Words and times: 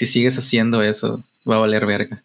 si 0.00 0.06
sigues 0.06 0.38
haciendo 0.38 0.82
eso, 0.82 1.22
va 1.46 1.56
a 1.56 1.58
valer 1.58 1.84
verga. 1.84 2.24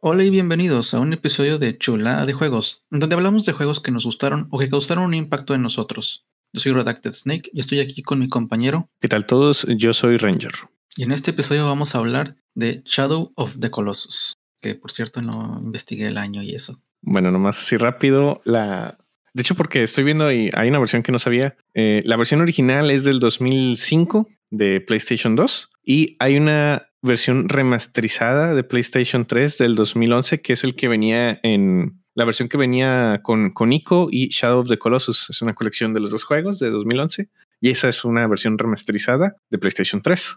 Hola 0.00 0.24
y 0.24 0.30
bienvenidos 0.30 0.94
a 0.94 1.00
un 1.00 1.12
episodio 1.12 1.58
de 1.58 1.76
Chula 1.76 2.24
de 2.24 2.32
Juegos, 2.32 2.84
donde 2.88 3.14
hablamos 3.14 3.44
de 3.44 3.52
juegos 3.52 3.80
que 3.80 3.90
nos 3.90 4.06
gustaron 4.06 4.48
o 4.50 4.58
que 4.58 4.70
causaron 4.70 5.04
un 5.04 5.12
impacto 5.12 5.52
en 5.54 5.60
nosotros. 5.60 6.24
Yo 6.54 6.62
soy 6.62 6.72
Redacted 6.72 7.12
Snake 7.12 7.50
y 7.52 7.60
estoy 7.60 7.80
aquí 7.80 8.00
con 8.00 8.18
mi 8.18 8.28
compañero. 8.28 8.88
¿Qué 9.02 9.08
tal 9.08 9.26
todos? 9.26 9.66
Yo 9.76 9.92
soy 9.92 10.16
Ranger. 10.16 10.52
Y 10.96 11.02
en 11.02 11.12
este 11.12 11.32
episodio 11.32 11.66
vamos 11.66 11.94
a 11.94 11.98
hablar 11.98 12.36
de 12.54 12.80
Shadow 12.86 13.34
of 13.34 13.58
the 13.60 13.70
Colossus, 13.70 14.38
que 14.62 14.74
por 14.74 14.90
cierto 14.90 15.20
no 15.20 15.60
investigué 15.62 16.06
el 16.06 16.16
año 16.16 16.42
y 16.42 16.54
eso. 16.54 16.78
Bueno, 17.02 17.30
nomás 17.30 17.58
así 17.58 17.76
rápido, 17.76 18.40
la... 18.46 18.96
De 19.36 19.42
hecho, 19.42 19.54
porque 19.54 19.82
estoy 19.82 20.02
viendo 20.02 20.32
y 20.32 20.48
hay 20.54 20.70
una 20.70 20.78
versión 20.78 21.02
que 21.02 21.12
no 21.12 21.18
sabía. 21.18 21.58
Eh, 21.74 22.00
la 22.06 22.16
versión 22.16 22.40
original 22.40 22.90
es 22.90 23.04
del 23.04 23.20
2005 23.20 24.26
de 24.48 24.80
PlayStation 24.80 25.36
2 25.36 25.72
y 25.84 26.16
hay 26.20 26.38
una 26.38 26.88
versión 27.02 27.46
remasterizada 27.50 28.54
de 28.54 28.64
PlayStation 28.64 29.26
3 29.26 29.58
del 29.58 29.74
2011, 29.74 30.40
que 30.40 30.54
es 30.54 30.64
el 30.64 30.74
que 30.74 30.88
venía 30.88 31.38
en 31.42 32.02
la 32.14 32.24
versión 32.24 32.48
que 32.48 32.56
venía 32.56 33.20
con, 33.22 33.50
con 33.50 33.74
Ico 33.74 34.08
y 34.10 34.28
Shadow 34.28 34.60
of 34.60 34.70
the 34.70 34.78
Colossus. 34.78 35.28
Es 35.28 35.42
una 35.42 35.52
colección 35.52 35.92
de 35.92 36.00
los 36.00 36.12
dos 36.12 36.24
juegos 36.24 36.58
de 36.58 36.70
2011 36.70 37.28
y 37.60 37.68
esa 37.68 37.90
es 37.90 38.06
una 38.06 38.26
versión 38.26 38.56
remasterizada 38.56 39.36
de 39.50 39.58
PlayStation 39.58 40.00
3. 40.00 40.34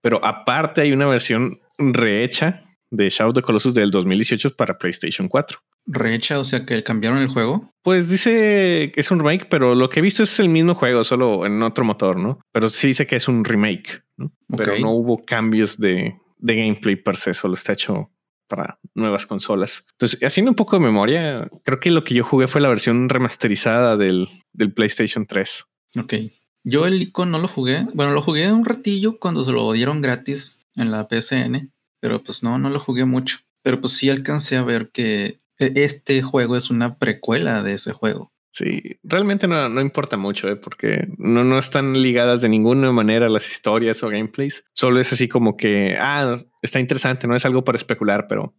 Pero 0.00 0.24
aparte 0.24 0.82
hay 0.82 0.92
una 0.92 1.06
versión 1.06 1.58
rehecha 1.76 2.62
de 2.88 3.10
Shadow 3.10 3.30
of 3.30 3.34
the 3.34 3.42
Colossus 3.42 3.74
del 3.74 3.90
2018 3.90 4.54
para 4.54 4.78
PlayStation 4.78 5.26
4. 5.26 5.58
Rehecha, 5.90 6.38
o 6.38 6.44
sea 6.44 6.66
que 6.66 6.82
cambiaron 6.84 7.18
el 7.18 7.28
juego. 7.28 7.64
Pues 7.82 8.08
dice 8.10 8.92
que 8.94 9.00
es 9.00 9.10
un 9.10 9.18
remake, 9.18 9.48
pero 9.48 9.74
lo 9.74 9.88
que 9.88 10.00
he 10.00 10.02
visto 10.02 10.22
es 10.22 10.38
el 10.38 10.50
mismo 10.50 10.74
juego, 10.74 11.02
solo 11.02 11.46
en 11.46 11.62
otro 11.62 11.84
motor, 11.84 12.18
¿no? 12.18 12.38
Pero 12.52 12.68
sí 12.68 12.88
dice 12.88 13.06
que 13.06 13.16
es 13.16 13.26
un 13.26 13.44
remake, 13.44 14.04
¿no? 14.18 14.30
Pero 14.56 14.78
no 14.78 14.90
hubo 14.90 15.24
cambios 15.24 15.78
de, 15.78 16.14
de 16.36 16.56
gameplay 16.56 16.96
per 16.96 17.16
se, 17.16 17.32
solo 17.32 17.54
está 17.54 17.72
hecho 17.72 18.10
para 18.48 18.78
nuevas 18.94 19.26
consolas. 19.26 19.86
Entonces, 19.92 20.22
haciendo 20.22 20.50
un 20.50 20.56
poco 20.56 20.76
de 20.76 20.84
memoria, 20.84 21.48
creo 21.64 21.80
que 21.80 21.90
lo 21.90 22.04
que 22.04 22.14
yo 22.14 22.24
jugué 22.24 22.48
fue 22.48 22.60
la 22.60 22.68
versión 22.68 23.08
remasterizada 23.08 23.96
del, 23.96 24.28
del 24.52 24.72
PlayStation 24.72 25.26
3. 25.26 25.64
Ok. 26.00 26.14
Yo 26.64 26.86
el 26.86 27.00
ICO 27.00 27.24
no 27.24 27.38
lo 27.38 27.48
jugué. 27.48 27.86
Bueno, 27.94 28.12
lo 28.12 28.22
jugué 28.22 28.52
un 28.52 28.64
ratillo 28.64 29.18
cuando 29.18 29.44
se 29.44 29.52
lo 29.52 29.72
dieron 29.72 30.02
gratis 30.02 30.66
en 30.74 30.90
la 30.90 31.08
PSN, 31.08 31.72
pero 32.00 32.22
pues 32.22 32.42
no, 32.42 32.58
no 32.58 32.68
lo 32.70 32.80
jugué 32.80 33.04
mucho. 33.04 33.38
Pero 33.62 33.80
pues 33.80 33.94
sí 33.94 34.10
alcancé 34.10 34.56
a 34.56 34.64
ver 34.64 34.90
que 34.90 35.40
este 35.58 36.22
juego 36.22 36.56
es 36.56 36.70
una 36.70 36.98
precuela 36.98 37.62
de 37.62 37.74
ese 37.74 37.92
juego. 37.92 38.32
Sí, 38.50 38.98
realmente 39.04 39.46
no, 39.46 39.68
no 39.68 39.80
importa 39.80 40.16
mucho, 40.16 40.48
¿eh? 40.48 40.56
porque 40.56 41.06
no, 41.16 41.44
no 41.44 41.58
están 41.58 41.92
ligadas 41.92 42.40
de 42.40 42.48
ninguna 42.48 42.90
manera 42.90 43.28
las 43.28 43.48
historias 43.50 44.02
o 44.02 44.08
gameplays. 44.08 44.64
Solo 44.72 45.00
es 45.00 45.12
así 45.12 45.28
como 45.28 45.56
que, 45.56 45.96
ah, 46.00 46.34
está 46.62 46.80
interesante, 46.80 47.28
no 47.28 47.36
es 47.36 47.44
algo 47.44 47.62
para 47.62 47.76
especular, 47.76 48.26
pero 48.28 48.56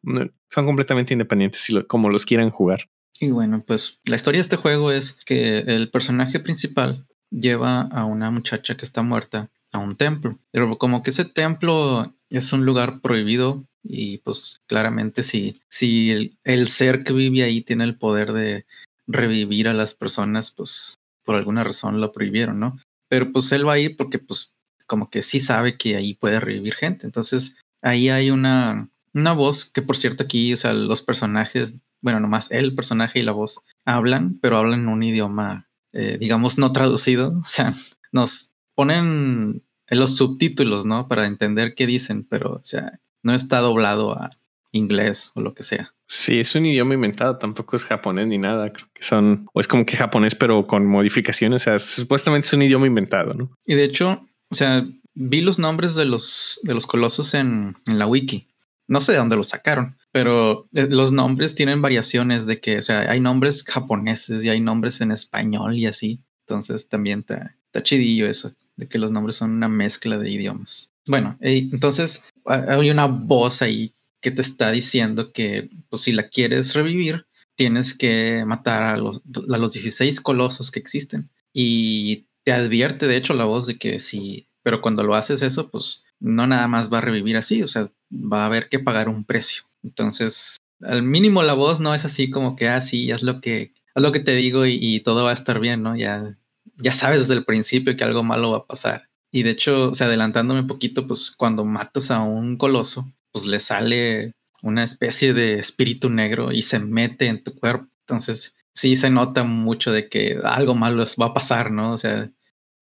son 0.48 0.66
completamente 0.66 1.14
independientes 1.14 1.70
como 1.88 2.10
los 2.10 2.26
quieran 2.26 2.50
jugar. 2.50 2.90
Y 3.20 3.32
bueno, 3.32 3.62
pues 3.68 4.02
la 4.06 4.16
historia 4.16 4.38
de 4.38 4.44
este 4.44 4.56
juego 4.56 4.92
es 4.92 5.20
que 5.26 5.60
el 5.60 5.90
personaje 5.90 6.40
principal 6.40 7.08
lleva 7.30 7.82
a 7.82 8.06
una 8.06 8.32
muchacha 8.32 8.78
que 8.78 8.86
está 8.86 9.02
muerta 9.02 9.50
a 9.72 9.80
un 9.80 9.96
templo. 9.96 10.38
Pero 10.52 10.78
como 10.78 11.04
que 11.04 11.12
ese 11.12 11.26
templo 11.26 12.14
es 12.30 12.54
un 12.54 12.66
lugar 12.66 13.02
prohibido 13.02 13.66
y 13.84 14.20
pues 14.20 14.62
claramente 14.68 15.24
si, 15.24 15.62
si 15.70 16.38
el, 16.44 16.68
ser 16.68 17.04
que 17.04 17.14
vive 17.14 17.44
ahí 17.44 17.62
tiene 17.62 17.84
el 17.84 17.98
poder 17.98 18.34
de 18.34 18.66
revivir 19.08 19.68
a 19.68 19.74
las 19.74 19.94
personas, 19.94 20.52
pues 20.52 20.96
por 21.24 21.36
alguna 21.36 21.64
razón 21.64 22.02
lo 22.02 22.12
prohibieron, 22.12 22.60
¿no? 22.60 22.78
Pero 23.08 23.32
pues 23.32 23.52
él 23.52 23.68
va 23.68 23.74
a 23.74 23.80
ir 23.80 23.96
porque 23.96 24.20
pues 24.20 24.54
como 24.86 25.10
que 25.10 25.22
sí 25.22 25.40
sabe 25.40 25.78
que 25.78 25.96
ahí 25.96 26.16
puede 26.16 26.40
revivir 26.40 26.76
gente. 26.76 27.06
Entonces 27.06 27.58
ahí 27.82 28.10
hay 28.10 28.32
una, 28.32 28.90
una 29.14 29.34
voz 29.34 29.66
que 29.66 29.82
por 29.82 29.98
cierto 29.98 30.24
aquí, 30.24 30.54
o 30.54 30.58
sea, 30.58 30.74
los 30.74 31.02
personajes, 31.02 31.82
bueno, 32.02 32.20
nomás 32.20 32.52
el 32.52 32.76
personaje 32.76 33.20
y 33.20 33.24
la 33.24 33.32
voz 33.32 33.62
hablan, 33.86 34.40
pero 34.42 34.58
hablan 34.58 34.82
en 34.82 34.90
un 34.90 35.04
idioma, 35.04 35.70
eh, 35.94 36.18
digamos, 36.20 36.58
no 36.58 36.72
traducido. 36.72 37.34
O 37.40 37.44
sea, 37.44 37.74
nos 38.12 38.54
ponen 38.80 39.62
en 39.88 40.00
los 40.00 40.16
subtítulos, 40.16 40.86
¿no? 40.86 41.10
Para 41.10 41.26
entender 41.26 41.76
qué 41.76 41.86
dicen, 41.86 42.24
pero, 42.24 42.54
o 42.54 42.64
sea, 42.64 43.02
no 43.24 43.36
está 43.36 43.60
doblado 43.60 44.14
a 44.14 44.30
inglés 44.72 45.34
o 45.36 45.42
lo 45.42 45.54
que 45.54 45.64
sea. 45.64 45.92
Sí, 46.08 46.40
es 46.40 46.56
un 46.56 46.66
idioma 46.66 46.94
inventado, 46.94 47.38
tampoco 47.38 47.76
es 47.76 47.84
japonés 47.84 48.28
ni 48.28 48.38
nada, 48.38 48.72
creo 48.72 48.88
que 48.94 49.04
son, 49.04 49.48
o 49.54 49.60
es 49.60 49.68
como 49.68 49.86
que 49.86 49.98
japonés, 49.98 50.34
pero 50.34 50.66
con 50.66 50.86
modificaciones, 50.86 51.64
o 51.64 51.66
sea, 51.66 51.78
supuestamente 51.78 52.48
es 52.48 52.54
un 52.54 52.62
idioma 52.62 52.88
inventado, 52.88 53.34
¿no? 53.34 53.52
Y 53.66 53.76
de 53.76 53.84
hecho, 53.84 54.26
o 54.50 54.56
sea, 54.56 54.88
vi 55.14 55.42
los 55.42 55.60
nombres 55.60 55.96
de 55.96 56.06
los, 56.06 56.62
de 56.64 56.74
los 56.74 56.88
colosos 56.88 57.34
en, 57.34 57.74
en 57.86 58.00
la 58.00 58.08
wiki. 58.08 58.48
No 58.88 59.02
sé 59.02 59.12
de 59.12 59.18
dónde 59.18 59.36
los 59.36 59.50
sacaron, 59.50 59.98
pero 60.14 60.70
eh, 60.74 60.88
los 60.90 61.12
nombres 61.12 61.54
tienen 61.54 61.82
variaciones 61.82 62.46
de 62.46 62.62
que, 62.62 62.78
o 62.78 62.82
sea, 62.82 63.12
hay 63.12 63.20
nombres 63.20 63.66
japoneses 63.66 64.46
y 64.46 64.50
hay 64.50 64.62
nombres 64.62 65.02
en 65.02 65.12
español 65.12 65.76
y 65.76 65.86
así. 65.86 66.24
Entonces 66.48 66.88
también 66.88 67.20
está, 67.20 67.58
está 67.66 67.84
chidillo 67.84 68.26
eso, 68.26 68.52
de 68.80 68.88
que 68.88 68.98
los 68.98 69.12
nombres 69.12 69.36
son 69.36 69.52
una 69.52 69.68
mezcla 69.68 70.18
de 70.18 70.32
idiomas. 70.32 70.92
Bueno, 71.06 71.38
entonces 71.42 72.24
hay 72.46 72.90
una 72.90 73.08
voz 73.08 73.62
ahí 73.62 73.94
que 74.22 74.32
te 74.32 74.42
está 74.42 74.72
diciendo 74.72 75.34
que 75.34 75.70
pues, 75.90 76.04
si 76.04 76.14
la 76.14 76.30
quieres 76.30 76.74
revivir, 76.74 77.28
tienes 77.56 77.94
que 77.94 78.44
matar 78.46 78.84
a 78.84 78.98
los, 78.98 79.22
a 79.52 79.58
los 79.58 79.74
16 79.74 80.22
colosos 80.22 80.72
que 80.72 80.80
existen. 80.80 81.30
Y 81.54 82.28
te 82.44 82.54
advierte, 82.54 83.08
de 83.08 83.18
hecho, 83.18 83.34
la 83.34 83.46
voz 83.46 83.68
de 83.68 83.78
que 83.78 84.00
si, 84.00 84.48
pero 84.64 84.82
cuando 84.82 85.04
lo 85.04 85.16
haces 85.16 85.42
eso, 85.42 85.70
pues 85.70 86.06
no 86.20 86.48
nada 86.48 86.68
más 86.68 86.92
va 86.92 87.00
a 87.00 87.02
revivir 87.02 87.38
así, 87.38 87.62
o 87.64 87.68
sea, 87.68 87.88
va 88.12 88.44
a 88.44 88.46
haber 88.46 88.70
que 88.70 88.80
pagar 88.80 89.10
un 89.10 89.26
precio. 89.26 89.64
Entonces, 89.84 90.58
al 90.82 91.04
mínimo 91.04 91.44
la 91.44 91.54
voz 91.54 91.80
no 91.80 91.94
es 91.94 92.06
así 92.06 92.30
como 92.30 92.56
que, 92.56 92.70
ah, 92.70 92.82
sí, 92.82 93.12
haz 93.12 93.24
lo 93.24 93.42
que, 93.42 93.74
haz 93.94 94.04
lo 94.04 94.12
que 94.12 94.20
te 94.20 94.36
digo 94.36 94.66
y, 94.66 94.78
y 94.80 95.02
todo 95.02 95.24
va 95.24 95.32
a 95.32 95.34
estar 95.34 95.60
bien, 95.60 95.84
¿no? 95.84 95.96
Ya, 95.96 96.38
ya 96.80 96.94
sabes 96.94 97.20
desde 97.20 97.36
el 97.36 97.46
principio 97.46 97.96
que 97.96 98.04
algo 98.04 98.24
malo 98.24 98.52
va 98.52 98.58
a 98.60 98.68
pasar. 98.68 99.10
Y 99.32 99.44
de 99.44 99.52
hecho, 99.52 99.92
o 99.92 99.96
sea, 99.96 100.08
adelantándome 100.08 100.62
un 100.62 100.68
poquito, 100.68 101.06
pues 101.06 101.32
cuando 101.32 101.66
matas 101.66 102.10
a 102.10 102.22
un 102.22 102.58
coloso, 102.58 103.12
pues 103.32 103.46
le 103.46 103.60
sale 103.60 104.32
una 104.64 104.84
especie 104.84 105.34
de 105.34 105.56
espíritu 105.56 106.10
negro 106.10 106.52
y 106.52 106.64
se 106.64 106.80
mete 106.80 107.28
en 107.28 107.44
tu 107.44 107.54
cuerpo. 107.54 107.88
Entonces, 108.08 108.56
sí 108.74 108.96
se 108.96 109.10
nota 109.10 109.44
mucho 109.44 109.92
de 109.92 110.10
que 110.10 110.40
algo 110.44 110.74
malo 110.74 111.06
va 111.22 111.28
a 111.28 111.34
pasar, 111.34 111.72
¿no? 111.72 111.94
O 111.94 111.98
sea, 111.98 112.30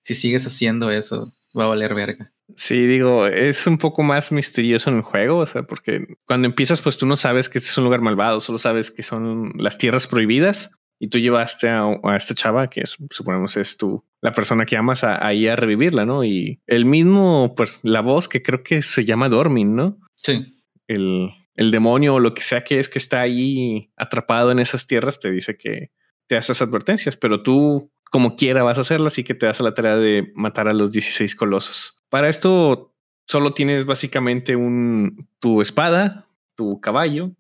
si 0.02 0.16
sigues 0.16 0.48
haciendo 0.48 0.90
eso, 0.90 1.34
va 1.58 1.66
a 1.66 1.70
valer 1.70 1.94
verga. 1.94 2.32
Sí, 2.56 2.88
digo, 2.88 3.28
es 3.28 3.68
un 3.68 3.78
poco 3.78 4.04
más 4.04 4.32
misterioso 4.32 4.90
en 4.90 4.98
el 4.98 5.02
juego, 5.02 5.40
o 5.40 5.46
sea, 5.46 5.64
porque 5.64 6.18
cuando 6.26 6.48
empiezas, 6.48 6.82
pues 6.82 6.98
tú 6.98 7.06
no 7.06 7.18
sabes 7.18 7.50
que 7.50 7.58
este 7.58 7.70
es 7.70 7.78
un 7.78 7.84
lugar 7.84 8.02
malvado, 8.02 8.40
solo 8.40 8.58
sabes 8.58 8.90
que 8.90 9.04
son 9.04 9.52
las 9.58 9.78
tierras 9.78 10.08
prohibidas 10.08 10.72
y 11.00 11.10
tú 11.10 11.20
llevaste 11.20 11.70
a, 11.70 12.00
esta 12.16 12.34
chava, 12.34 12.70
que 12.70 12.82
es, 12.82 12.98
suponemos 13.12 13.58
es 13.58 13.78
tú, 13.78 14.04
la 14.22 14.32
persona 14.32 14.66
que 14.66 14.78
amas, 14.78 15.04
ahí 15.04 15.48
a, 15.48 15.56
revivirla, 15.56 16.06
¿no? 16.06 16.24
Y 16.24 16.60
el 16.66 16.86
mismo, 16.86 17.54
pues 17.56 17.80
la 17.84 18.02
voz 18.02 18.28
que 18.28 18.42
creo 18.42 18.64
que 18.64 18.82
se 18.82 19.06
llama 19.06 19.30
Dormin, 19.30 19.76
¿no? 19.76 19.98
Sí. 20.16 20.42
El, 20.88 21.30
el 21.56 21.72
demonio 21.72 22.16
o 22.16 22.20
lo 22.20 22.34
que 22.34 22.42
sea 22.42 22.64
que 22.64 22.80
es 22.80 22.90
que 22.90 23.00
está 23.00 23.22
ahí 23.22 23.92
atrapado 23.98 24.52
en 24.52 24.60
esas 24.60 24.88
tierras 24.88 25.20
te 25.20 25.32
dice 25.32 25.58
que 25.58 25.92
te 26.28 26.38
hace 26.38 26.52
advertencias, 26.64 27.18
pero 27.18 27.42
tú 27.44 27.92
como 28.12 28.36
quiera 28.36 28.64
vas 28.64 28.78
a 28.78 28.82
hacerlo, 28.82 29.08
así 29.08 29.24
que 29.24 29.34
te 29.34 29.46
das 29.46 29.60
a 29.60 29.64
la 29.64 29.74
tarea 29.74 29.98
de 29.98 30.32
matar 30.36 30.68
a 30.68 30.74
los 30.74 30.92
16 30.92 31.36
colosos. 31.36 32.04
Para 32.10 32.30
esto 32.30 32.94
solo 33.28 33.54
tienes 33.54 33.86
básicamente 33.86 34.56
un, 34.56 35.28
tu 35.40 35.62
espada, 35.62 36.28
tu 36.56 36.80
caballo 36.80 37.32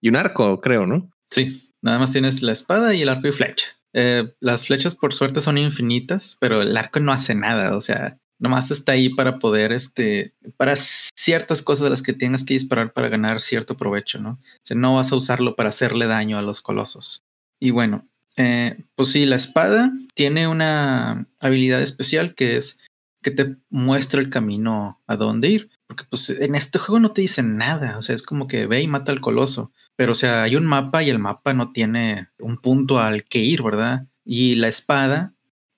y 0.00 0.08
un 0.08 0.16
arco, 0.16 0.60
creo, 0.60 0.86
¿no? 0.86 1.10
Sí, 1.30 1.73
nada 1.84 1.98
más 1.98 2.12
tienes 2.12 2.42
la 2.42 2.52
espada 2.52 2.94
y 2.94 3.02
el 3.02 3.08
arco 3.08 3.28
y 3.28 3.32
flecha. 3.32 3.68
Eh, 3.92 4.34
las 4.40 4.66
flechas 4.66 4.94
por 4.94 5.14
suerte 5.14 5.40
son 5.40 5.58
infinitas, 5.58 6.36
pero 6.40 6.62
el 6.62 6.76
arco 6.76 6.98
no 6.98 7.12
hace 7.12 7.34
nada, 7.34 7.76
o 7.76 7.80
sea, 7.80 8.18
nomás 8.40 8.70
está 8.70 8.92
ahí 8.92 9.10
para 9.10 9.38
poder, 9.38 9.70
este, 9.70 10.34
para 10.56 10.74
ciertas 10.76 11.62
cosas 11.62 11.84
de 11.84 11.90
las 11.90 12.02
que 12.02 12.12
tengas 12.12 12.42
que 12.42 12.54
disparar 12.54 12.92
para 12.92 13.08
ganar 13.08 13.40
cierto 13.40 13.76
provecho, 13.76 14.18
¿no? 14.18 14.30
O 14.30 14.60
sea, 14.62 14.76
no 14.76 14.96
vas 14.96 15.12
a 15.12 15.16
usarlo 15.16 15.54
para 15.54 15.68
hacerle 15.68 16.06
daño 16.06 16.38
a 16.38 16.42
los 16.42 16.60
colosos. 16.60 17.22
Y 17.60 17.70
bueno, 17.70 18.08
eh, 18.36 18.82
pues 18.96 19.12
sí, 19.12 19.26
la 19.26 19.36
espada 19.36 19.92
tiene 20.14 20.48
una 20.48 21.28
habilidad 21.40 21.82
especial 21.82 22.34
que 22.34 22.56
es 22.56 22.80
que 23.22 23.30
te 23.30 23.56
muestra 23.70 24.20
el 24.20 24.30
camino 24.30 25.02
a 25.06 25.16
dónde 25.16 25.48
ir. 25.48 25.70
Porque 25.86 26.04
pues 26.04 26.30
en 26.30 26.54
este 26.54 26.78
juego 26.78 27.00
no 27.00 27.12
te 27.12 27.22
dicen 27.22 27.56
nada, 27.56 27.98
o 27.98 28.02
sea, 28.02 28.14
es 28.14 28.22
como 28.22 28.46
que 28.46 28.66
ve 28.66 28.82
y 28.82 28.86
mata 28.86 29.12
al 29.12 29.20
coloso. 29.20 29.72
Pero 29.96 30.12
o 30.12 30.14
sea, 30.14 30.42
hay 30.42 30.56
un 30.56 30.66
mapa 30.66 31.02
y 31.02 31.10
el 31.10 31.18
mapa 31.18 31.54
no 31.54 31.72
tiene 31.72 32.28
un 32.38 32.58
punto 32.58 32.98
al 32.98 33.24
que 33.24 33.38
ir, 33.38 33.62
¿verdad? 33.62 34.06
Y 34.24 34.56
la 34.56 34.68
espada, 34.68 35.34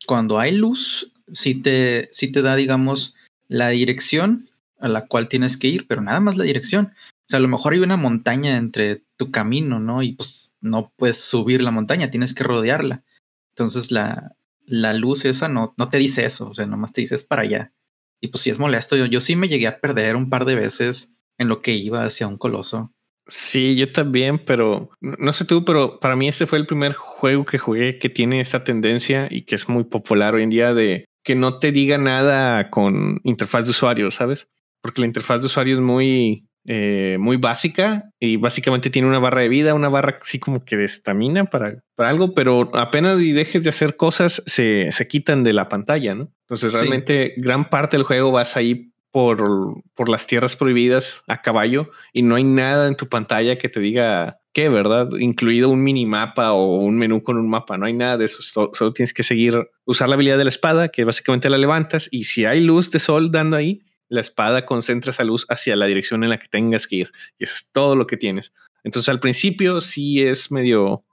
cuando 0.06 0.38
hay 0.38 0.52
luz, 0.52 1.12
sí 1.26 1.54
te, 1.54 2.08
sí 2.10 2.32
te 2.32 2.42
da, 2.42 2.56
digamos, 2.56 3.14
la 3.48 3.68
dirección 3.68 4.40
a 4.78 4.88
la 4.88 5.06
cual 5.06 5.28
tienes 5.28 5.56
que 5.56 5.68
ir, 5.68 5.86
pero 5.86 6.02
nada 6.02 6.20
más 6.20 6.36
la 6.36 6.44
dirección. 6.44 6.92
O 6.96 7.28
sea, 7.28 7.38
a 7.38 7.42
lo 7.42 7.48
mejor 7.48 7.72
hay 7.72 7.80
una 7.80 7.96
montaña 7.96 8.56
entre 8.56 9.04
tu 9.16 9.30
camino, 9.30 9.80
¿no? 9.80 10.02
Y 10.02 10.12
pues 10.12 10.54
no 10.60 10.92
puedes 10.96 11.18
subir 11.18 11.62
la 11.62 11.70
montaña, 11.70 12.10
tienes 12.10 12.34
que 12.34 12.44
rodearla. 12.44 13.04
Entonces 13.50 13.90
la, 13.90 14.36
la 14.66 14.94
luz 14.94 15.24
esa 15.24 15.48
no, 15.48 15.74
no 15.76 15.88
te 15.88 15.98
dice 15.98 16.24
eso, 16.24 16.50
o 16.50 16.54
sea, 16.54 16.66
nomás 16.66 16.92
te 16.92 17.00
dice 17.00 17.14
es 17.14 17.24
para 17.24 17.42
allá. 17.42 17.72
Y 18.20 18.28
pues 18.28 18.42
sí 18.42 18.50
es 18.50 18.58
molesto. 18.58 18.96
Yo, 18.96 19.06
yo 19.06 19.20
sí 19.20 19.36
me 19.36 19.48
llegué 19.48 19.66
a 19.66 19.80
perder 19.80 20.16
un 20.16 20.30
par 20.30 20.44
de 20.44 20.54
veces 20.54 21.16
en 21.38 21.48
lo 21.48 21.62
que 21.62 21.74
iba 21.74 22.04
hacia 22.04 22.26
un 22.26 22.38
coloso. 22.38 22.92
Sí, 23.28 23.74
yo 23.74 23.90
también, 23.90 24.38
pero 24.38 24.90
no 25.00 25.32
sé 25.32 25.44
tú, 25.44 25.64
pero 25.64 25.98
para 25.98 26.14
mí 26.14 26.28
este 26.28 26.46
fue 26.46 26.58
el 26.58 26.66
primer 26.66 26.92
juego 26.94 27.44
que 27.44 27.58
jugué 27.58 27.98
que 27.98 28.08
tiene 28.08 28.40
esta 28.40 28.62
tendencia 28.62 29.26
y 29.30 29.42
que 29.42 29.56
es 29.56 29.68
muy 29.68 29.84
popular 29.84 30.34
hoy 30.34 30.44
en 30.44 30.50
día 30.50 30.74
de 30.74 31.06
que 31.24 31.34
no 31.34 31.58
te 31.58 31.72
diga 31.72 31.98
nada 31.98 32.70
con 32.70 33.20
interfaz 33.24 33.64
de 33.64 33.70
usuario, 33.70 34.12
¿sabes? 34.12 34.48
Porque 34.80 35.00
la 35.00 35.08
interfaz 35.08 35.40
de 35.40 35.46
usuario 35.46 35.74
es 35.74 35.80
muy, 35.80 36.46
eh, 36.68 37.16
muy 37.18 37.36
básica 37.36 38.10
y 38.20 38.36
básicamente 38.36 38.90
tiene 38.90 39.08
una 39.08 39.18
barra 39.18 39.40
de 39.40 39.48
vida, 39.48 39.74
una 39.74 39.88
barra 39.88 40.20
así 40.22 40.38
como 40.38 40.64
que 40.64 40.76
de 40.76 40.84
estamina 40.84 41.46
para, 41.46 41.82
para 41.96 42.10
algo, 42.10 42.32
pero 42.32 42.70
apenas 42.76 43.20
y 43.20 43.32
dejes 43.32 43.64
de 43.64 43.70
hacer 43.70 43.96
cosas, 43.96 44.40
se, 44.46 44.92
se 44.92 45.08
quitan 45.08 45.42
de 45.42 45.52
la 45.52 45.68
pantalla, 45.68 46.14
¿no? 46.14 46.32
Entonces 46.42 46.72
realmente 46.72 47.34
gran 47.38 47.70
parte 47.70 47.96
del 47.96 48.06
juego 48.06 48.30
vas 48.30 48.56
ahí 48.56 48.92
por, 49.16 49.82
por 49.94 50.10
las 50.10 50.26
tierras 50.26 50.56
prohibidas 50.56 51.24
a 51.26 51.40
caballo 51.40 51.90
y 52.12 52.20
no 52.20 52.34
hay 52.34 52.44
nada 52.44 52.86
en 52.86 52.96
tu 52.96 53.08
pantalla 53.08 53.56
que 53.56 53.70
te 53.70 53.80
diga 53.80 54.40
qué, 54.52 54.68
¿verdad? 54.68 55.08
Incluido 55.18 55.70
un 55.70 55.82
minimapa 55.82 56.52
o 56.52 56.76
un 56.76 56.98
menú 56.98 57.22
con 57.22 57.38
un 57.38 57.48
mapa, 57.48 57.78
no 57.78 57.86
hay 57.86 57.94
nada 57.94 58.18
de 58.18 58.26
eso. 58.26 58.42
Solo, 58.42 58.92
tienes 58.92 59.14
que 59.14 59.22
seguir, 59.22 59.70
usar 59.86 60.10
la 60.10 60.16
habilidad 60.16 60.36
de 60.36 60.44
la 60.44 60.50
espada, 60.50 60.90
que 60.90 61.04
básicamente 61.04 61.48
la 61.48 61.56
levantas 61.56 62.10
y 62.10 62.24
si 62.24 62.44
hay 62.44 62.60
luz 62.60 62.90
de 62.90 62.98
sol 62.98 63.32
dando 63.32 63.56
ahí, 63.56 63.80
la 64.10 64.20
espada 64.20 64.66
concentra 64.66 65.12
esa 65.12 65.24
luz 65.24 65.46
hacia 65.48 65.76
la 65.76 65.86
dirección 65.86 66.22
en 66.22 66.28
la 66.28 66.38
que 66.38 66.48
tengas 66.48 66.86
que 66.86 66.96
ir. 66.96 67.12
Y 67.38 67.44
es 67.44 67.70
todo 67.72 67.96
lo 67.96 68.06
que 68.06 68.18
tienes. 68.18 68.52
Entonces 68.84 69.08
al 69.08 69.20
principio 69.20 69.80
sí 69.80 70.22
es 70.22 70.52
medio 70.52 71.05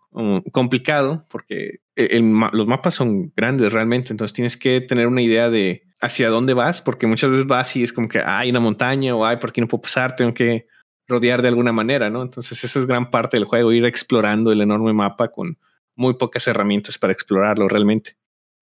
complicado 0.51 1.25
porque 1.29 1.79
los 1.95 2.67
mapas 2.67 2.93
son 2.93 3.31
grandes 3.35 3.73
realmente, 3.73 4.13
entonces 4.13 4.33
tienes 4.33 4.57
que 4.57 4.81
tener 4.81 5.07
una 5.07 5.21
idea 5.21 5.49
de 5.49 5.83
hacia 6.01 6.29
dónde 6.29 6.53
vas, 6.53 6.81
porque 6.81 7.07
muchas 7.07 7.31
veces 7.31 7.47
vas 7.47 7.75
y 7.75 7.83
es 7.83 7.93
como 7.93 8.09
que 8.09 8.19
hay 8.19 8.49
una 8.49 8.59
montaña 8.59 9.15
o 9.15 9.25
hay 9.25 9.37
por 9.37 9.51
aquí 9.51 9.61
no 9.61 9.67
puedo 9.67 9.83
pasar, 9.83 10.15
tengo 10.15 10.33
que 10.33 10.67
rodear 11.07 11.41
de 11.41 11.47
alguna 11.47 11.71
manera, 11.71 12.09
¿no? 12.09 12.21
Entonces 12.21 12.63
esa 12.63 12.79
es 12.79 12.85
gran 12.85 13.09
parte 13.09 13.37
del 13.37 13.45
juego, 13.45 13.71
ir 13.71 13.85
explorando 13.85 14.51
el 14.51 14.61
enorme 14.61 14.93
mapa 14.93 15.29
con 15.29 15.57
muy 15.95 16.15
pocas 16.15 16.47
herramientas 16.47 16.97
para 16.97 17.13
explorarlo 17.13 17.67
realmente. 17.67 18.17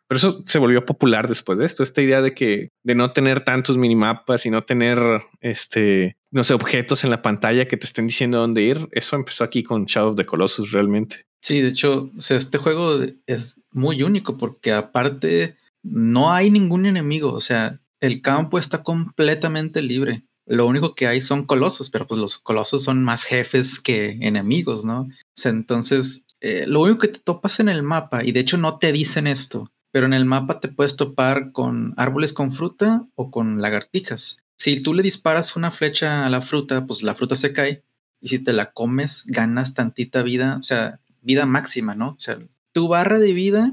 Pero 0.08 0.18
eso 0.18 0.44
se 0.46 0.60
volvió 0.60 0.86
popular 0.86 1.28
después 1.30 1.58
de 1.58 1.66
esto, 1.66 1.84
esta 1.84 2.02
idea 2.02 2.22
de 2.22 2.34
que 2.34 2.70
de 2.84 2.96
no 2.96 3.14
tener 3.14 3.46
tantos 3.46 3.78
minimapas 3.78 4.46
y 4.46 4.50
no 4.50 4.62
tener 4.62 5.00
este, 5.40 6.18
no 6.32 6.44
sé, 6.44 6.54
objetos 6.54 7.04
en 7.06 7.12
la 7.12 7.22
pantalla 7.22 7.68
que 7.68 7.78
te 7.78 7.86
estén 7.86 8.08
diciendo 8.08 8.40
dónde 8.40 8.62
ir, 8.62 8.90
eso 8.92 9.16
empezó 9.16 9.46
aquí 9.46 9.64
con 9.64 9.86
Shadow 9.86 10.10
of 10.10 10.16
the 10.18 10.26
Colossus 10.26 10.72
realmente. 10.72 11.26
Sí, 11.42 11.62
de 11.62 11.70
hecho, 11.70 12.12
este 12.18 12.58
juego 12.60 13.00
es 13.26 13.62
muy 13.72 14.04
único 14.04 14.38
porque 14.38 14.74
aparte 14.74 15.58
no 15.84 16.32
hay 16.32 16.52
ningún 16.52 16.86
enemigo, 16.86 17.34
o 17.34 17.42
sea, 17.42 17.80
el 18.00 18.22
campo 18.22 18.60
está 18.60 18.84
completamente 18.84 19.82
libre. 19.82 20.24
Lo 20.46 20.66
único 20.66 20.96
que 20.96 21.08
hay 21.08 21.22
son 21.22 21.46
colosos, 21.46 21.90
pero 21.90 22.08
pues 22.08 22.20
los 22.20 22.38
colosos 22.38 22.84
son 22.84 23.04
más 23.04 23.24
jefes 23.24 23.80
que 23.80 24.18
enemigos, 24.22 24.86
¿no? 24.86 25.08
entonces, 25.44 26.26
eh, 26.42 26.66
lo 26.68 26.82
único 26.82 27.00
que 27.00 27.08
te 27.08 27.20
topas 27.20 27.60
en 27.60 27.70
el 27.70 27.84
mapa, 27.84 28.24
y 28.24 28.32
de 28.32 28.40
hecho 28.40 28.58
no 28.58 28.78
te 28.78 28.92
dicen 28.92 29.28
esto, 29.28 29.72
pero 29.92 30.06
en 30.08 30.14
el 30.14 30.26
mapa 30.26 30.60
te 30.60 30.68
puedes 30.68 30.96
topar 30.96 31.52
con 31.52 31.94
árboles 31.98 32.34
con 32.34 32.52
fruta 32.52 33.08
o 33.16 33.32
con 33.32 33.62
lagartijas. 33.62 34.44
Si 34.58 34.80
tú 34.82 34.94
le 34.94 35.04
disparas 35.04 35.56
una 35.56 35.72
flecha 35.72 36.26
a 36.26 36.30
la 36.30 36.42
fruta, 36.42 36.86
pues 36.86 37.04
la 37.04 37.16
fruta 37.16 37.36
se 37.36 37.54
cae, 37.54 37.84
y 38.20 38.30
si 38.30 38.40
te 38.40 38.54
la 38.54 38.72
comes, 38.72 39.26
ganas 39.28 39.74
tantita 39.74 40.22
vida, 40.22 40.58
o 40.60 40.64
sea, 40.64 41.01
vida 41.22 41.46
máxima, 41.46 41.96
¿no? 41.96 42.10
O 42.10 42.20
sea, 42.20 42.38
tu 42.72 42.88
barra 42.88 43.20
de 43.20 43.34
vida 43.34 43.72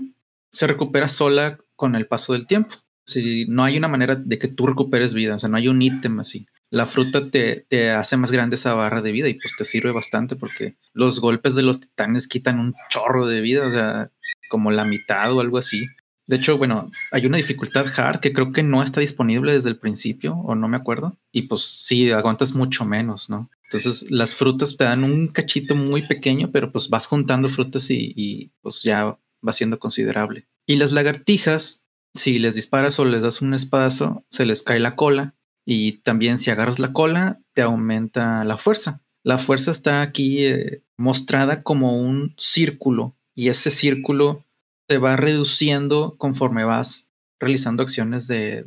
se 0.50 0.66
recupera 0.66 1.08
sola 1.08 1.58
con 1.76 1.94
el 1.94 2.06
paso 2.06 2.32
del 2.32 2.46
tiempo. 2.46 2.74
Si 3.04 3.46
no 3.46 3.64
hay 3.64 3.78
una 3.78 3.88
manera 3.88 4.16
de 4.16 4.38
que 4.38 4.48
tú 4.48 4.66
recuperes 4.66 5.14
vida, 5.14 5.34
o 5.34 5.38
sea, 5.38 5.48
no 5.48 5.56
hay 5.56 5.68
un 5.68 5.80
ítem 5.80 6.20
así. 6.20 6.46
La 6.70 6.84
fruta 6.84 7.30
te, 7.30 7.64
te, 7.68 7.90
hace 7.90 8.18
más 8.18 8.30
grande 8.30 8.56
esa 8.56 8.74
barra 8.74 9.00
de 9.00 9.12
vida 9.12 9.28
y 9.28 9.34
pues 9.34 9.54
te 9.56 9.64
sirve 9.64 9.92
bastante 9.92 10.36
porque 10.36 10.76
los 10.92 11.20
golpes 11.20 11.54
de 11.54 11.62
los 11.62 11.80
titanes 11.80 12.28
quitan 12.28 12.60
un 12.60 12.74
chorro 12.90 13.26
de 13.26 13.40
vida, 13.40 13.66
o 13.66 13.70
sea, 13.70 14.10
como 14.50 14.70
la 14.70 14.84
mitad 14.84 15.32
o 15.32 15.40
algo 15.40 15.56
así. 15.56 15.86
De 16.26 16.36
hecho, 16.36 16.58
bueno, 16.58 16.90
hay 17.10 17.24
una 17.24 17.38
dificultad 17.38 17.86
hard 17.96 18.20
que 18.20 18.34
creo 18.34 18.52
que 18.52 18.62
no 18.62 18.82
está 18.82 19.00
disponible 19.00 19.54
desde 19.54 19.70
el 19.70 19.78
principio, 19.78 20.34
o 20.34 20.54
no 20.54 20.68
me 20.68 20.76
acuerdo. 20.76 21.16
Y 21.32 21.42
pues 21.42 21.62
sí, 21.62 22.10
aguantas 22.10 22.52
mucho 22.54 22.84
menos, 22.84 23.30
¿no? 23.30 23.50
Entonces 23.70 24.10
las 24.10 24.34
frutas 24.34 24.76
te 24.76 24.84
dan 24.84 25.04
un 25.04 25.28
cachito 25.28 25.74
muy 25.74 26.06
pequeño, 26.06 26.50
pero 26.50 26.72
pues 26.72 26.88
vas 26.88 27.06
juntando 27.06 27.50
frutas 27.50 27.90
y, 27.90 28.50
pues 28.62 28.82
ya 28.82 29.18
va 29.46 29.52
siendo 29.52 29.78
considerable. 29.78 30.48
Y 30.66 30.76
las 30.76 30.92
lagartijas, 30.92 31.86
si 32.14 32.38
les 32.38 32.54
disparas 32.54 32.98
o 32.98 33.04
les 33.04 33.22
das 33.22 33.42
un 33.42 33.52
espadazo, 33.52 34.24
se 34.30 34.46
les 34.46 34.62
cae 34.62 34.80
la 34.80 34.96
cola. 34.96 35.34
Y 35.66 35.98
también 35.98 36.38
si 36.38 36.50
agarras 36.50 36.78
la 36.78 36.94
cola, 36.94 37.40
te 37.52 37.60
aumenta 37.60 38.42
la 38.44 38.56
fuerza. 38.56 39.02
La 39.22 39.36
fuerza 39.36 39.70
está 39.70 40.00
aquí 40.00 40.46
eh, 40.46 40.82
mostrada 40.96 41.62
como 41.62 42.00
un 42.00 42.34
círculo 42.38 43.18
y 43.34 43.48
ese 43.48 43.70
círculo 43.70 44.46
se 44.88 44.96
va 44.96 45.16
reduciendo 45.16 46.16
conforme 46.16 46.64
vas 46.64 47.12
realizando 47.38 47.82
acciones 47.82 48.26
de, 48.26 48.64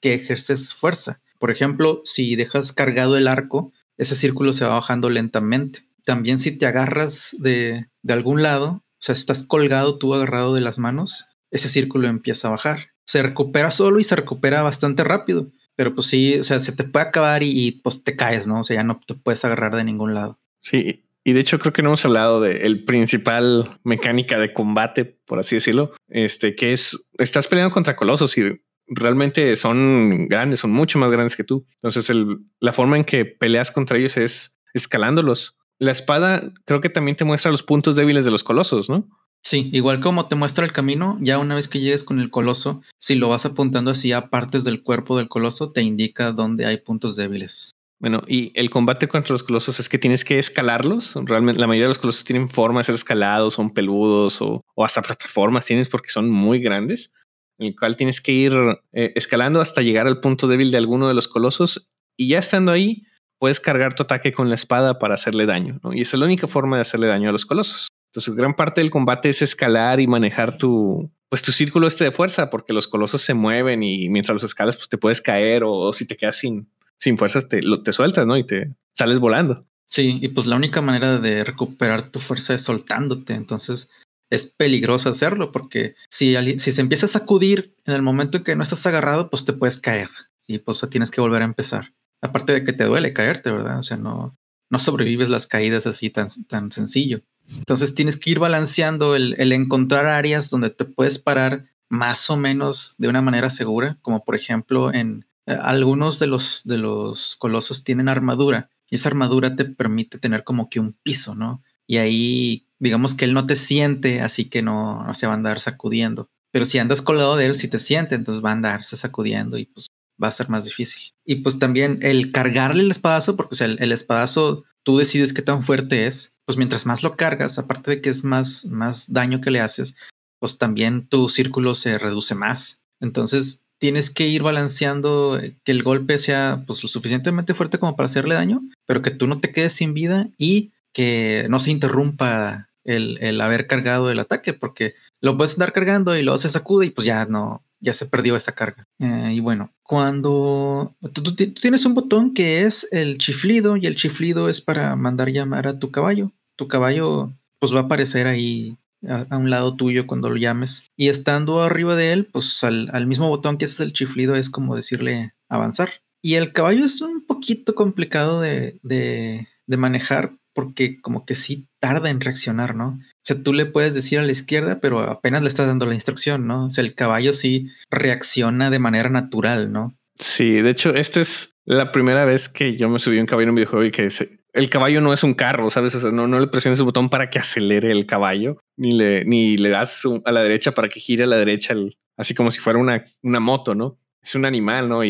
que 0.00 0.14
ejerces 0.14 0.74
fuerza. 0.74 1.22
Por 1.38 1.50
ejemplo, 1.50 2.02
si 2.04 2.36
dejas 2.36 2.72
cargado 2.72 3.16
el 3.16 3.28
arco, 3.28 3.72
ese 4.00 4.14
círculo 4.14 4.54
se 4.54 4.64
va 4.64 4.74
bajando 4.74 5.10
lentamente. 5.10 5.80
También 6.04 6.38
si 6.38 6.56
te 6.56 6.64
agarras 6.64 7.36
de, 7.38 7.86
de 8.02 8.12
algún 8.14 8.42
lado, 8.42 8.70
o 8.70 8.82
sea, 8.98 9.14
si 9.14 9.20
estás 9.20 9.42
colgado 9.42 9.98
tú 9.98 10.14
agarrado 10.14 10.54
de 10.54 10.62
las 10.62 10.78
manos, 10.78 11.28
ese 11.50 11.68
círculo 11.68 12.08
empieza 12.08 12.48
a 12.48 12.52
bajar. 12.52 12.92
Se 13.04 13.22
recupera 13.22 13.70
solo 13.70 14.00
y 14.00 14.04
se 14.04 14.16
recupera 14.16 14.62
bastante 14.62 15.04
rápido. 15.04 15.50
Pero 15.76 15.94
pues 15.94 16.06
sí, 16.06 16.38
o 16.38 16.44
sea, 16.44 16.60
se 16.60 16.72
te 16.72 16.84
puede 16.84 17.06
acabar 17.06 17.42
y, 17.42 17.80
pues 17.84 18.02
te 18.02 18.16
caes, 18.16 18.46
¿no? 18.46 18.60
O 18.60 18.64
sea, 18.64 18.76
ya 18.76 18.84
no 18.84 19.00
te 19.06 19.14
puedes 19.14 19.44
agarrar 19.44 19.74
de 19.76 19.84
ningún 19.84 20.14
lado. 20.14 20.40
Sí, 20.62 21.02
y 21.22 21.32
de 21.34 21.40
hecho 21.40 21.58
creo 21.58 21.74
que 21.74 21.82
no 21.82 21.90
hemos 21.90 22.04
hablado 22.06 22.40
de 22.40 22.66
el 22.66 22.84
principal 22.84 23.78
mecánica 23.84 24.38
de 24.38 24.54
combate, 24.54 25.04
por 25.04 25.38
así 25.38 25.56
decirlo, 25.56 25.92
este, 26.08 26.54
que 26.54 26.72
es, 26.72 27.08
estás 27.18 27.48
peleando 27.48 27.74
contra 27.74 27.96
colosos 27.96 28.36
y 28.38 28.62
realmente 28.90 29.56
son 29.56 30.26
grandes, 30.28 30.60
son 30.60 30.72
mucho 30.72 30.98
más 30.98 31.10
grandes 31.10 31.36
que 31.36 31.44
tú. 31.44 31.64
Entonces 31.76 32.10
el, 32.10 32.38
la 32.58 32.72
forma 32.72 32.96
en 32.96 33.04
que 33.04 33.24
peleas 33.24 33.70
contra 33.70 33.96
ellos 33.96 34.16
es 34.16 34.58
escalándolos. 34.74 35.56
La 35.78 35.92
espada 35.92 36.52
creo 36.66 36.80
que 36.80 36.90
también 36.90 37.16
te 37.16 37.24
muestra 37.24 37.50
los 37.50 37.62
puntos 37.62 37.96
débiles 37.96 38.24
de 38.24 38.30
los 38.30 38.44
colosos, 38.44 38.90
¿no? 38.90 39.08
Sí, 39.42 39.70
igual 39.72 40.00
como 40.00 40.26
te 40.26 40.36
muestra 40.36 40.66
el 40.66 40.72
camino, 40.72 41.16
ya 41.22 41.38
una 41.38 41.54
vez 41.54 41.66
que 41.66 41.80
llegues 41.80 42.04
con 42.04 42.20
el 42.20 42.28
coloso, 42.28 42.82
si 42.98 43.14
lo 43.14 43.30
vas 43.30 43.46
apuntando 43.46 43.90
así 43.92 44.12
a 44.12 44.28
partes 44.28 44.64
del 44.64 44.82
cuerpo 44.82 45.16
del 45.16 45.28
coloso, 45.28 45.72
te 45.72 45.80
indica 45.80 46.32
dónde 46.32 46.66
hay 46.66 46.76
puntos 46.76 47.16
débiles. 47.16 47.70
Bueno, 48.00 48.22
y 48.26 48.50
el 48.58 48.70
combate 48.70 49.08
contra 49.08 49.34
los 49.34 49.42
colosos 49.42 49.78
es 49.78 49.90
que 49.90 49.98
tienes 49.98 50.24
que 50.24 50.38
escalarlos. 50.38 51.14
Realmente 51.24 51.60
la 51.60 51.66
mayoría 51.66 51.84
de 51.84 51.90
los 51.90 51.98
colosos 51.98 52.24
tienen 52.24 52.48
forma 52.48 52.80
de 52.80 52.84
ser 52.84 52.94
escalados, 52.94 53.54
son 53.54 53.74
peludos 53.74 54.40
o, 54.40 54.64
hasta 54.78 55.02
plataformas 55.02 55.66
tienes 55.66 55.90
porque 55.90 56.08
son 56.08 56.30
muy 56.30 56.60
grandes, 56.60 57.12
en 57.60 57.68
el 57.68 57.76
cual 57.76 57.94
tienes 57.94 58.20
que 58.20 58.32
ir 58.32 58.52
eh, 58.92 59.12
escalando 59.14 59.60
hasta 59.60 59.82
llegar 59.82 60.06
al 60.06 60.20
punto 60.20 60.48
débil 60.48 60.70
de 60.70 60.78
alguno 60.78 61.08
de 61.08 61.14
los 61.14 61.28
colosos 61.28 61.92
y 62.16 62.28
ya 62.28 62.38
estando 62.38 62.72
ahí, 62.72 63.04
puedes 63.38 63.60
cargar 63.60 63.94
tu 63.94 64.02
ataque 64.02 64.32
con 64.32 64.48
la 64.48 64.54
espada 64.54 64.98
para 64.98 65.14
hacerle 65.14 65.46
daño. 65.46 65.78
Y 65.92 66.00
esa 66.00 66.16
es 66.16 66.20
la 66.20 66.26
única 66.26 66.46
forma 66.46 66.76
de 66.76 66.82
hacerle 66.82 67.06
daño 67.06 67.28
a 67.28 67.32
los 67.32 67.46
colosos. 67.46 67.88
Entonces, 68.12 68.34
gran 68.34 68.56
parte 68.56 68.80
del 68.80 68.90
combate 68.90 69.28
es 69.28 69.42
escalar 69.42 70.00
y 70.00 70.06
manejar 70.06 70.58
tu, 70.58 71.12
pues 71.28 71.42
tu 71.42 71.52
círculo 71.52 71.86
este 71.86 72.04
de 72.04 72.12
fuerza, 72.12 72.50
porque 72.50 72.72
los 72.72 72.88
colosos 72.88 73.22
se 73.22 73.34
mueven 73.34 73.82
y 73.82 74.08
mientras 74.08 74.34
los 74.34 74.44
escalas, 74.44 74.76
pues 74.76 74.88
te 74.88 74.98
puedes 74.98 75.20
caer 75.20 75.62
o, 75.64 75.92
si 75.92 76.06
te 76.06 76.16
quedas 76.16 76.38
sin, 76.38 76.70
sin 76.98 77.18
fuerzas, 77.18 77.48
te, 77.48 77.60
te 77.84 77.92
sueltas, 77.92 78.26
¿no? 78.26 78.36
Y 78.36 78.44
te 78.44 78.74
sales 78.92 79.18
volando. 79.18 79.66
Sí, 79.86 80.18
y 80.20 80.28
pues 80.28 80.46
la 80.46 80.56
única 80.56 80.80
manera 80.82 81.18
de 81.18 81.44
recuperar 81.44 82.10
tu 82.10 82.20
fuerza 82.20 82.54
es 82.54 82.62
soltándote. 82.62 83.34
Entonces, 83.34 83.90
es 84.30 84.46
peligroso 84.46 85.10
hacerlo 85.10 85.52
porque 85.52 85.96
si, 86.08 86.34
si 86.58 86.72
se 86.72 86.80
empieza 86.80 87.06
a 87.06 87.10
sacudir 87.10 87.74
en 87.84 87.94
el 87.94 88.02
momento 88.02 88.38
en 88.38 88.44
que 88.44 88.56
no 88.56 88.62
estás 88.62 88.86
agarrado, 88.86 89.28
pues 89.28 89.44
te 89.44 89.52
puedes 89.52 89.78
caer 89.78 90.08
y 90.46 90.58
pues 90.58 90.84
tienes 90.90 91.10
que 91.10 91.20
volver 91.20 91.42
a 91.42 91.46
empezar. 91.46 91.92
Aparte 92.22 92.52
de 92.52 92.64
que 92.64 92.72
te 92.72 92.84
duele 92.84 93.12
caerte, 93.12 93.50
¿verdad? 93.50 93.78
O 93.78 93.82
sea, 93.82 93.96
no, 93.96 94.38
no 94.70 94.78
sobrevives 94.78 95.28
las 95.28 95.46
caídas 95.46 95.86
así 95.86 96.10
tan, 96.10 96.28
tan 96.48 96.70
sencillo. 96.70 97.22
Entonces 97.58 97.94
tienes 97.94 98.16
que 98.16 98.30
ir 98.30 98.38
balanceando 98.38 99.16
el, 99.16 99.34
encontrar 99.52 100.06
áreas 100.06 100.50
donde 100.50 100.70
te 100.70 100.84
puedes 100.84 101.18
parar 101.18 101.66
más 101.88 102.30
o 102.30 102.36
menos 102.36 102.94
de 102.98 103.08
una 103.08 103.20
manera 103.20 103.50
segura, 103.50 103.98
como 104.02 104.24
por 104.24 104.36
ejemplo 104.36 104.94
en 104.94 105.26
eh, 105.46 105.56
algunos 105.60 106.20
de 106.20 106.28
los, 106.28 106.62
de 106.64 106.78
los 106.78 107.36
colosos 107.36 107.82
tienen 107.82 108.08
armadura 108.08 108.70
y 108.88 108.94
esa 108.94 109.08
armadura 109.08 109.56
te 109.56 109.64
permite 109.64 110.18
tener 110.18 110.44
como 110.44 110.68
que 110.68 110.78
un 110.78 110.92
piso, 111.02 111.34
¿no? 111.34 111.62
Y 111.90 111.98
ahí 111.98 112.68
digamos 112.78 113.16
que 113.16 113.24
él 113.24 113.34
no 113.34 113.46
te 113.46 113.56
siente, 113.56 114.20
así 114.20 114.44
que 114.44 114.62
no, 114.62 115.02
no 115.02 115.12
se 115.12 115.26
va 115.26 115.32
a 115.32 115.36
andar 115.36 115.58
sacudiendo. 115.58 116.28
Pero 116.52 116.64
si 116.64 116.78
andas 116.78 117.02
colgado 117.02 117.34
de 117.34 117.46
él, 117.46 117.56
si 117.56 117.66
te 117.66 117.80
siente, 117.80 118.14
entonces 118.14 118.44
va 118.44 118.50
a 118.50 118.52
andarse 118.52 118.96
sacudiendo 118.96 119.58
y 119.58 119.64
pues 119.64 119.86
va 120.22 120.28
a 120.28 120.32
ser 120.32 120.48
más 120.48 120.66
difícil. 120.66 121.10
Y 121.24 121.36
pues 121.36 121.58
también 121.58 121.98
el 122.02 122.30
cargarle 122.30 122.84
el 122.84 122.92
espadazo, 122.92 123.34
porque 123.34 123.54
o 123.54 123.56
sea, 123.56 123.66
el, 123.66 123.90
espadazo 123.90 124.62
tú 124.84 124.98
decides 124.98 125.32
qué 125.32 125.42
tan 125.42 125.64
fuerte 125.64 126.06
es, 126.06 126.36
pues 126.44 126.56
mientras 126.56 126.86
más 126.86 127.02
lo 127.02 127.16
cargas, 127.16 127.58
aparte 127.58 127.90
de 127.90 128.00
que 128.00 128.10
es 128.10 128.22
más, 128.22 128.66
más 128.66 129.12
daño 129.12 129.40
que 129.40 129.50
le 129.50 129.58
haces, 129.58 129.96
pues 130.38 130.58
también 130.58 131.08
tu 131.08 131.28
círculo 131.28 131.74
se 131.74 131.98
reduce 131.98 132.36
más. 132.36 132.84
Entonces 133.00 133.64
tienes 133.78 134.10
que 134.10 134.28
ir 134.28 134.44
balanceando 134.44 135.40
que 135.64 135.72
el 135.72 135.82
golpe 135.82 136.18
sea 136.18 136.62
pues 136.68 136.84
lo 136.84 136.88
suficientemente 136.88 137.52
fuerte 137.52 137.80
como 137.80 137.96
para 137.96 138.04
hacerle 138.04 138.36
daño, 138.36 138.62
pero 138.86 139.02
que 139.02 139.10
tú 139.10 139.26
no 139.26 139.40
te 139.40 139.52
quedes 139.52 139.72
sin 139.72 139.92
vida 139.92 140.28
y 140.38 140.70
que 140.92 141.46
no 141.48 141.58
se 141.58 141.70
interrumpa 141.70 142.70
el, 142.84 143.40
haber 143.40 143.66
cargado 143.66 144.10
el 144.10 144.18
ataque, 144.18 144.54
porque 144.54 144.94
lo 145.20 145.36
puedes 145.36 145.54
andar 145.54 145.72
cargando 145.72 146.16
y 146.16 146.22
luego 146.22 146.38
se 146.38 146.48
sacude 146.48 146.86
y 146.86 146.90
pues 146.90 147.04
ya 147.04 147.26
no, 147.26 147.64
ya 147.80 147.92
se 147.92 148.06
perdió 148.06 148.36
esa 148.36 148.54
carga. 148.54 148.86
Eh, 148.98 149.32
y 149.34 149.40
bueno, 149.40 149.72
cuando 149.82 150.96
tú, 151.12 151.34
tienes 151.34 151.84
un 151.84 151.94
botón 151.94 152.34
que 152.34 152.62
es 152.62 152.88
el 152.92 153.18
chiflido 153.18 153.76
y 153.76 153.86
el 153.86 153.96
chiflido 153.96 154.48
es 154.48 154.60
para 154.60 154.96
mandar 154.96 155.30
llamar 155.30 155.66
a 155.66 155.78
tu 155.78 155.90
caballo. 155.90 156.32
Tu 156.56 156.68
caballo 156.68 157.32
pues 157.58 157.74
va 157.74 157.80
a 157.80 157.82
aparecer 157.82 158.26
ahí 158.26 158.78
a, 159.06 159.36
un 159.36 159.50
lado 159.50 159.76
tuyo 159.76 160.06
cuando 160.06 160.30
lo 160.30 160.36
llames. 160.36 160.90
Y 160.96 161.08
estando 161.08 161.62
arriba 161.62 161.96
de 161.96 162.12
él, 162.12 162.26
pues 162.26 162.62
al, 162.64 163.06
mismo 163.06 163.28
botón 163.28 163.58
que 163.58 163.66
es 163.66 163.80
el 163.80 163.92
chiflido 163.92 164.34
es 164.34 164.50
como 164.50 164.76
decirle 164.76 165.34
avanzar. 165.48 165.90
Y 166.22 166.34
el 166.34 166.52
caballo 166.52 166.84
es 166.84 167.00
un 167.00 167.24
poquito 167.26 167.74
complicado 167.74 168.42
de, 168.42 168.78
de 168.82 169.76
manejar 169.76 170.39
porque 170.54 171.00
como 171.00 171.24
que 171.24 171.34
sí 171.34 171.68
tarda 171.80 172.10
en 172.10 172.20
reaccionar, 172.20 172.74
¿no? 172.74 172.88
O 172.88 173.22
sea, 173.22 173.42
tú 173.42 173.52
le 173.52 173.66
puedes 173.66 173.94
decir 173.94 174.18
a 174.18 174.24
la 174.24 174.32
izquierda, 174.32 174.80
pero 174.80 175.00
apenas 175.00 175.42
le 175.42 175.48
estás 175.48 175.66
dando 175.66 175.86
la 175.86 175.94
instrucción, 175.94 176.46
¿no? 176.46 176.66
O 176.66 176.70
sea, 176.70 176.84
el 176.84 176.94
caballo 176.94 177.34
sí 177.34 177.68
reacciona 177.90 178.70
de 178.70 178.78
manera 178.78 179.08
natural, 179.08 179.72
¿no? 179.72 179.94
Sí, 180.18 180.60
de 180.60 180.70
hecho, 180.70 180.94
esta 180.94 181.20
es 181.20 181.54
la 181.64 181.92
primera 181.92 182.24
vez 182.24 182.48
que 182.48 182.76
yo 182.76 182.88
me 182.88 182.98
subí 182.98 183.18
a 183.18 183.20
un 183.20 183.26
caballo 183.26 183.44
en 183.44 183.50
un 183.50 183.54
videojuego 183.56 183.84
y 183.84 183.90
que 183.90 184.08
el 184.52 184.68
caballo 184.68 185.00
no 185.00 185.12
es 185.12 185.22
un 185.22 185.34
carro, 185.34 185.70
¿sabes? 185.70 185.94
O 185.94 186.00
sea, 186.00 186.10
no, 186.10 186.26
no 186.26 186.40
le 186.40 186.48
presiones 186.48 186.78
el 186.78 186.84
botón 186.84 187.08
para 187.08 187.30
que 187.30 187.38
acelere 187.38 187.90
el 187.92 188.06
caballo, 188.06 188.58
ni 188.76 188.92
le, 188.92 189.24
ni 189.24 189.56
le 189.56 189.70
das 189.70 190.02
a 190.24 190.32
la 190.32 190.42
derecha 190.42 190.72
para 190.72 190.88
que 190.88 191.00
gire 191.00 191.24
a 191.24 191.26
la 191.26 191.36
derecha, 191.36 191.74
así 192.16 192.34
como 192.34 192.50
si 192.50 192.58
fuera 192.60 192.78
una, 192.78 193.04
una 193.22 193.40
moto, 193.40 193.74
¿no? 193.74 193.98
Es 194.22 194.34
un 194.34 194.44
animal, 194.44 194.88
¿no? 194.88 195.04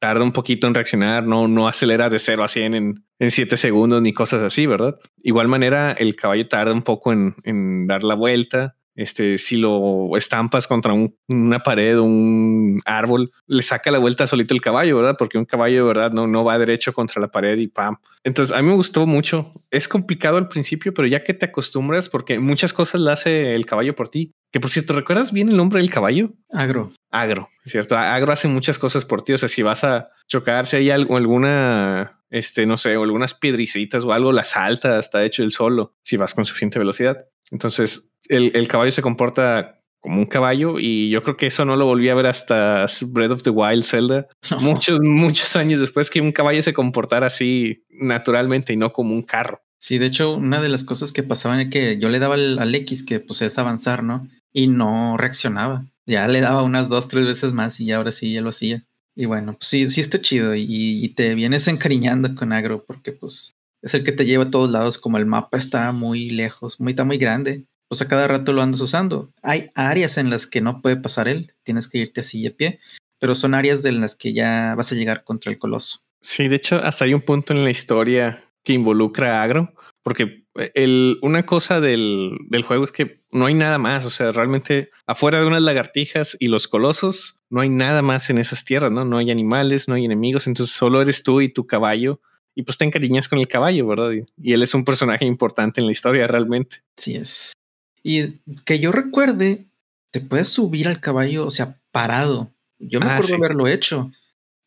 Tarda 0.00 0.24
un 0.24 0.32
poquito 0.32 0.66
en 0.66 0.74
reaccionar, 0.74 1.26
no, 1.26 1.46
no 1.46 1.68
acelera 1.68 2.08
de 2.08 2.18
0 2.18 2.42
a 2.42 2.48
100 2.48 2.74
en, 2.74 3.04
en 3.18 3.30
7 3.30 3.56
segundos 3.56 4.00
ni 4.02 4.12
cosas 4.12 4.42
así, 4.42 4.66
¿verdad? 4.66 4.96
Igual 5.22 5.46
manera, 5.46 5.92
el 5.92 6.16
caballo 6.16 6.48
tarda 6.48 6.72
un 6.72 6.82
poco 6.82 7.12
en, 7.12 7.36
en 7.44 7.86
dar 7.86 8.02
la 8.02 8.14
vuelta. 8.14 8.76
Este, 8.96 9.38
si 9.38 9.56
lo 9.56 10.16
estampas 10.16 10.66
contra 10.66 10.92
una 11.28 11.60
pared 11.60 11.98
o 11.98 12.04
un 12.04 12.80
árbol, 12.84 13.30
le 13.46 13.62
saca 13.62 13.90
la 13.90 13.98
vuelta 13.98 14.26
solito 14.26 14.52
el 14.52 14.60
caballo, 14.60 14.96
¿verdad? 14.96 15.16
Porque 15.18 15.38
un 15.38 15.44
caballo, 15.44 15.86
¿verdad? 15.86 16.12
No, 16.12 16.26
no 16.26 16.44
va 16.44 16.58
derecho 16.58 16.92
contra 16.92 17.20
la 17.20 17.28
pared 17.28 17.56
y 17.58 17.68
pam. 17.68 17.96
Entonces, 18.24 18.54
a 18.54 18.60
mí 18.60 18.68
me 18.68 18.74
gustó 18.74 19.06
mucho. 19.06 19.52
Es 19.70 19.88
complicado 19.88 20.36
al 20.36 20.48
principio, 20.48 20.92
pero 20.92 21.08
ya 21.08 21.24
que 21.24 21.32
te 21.32 21.46
acostumbras, 21.46 22.08
porque 22.08 22.38
muchas 22.38 22.72
cosas 22.72 23.00
las 23.00 23.20
hace 23.20 23.54
el 23.54 23.66
caballo 23.66 23.94
por 23.94 24.08
ti. 24.08 24.32
Que 24.52 24.60
por 24.60 24.70
cierto, 24.70 24.94
¿recuerdas 24.94 25.32
bien 25.32 25.48
el 25.48 25.56
nombre 25.56 25.80
del 25.80 25.90
caballo? 25.90 26.32
Agro. 26.52 26.90
Agro, 27.10 27.48
¿cierto? 27.64 27.96
Agro 27.96 28.32
hace 28.32 28.48
muchas 28.48 28.78
cosas 28.78 29.04
por 29.04 29.22
ti. 29.22 29.32
O 29.32 29.38
sea, 29.38 29.48
si 29.48 29.62
vas 29.62 29.84
a 29.84 30.10
chocar, 30.26 30.66
si 30.66 30.76
hay 30.76 30.90
algo, 30.90 31.16
alguna, 31.16 32.20
este, 32.30 32.66
no 32.66 32.76
sé, 32.76 32.96
o 32.96 33.04
algunas 33.04 33.34
piedricitas 33.34 34.04
o 34.04 34.12
algo, 34.12 34.32
la 34.32 34.44
salta, 34.44 34.98
está 34.98 35.24
hecho 35.24 35.42
el 35.42 35.52
solo, 35.52 35.94
si 36.02 36.16
vas 36.16 36.34
con 36.34 36.44
suficiente 36.44 36.78
velocidad. 36.78 37.26
Entonces, 37.50 38.10
el, 38.28 38.52
el 38.54 38.68
caballo 38.68 38.90
se 38.90 39.02
comporta 39.02 39.82
como 40.00 40.18
un 40.18 40.26
caballo 40.26 40.78
y 40.78 41.10
yo 41.10 41.22
creo 41.22 41.36
que 41.36 41.48
eso 41.48 41.64
no 41.64 41.76
lo 41.76 41.84
volví 41.84 42.08
a 42.08 42.14
ver 42.14 42.26
hasta 42.26 42.86
Breath 43.08 43.32
of 43.32 43.42
the 43.42 43.50
Wild 43.50 43.84
Zelda. 43.84 44.26
muchos, 44.60 45.00
muchos 45.02 45.56
años 45.56 45.80
después 45.80 46.08
que 46.08 46.20
un 46.20 46.32
caballo 46.32 46.62
se 46.62 46.72
comportara 46.72 47.26
así 47.26 47.84
naturalmente 47.90 48.72
y 48.72 48.76
no 48.76 48.92
como 48.92 49.14
un 49.14 49.22
carro. 49.22 49.60
Sí, 49.78 49.98
de 49.98 50.06
hecho, 50.06 50.34
una 50.34 50.60
de 50.60 50.68
las 50.68 50.84
cosas 50.84 51.12
que 51.12 51.22
pasaban 51.22 51.60
es 51.60 51.70
que 51.70 51.98
yo 51.98 52.08
le 52.08 52.18
daba 52.18 52.34
al, 52.34 52.58
al 52.58 52.74
X, 52.74 53.02
que 53.02 53.20
pues 53.20 53.40
es 53.42 53.58
avanzar, 53.58 54.02
¿no? 54.02 54.28
y 54.52 54.68
no 54.68 55.16
reaccionaba. 55.16 55.86
Ya 56.06 56.26
le 56.28 56.40
daba 56.40 56.62
unas 56.62 56.88
dos, 56.88 57.08
tres 57.08 57.26
veces 57.26 57.52
más 57.52 57.80
y 57.80 57.92
ahora 57.92 58.10
sí 58.10 58.32
ya 58.32 58.40
lo 58.40 58.50
hacía. 58.50 58.84
Y 59.14 59.26
bueno, 59.26 59.54
pues 59.54 59.68
sí, 59.68 59.88
sí 59.88 60.00
está 60.00 60.20
chido 60.20 60.54
y, 60.54 61.12
te 61.14 61.34
vienes 61.34 61.68
encariñando 61.68 62.34
con 62.34 62.52
Agro 62.52 62.84
porque 62.86 63.12
pues 63.12 63.52
es 63.82 63.94
el 63.94 64.04
que 64.04 64.12
te 64.12 64.26
lleva 64.26 64.44
a 64.44 64.50
todos 64.50 64.70
lados 64.70 64.98
como 64.98 65.18
el 65.18 65.26
mapa 65.26 65.58
está 65.58 65.90
muy 65.92 66.30
lejos, 66.30 66.80
muy, 66.80 66.92
está 66.92 67.04
muy 67.04 67.18
grande. 67.18 67.64
Pues 67.88 68.02
a 68.02 68.08
cada 68.08 68.28
rato 68.28 68.52
lo 68.52 68.62
andas 68.62 68.80
usando. 68.80 69.32
Hay 69.42 69.70
áreas 69.74 70.16
en 70.16 70.30
las 70.30 70.46
que 70.46 70.60
no 70.60 70.80
puede 70.80 70.96
pasar 70.96 71.26
él, 71.26 71.54
tienes 71.64 71.88
que 71.88 71.98
irte 71.98 72.20
así 72.20 72.46
a 72.46 72.56
pie, 72.56 72.78
pero 73.18 73.34
son 73.34 73.54
áreas 73.54 73.84
en 73.84 74.00
las 74.00 74.14
que 74.14 74.32
ya 74.32 74.74
vas 74.76 74.92
a 74.92 74.94
llegar 74.94 75.24
contra 75.24 75.50
el 75.50 75.58
coloso. 75.58 76.00
Sí, 76.20 76.48
de 76.48 76.56
hecho, 76.56 76.76
hasta 76.76 77.04
hay 77.04 77.14
un 77.14 77.22
punto 77.22 77.52
en 77.52 77.64
la 77.64 77.70
historia 77.70 78.44
que 78.62 78.74
involucra 78.74 79.40
a 79.40 79.42
Agro, 79.42 79.74
porque 80.02 80.44
el, 80.74 81.18
una 81.22 81.46
cosa 81.46 81.80
del, 81.80 82.36
del, 82.48 82.62
juego 82.62 82.84
es 82.84 82.92
que 82.92 83.20
no 83.32 83.46
hay 83.46 83.54
nada 83.54 83.78
más. 83.78 84.06
O 84.06 84.10
sea, 84.10 84.32
realmente 84.32 84.90
afuera 85.06 85.40
de 85.40 85.46
unas 85.46 85.62
lagartijas 85.62 86.36
y 86.38 86.48
los 86.48 86.68
colosos, 86.68 87.42
no 87.48 87.60
hay 87.60 87.68
nada 87.68 88.02
más 88.02 88.30
en 88.30 88.38
esas 88.38 88.64
tierras, 88.64 88.92
¿no? 88.92 89.04
No 89.04 89.18
hay 89.18 89.30
animales, 89.30 89.88
no 89.88 89.94
hay 89.94 90.04
enemigos. 90.04 90.46
Entonces 90.46 90.74
solo 90.74 91.00
eres 91.02 91.22
tú 91.22 91.40
y 91.40 91.52
tu 91.52 91.66
caballo. 91.66 92.20
Y 92.60 92.62
pues 92.62 92.76
te 92.76 92.84
encariñas 92.84 93.26
con 93.26 93.38
el 93.38 93.48
caballo, 93.48 93.86
¿verdad? 93.86 94.10
Y, 94.36 94.52
él 94.52 94.62
es 94.62 94.74
un 94.74 94.84
personaje 94.84 95.24
importante 95.24 95.80
en 95.80 95.86
la 95.86 95.92
historia 95.92 96.26
realmente. 96.26 96.82
Sí 96.94 97.16
es. 97.16 97.54
Y 98.02 98.40
que 98.66 98.78
yo 98.78 98.92
recuerde, 98.92 99.64
te 100.10 100.20
puedes 100.20 100.48
subir 100.48 100.86
al 100.86 101.00
caballo, 101.00 101.46
o 101.46 101.50
sea, 101.50 101.80
parado. 101.90 102.52
Yo 102.78 103.00
me 103.00 103.06
ah, 103.06 103.14
acuerdo 103.14 103.36
haberlo 103.36 103.66
hecho. 103.66 104.12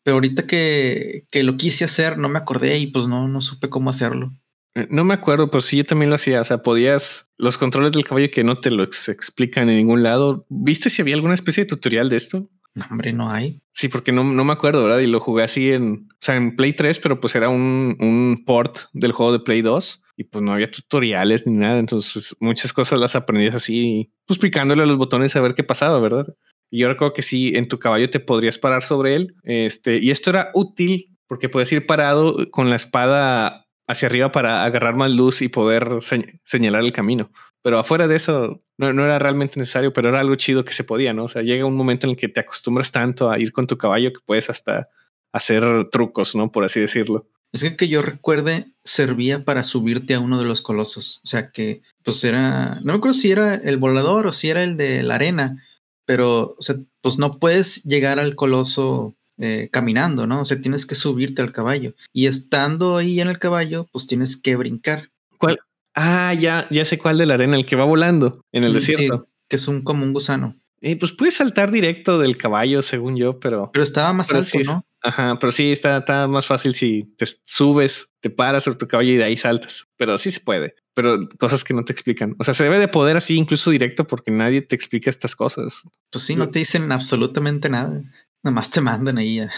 Pero 0.02 0.16
ahorita 0.16 0.44
que, 0.44 1.26
que 1.30 1.44
lo 1.44 1.56
quise 1.56 1.84
hacer, 1.84 2.18
no 2.18 2.28
me 2.28 2.38
acordé 2.38 2.78
y 2.78 2.88
pues 2.88 3.06
no, 3.06 3.28
no 3.28 3.40
supe 3.40 3.68
cómo 3.68 3.90
hacerlo. 3.90 4.32
Eh, 4.74 4.88
no 4.90 5.04
me 5.04 5.14
acuerdo, 5.14 5.48
pero 5.48 5.62
sí 5.62 5.76
yo 5.76 5.84
también 5.84 6.10
lo 6.10 6.16
hacía. 6.16 6.40
O 6.40 6.44
sea, 6.44 6.62
podías 6.62 7.30
los 7.38 7.58
controles 7.58 7.92
del 7.92 8.04
caballo 8.04 8.30
que 8.32 8.42
no 8.42 8.58
te 8.58 8.72
lo 8.72 8.82
explican 8.82 9.68
en 9.68 9.76
ningún 9.76 10.02
lado. 10.02 10.46
¿Viste 10.48 10.90
si 10.90 11.00
había 11.00 11.14
alguna 11.14 11.34
especie 11.34 11.62
de 11.62 11.68
tutorial 11.68 12.08
de 12.08 12.16
esto? 12.16 12.48
No, 12.74 13.12
no 13.12 13.30
hay. 13.30 13.60
Sí, 13.72 13.88
porque 13.88 14.10
no, 14.10 14.24
no 14.24 14.44
me 14.44 14.52
acuerdo, 14.52 14.82
¿verdad? 14.82 14.98
Y 14.98 15.06
lo 15.06 15.20
jugué 15.20 15.44
así 15.44 15.70
en, 15.70 16.08
o 16.10 16.16
sea, 16.20 16.36
en 16.36 16.56
Play 16.56 16.72
3, 16.72 16.98
pero 16.98 17.20
pues 17.20 17.34
era 17.36 17.48
un, 17.48 17.96
un 18.00 18.42
port 18.44 18.78
del 18.92 19.12
juego 19.12 19.32
de 19.32 19.40
Play 19.40 19.62
2 19.62 20.02
y 20.16 20.24
pues 20.24 20.42
no 20.42 20.52
había 20.52 20.70
tutoriales 20.70 21.46
ni 21.46 21.56
nada. 21.56 21.78
Entonces 21.78 22.36
muchas 22.40 22.72
cosas 22.72 22.98
las 22.98 23.14
aprendías 23.14 23.54
así, 23.54 24.12
pues 24.26 24.38
picándole 24.38 24.82
a 24.82 24.86
los 24.86 24.96
botones 24.96 25.36
a 25.36 25.40
ver 25.40 25.54
qué 25.54 25.62
pasaba, 25.62 26.00
¿verdad? 26.00 26.26
Y 26.70 26.80
yo 26.80 26.88
recuerdo 26.88 27.14
que 27.14 27.22
sí, 27.22 27.52
en 27.54 27.68
tu 27.68 27.78
caballo 27.78 28.10
te 28.10 28.20
podrías 28.20 28.58
parar 28.58 28.82
sobre 28.82 29.14
él. 29.14 29.34
Este, 29.44 29.98
y 29.98 30.10
esto 30.10 30.30
era 30.30 30.50
útil 30.54 31.16
porque 31.28 31.48
puedes 31.48 31.70
ir 31.72 31.86
parado 31.86 32.50
con 32.50 32.70
la 32.70 32.76
espada 32.76 33.66
hacia 33.86 34.08
arriba 34.08 34.32
para 34.32 34.64
agarrar 34.64 34.96
más 34.96 35.10
luz 35.12 35.42
y 35.42 35.48
poder 35.48 35.98
señalar 36.42 36.82
el 36.82 36.92
camino. 36.92 37.30
Pero 37.64 37.78
afuera 37.78 38.06
de 38.06 38.16
eso 38.16 38.60
no, 38.76 38.92
no, 38.92 39.06
era 39.06 39.18
realmente 39.18 39.58
necesario, 39.58 39.90
pero 39.90 40.10
era 40.10 40.20
algo 40.20 40.34
chido 40.34 40.66
que 40.66 40.74
se 40.74 40.84
podía, 40.84 41.14
¿no? 41.14 41.24
O 41.24 41.28
sea, 41.30 41.40
llega 41.40 41.64
un 41.64 41.74
momento 41.74 42.06
en 42.06 42.10
el 42.10 42.16
que 42.18 42.28
te 42.28 42.40
acostumbras 42.40 42.92
tanto 42.92 43.30
a 43.30 43.38
ir 43.38 43.52
con 43.52 43.66
tu 43.66 43.78
caballo 43.78 44.12
que 44.12 44.20
puedes 44.22 44.50
hasta 44.50 44.90
hacer 45.32 45.88
trucos, 45.90 46.36
¿no? 46.36 46.52
Por 46.52 46.64
así 46.64 46.80
decirlo. 46.80 47.26
Es 47.52 47.62
que 47.62 47.74
que 47.74 47.88
yo 47.88 48.02
recuerde, 48.02 48.66
servía 48.84 49.46
para 49.46 49.62
subirte 49.62 50.12
a 50.12 50.20
uno 50.20 50.38
de 50.38 50.44
los 50.44 50.60
colosos. 50.60 51.22
O 51.24 51.26
sea 51.26 51.52
que, 51.52 51.80
pues 52.04 52.22
era, 52.22 52.80
no 52.82 52.92
me 52.92 52.98
acuerdo 52.98 53.14
si 53.14 53.32
era 53.32 53.54
el 53.54 53.78
volador 53.78 54.26
o 54.26 54.32
si 54.32 54.50
era 54.50 54.62
el 54.62 54.76
de 54.76 55.02
la 55.02 55.14
arena, 55.14 55.64
pero, 56.04 56.56
o 56.58 56.60
sea, 56.60 56.76
pues 57.00 57.16
no 57.16 57.38
puedes 57.38 57.82
llegar 57.84 58.18
al 58.18 58.34
coloso 58.34 59.16
eh, 59.38 59.70
caminando, 59.72 60.26
¿no? 60.26 60.42
O 60.42 60.44
sea, 60.44 60.60
tienes 60.60 60.84
que 60.84 60.96
subirte 60.96 61.40
al 61.40 61.52
caballo. 61.52 61.94
Y 62.12 62.26
estando 62.26 62.98
ahí 62.98 63.22
en 63.22 63.28
el 63.28 63.38
caballo, 63.38 63.88
pues 63.90 64.06
tienes 64.06 64.36
que 64.36 64.54
brincar. 64.54 65.08
¿Cuál? 65.38 65.60
Ah, 65.94 66.34
ya, 66.34 66.66
ya 66.70 66.84
sé 66.84 66.98
cuál 66.98 67.18
de 67.18 67.26
la 67.26 67.34
arena, 67.34 67.56
el 67.56 67.66
que 67.66 67.76
va 67.76 67.84
volando 67.84 68.40
en 68.52 68.64
el 68.64 68.72
desierto. 68.72 69.28
que 69.48 69.56
es 69.56 69.68
un 69.68 69.82
como 69.82 70.04
un 70.04 70.12
gusano. 70.12 70.54
Eh, 70.80 70.98
pues 70.98 71.12
puedes 71.12 71.36
saltar 71.36 71.70
directo 71.70 72.18
del 72.18 72.36
caballo, 72.36 72.82
según 72.82 73.16
yo, 73.16 73.40
pero. 73.40 73.70
Pero 73.72 73.82
estaba 73.82 74.12
más 74.12 74.30
alto, 74.32 74.58
¿no? 74.64 74.84
Ajá, 75.02 75.38
pero 75.38 75.52
sí 75.52 75.70
está, 75.70 75.98
está, 75.98 76.26
más 76.28 76.46
fácil 76.46 76.74
si 76.74 77.14
te 77.16 77.26
subes, 77.42 78.14
te 78.20 78.30
paras 78.30 78.64
sobre 78.64 78.78
tu 78.78 78.88
caballo 78.88 79.12
y 79.12 79.16
de 79.16 79.24
ahí 79.24 79.36
saltas. 79.36 79.86
Pero 79.96 80.18
sí 80.18 80.32
se 80.32 80.40
puede. 80.40 80.74
Pero 80.94 81.28
cosas 81.38 81.64
que 81.64 81.74
no 81.74 81.84
te 81.84 81.92
explican. 81.92 82.36
O 82.38 82.44
sea, 82.44 82.54
se 82.54 82.64
debe 82.64 82.78
de 82.78 82.88
poder 82.88 83.16
así, 83.16 83.36
incluso 83.36 83.70
directo, 83.70 84.06
porque 84.06 84.30
nadie 84.30 84.62
te 84.62 84.74
explica 84.74 85.10
estas 85.10 85.36
cosas. 85.36 85.82
Pues 86.10 86.24
sí, 86.24 86.36
no 86.36 86.50
te 86.50 86.58
dicen 86.58 86.90
absolutamente 86.90 87.68
nada. 87.68 88.02
Nomás 88.42 88.70
te 88.70 88.80
mandan 88.80 89.18
ahí 89.18 89.40
a 89.40 89.50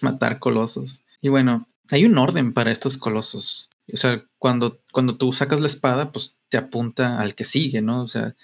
matar 0.00 0.38
colosos. 0.38 1.04
Y 1.20 1.28
bueno, 1.28 1.68
hay 1.90 2.04
un 2.04 2.16
orden 2.16 2.52
para 2.52 2.70
estos 2.70 2.98
colosos. 2.98 3.70
O 3.92 3.96
sea, 3.96 4.24
cuando, 4.38 4.80
cuando 4.92 5.16
tú 5.16 5.32
sacas 5.32 5.60
la 5.60 5.66
espada, 5.66 6.12
pues 6.12 6.40
te 6.48 6.56
apunta 6.56 7.20
al 7.20 7.34
que 7.34 7.44
sigue, 7.44 7.82
¿no? 7.82 8.02
O 8.02 8.08
sea, 8.08 8.34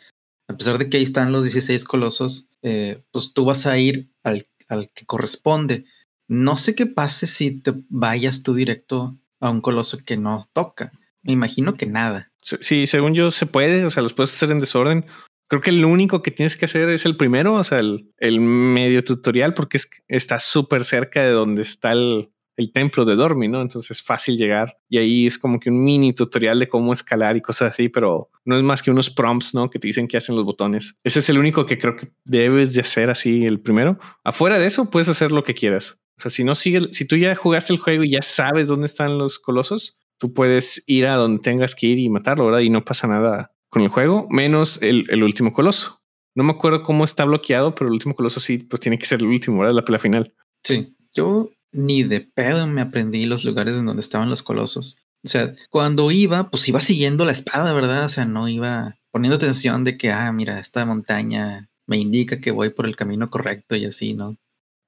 a 0.49 0.57
pesar 0.57 0.79
de 0.79 0.91
que 0.91 0.99
ahí 0.99 1.03
están 1.03 1.33
los 1.33 1.45
16 1.45 1.85
colosos, 1.85 2.47
eh, 2.63 3.03
pues 3.13 3.33
tú 3.33 3.45
vas 3.45 3.67
a 3.67 3.79
ir 3.79 4.11
al, 4.23 4.47
al 4.69 4.89
que 4.93 5.07
corresponde. 5.07 5.85
No 6.29 6.57
sé 6.57 6.75
qué 6.75 6.87
pase 6.87 7.27
si 7.27 7.61
te 7.61 7.73
vayas 7.89 8.43
tú 8.43 8.55
directo 8.55 9.19
a 9.41 9.51
un 9.51 9.61
coloso 9.61 9.99
que 10.05 10.17
no 10.17 10.41
toca. 10.53 10.93
Me 11.23 11.33
imagino 11.33 11.75
que 11.75 11.87
nada. 11.87 12.33
Sí, 12.43 12.87
según 12.87 13.15
yo 13.15 13.31
se 13.31 13.47
puede, 13.47 13.85
o 13.85 13.91
sea, 13.91 14.03
los 14.03 14.15
puedes 14.15 14.33
hacer 14.35 14.51
en 14.51 14.59
desorden 14.59 15.07
Creo 15.51 15.63
que 15.63 15.73
lo 15.73 15.89
único 15.89 16.23
que 16.23 16.31
tienes 16.31 16.57
que 16.57 16.67
hacer 16.67 16.89
es 16.91 17.05
el 17.05 17.17
primero, 17.17 17.55
o 17.55 17.65
sea, 17.65 17.81
el, 17.81 18.41
medio 18.41 19.03
tutorial, 19.03 19.53
porque 19.53 19.79
es, 19.79 19.91
está 20.07 20.39
súper 20.39 20.85
cerca 20.85 21.25
de 21.25 21.31
donde 21.33 21.63
está 21.63 21.91
el, 21.91 22.31
el 22.61 22.73
templo 22.73 23.05
de 23.05 23.17
Dormi, 23.17 23.49
¿no? 23.49 23.63
Entonces 23.63 23.91
es 23.91 24.03
fácil 24.03 24.37
llegar 24.37 24.77
y 24.89 24.99
ahí 24.99 25.27
es 25.27 25.39
como 25.39 25.59
que 25.59 25.71
un 25.71 25.83
mini 25.83 26.13
tutorial 26.13 26.59
de 26.59 26.69
cómo 26.69 26.93
escalar 26.93 27.37
y 27.37 27.41
cosas 27.41 27.73
así, 27.73 27.89
pero 27.89 28.31
no 28.45 28.57
es 28.57 28.63
más 28.63 28.83
que 28.83 28.91
unos 28.91 29.09
prompts, 29.09 29.55
¿no? 29.55 29.71
Que 29.71 29.79
te 29.79 29.89
dicen 29.89 30.07
que 30.07 30.19
hacen 30.19 30.37
los 30.37 30.45
botones. 30.45 30.99
Ese 31.03 31.21
es 31.21 31.29
el 31.31 31.39
único 31.39 31.65
que 31.67 31.79
creo 31.79 31.97
que 31.97 32.13
debes 32.25 32.75
de 32.75 32.83
hacer 32.83 33.11
así 33.11 33.47
el 33.47 33.61
primero. 33.61 33.99
Afuera 34.25 34.59
de 34.59 34.67
eso 34.67 34.91
puedes 34.91 35.09
hacer 35.09 35.33
lo 35.33 35.43
que 35.43 35.55
quieras. 35.55 36.01
O 36.19 36.21
sea, 36.21 36.31
si 36.31 36.45
no 36.45 36.55
sigues, 36.55 36.89
si 36.93 37.07
tú 37.07 37.17
ya 37.17 37.35
jugaste 37.35 37.73
el 37.73 37.79
juego 37.79 38.05
y 38.05 38.11
ya 38.11 38.23
sabes 38.23 38.69
dónde 38.69 38.87
están 38.87 39.17
los 39.17 39.39
colosos, 39.39 39.99
tú 40.19 40.35
puedes 40.35 40.85
ir 40.87 41.07
a 41.07 41.17
donde 41.17 41.43
tengas 41.43 41.75
que 41.75 41.87
ir 41.87 41.99
y 41.99 42.11
matarlo, 42.11 42.45
¿verdad? 42.45 42.61
Y 42.61 42.69
no 42.69 42.85
pasa 42.85 43.09
nada 43.09 43.55
con 43.71 43.83
el 43.83 43.89
juego, 43.89 44.27
menos 44.29 44.79
el, 44.83 45.07
el 45.09 45.23
último 45.23 45.53
coloso. 45.53 46.03
No 46.35 46.45
me 46.45 46.53
acuerdo 46.53 46.83
cómo 46.83 47.05
está 47.05 47.25
bloqueado, 47.25 47.75
pero 47.75 47.89
el 47.89 47.95
último 47.95 48.15
coloso 48.15 48.39
sí, 48.39 48.59
pues 48.59 48.81
tiene 48.81 48.99
que 48.99 49.07
ser 49.07 49.21
el 49.21 49.27
último, 49.29 49.61
¿verdad? 49.61 49.75
La 49.75 49.85
pelea 49.85 49.99
final. 49.99 50.35
Sí, 50.63 50.95
yo 51.15 51.51
ni 51.73 52.03
de 52.03 52.21
pedo 52.21 52.67
me 52.67 52.81
aprendí 52.81 53.27
los 53.27 53.45
lugares 53.45 53.77
en 53.77 53.87
donde 53.87 54.03
estaban 54.03 54.31
los 54.31 54.43
colosos. 54.43 54.99
O 55.25 55.29
sea, 55.29 55.55
cuando 55.69 56.11
iba, 56.11 56.51
pues 56.51 56.69
iba 56.69 56.81
siguiendo 56.81 57.25
la 57.25 57.33
espada, 57.33 57.73
¿verdad? 57.73 58.07
O 58.07 58.09
sea, 58.09 58.25
no 58.25 58.49
iba 58.49 58.97
poniendo 59.11 59.37
atención 59.37 59.85
de 59.85 59.97
que, 59.99 60.11
ah, 60.11 60.33
mira, 60.33 60.59
esta 60.59 60.85
montaña 60.85 61.69
me 61.87 61.99
indica 61.99 62.41
que 62.41 62.53
voy 62.53 62.71
por 62.71 62.87
el 62.87 62.97
camino 62.97 63.29
correcto 63.29 63.77
y 63.77 63.85
así, 63.85 64.15
¿no? 64.15 64.37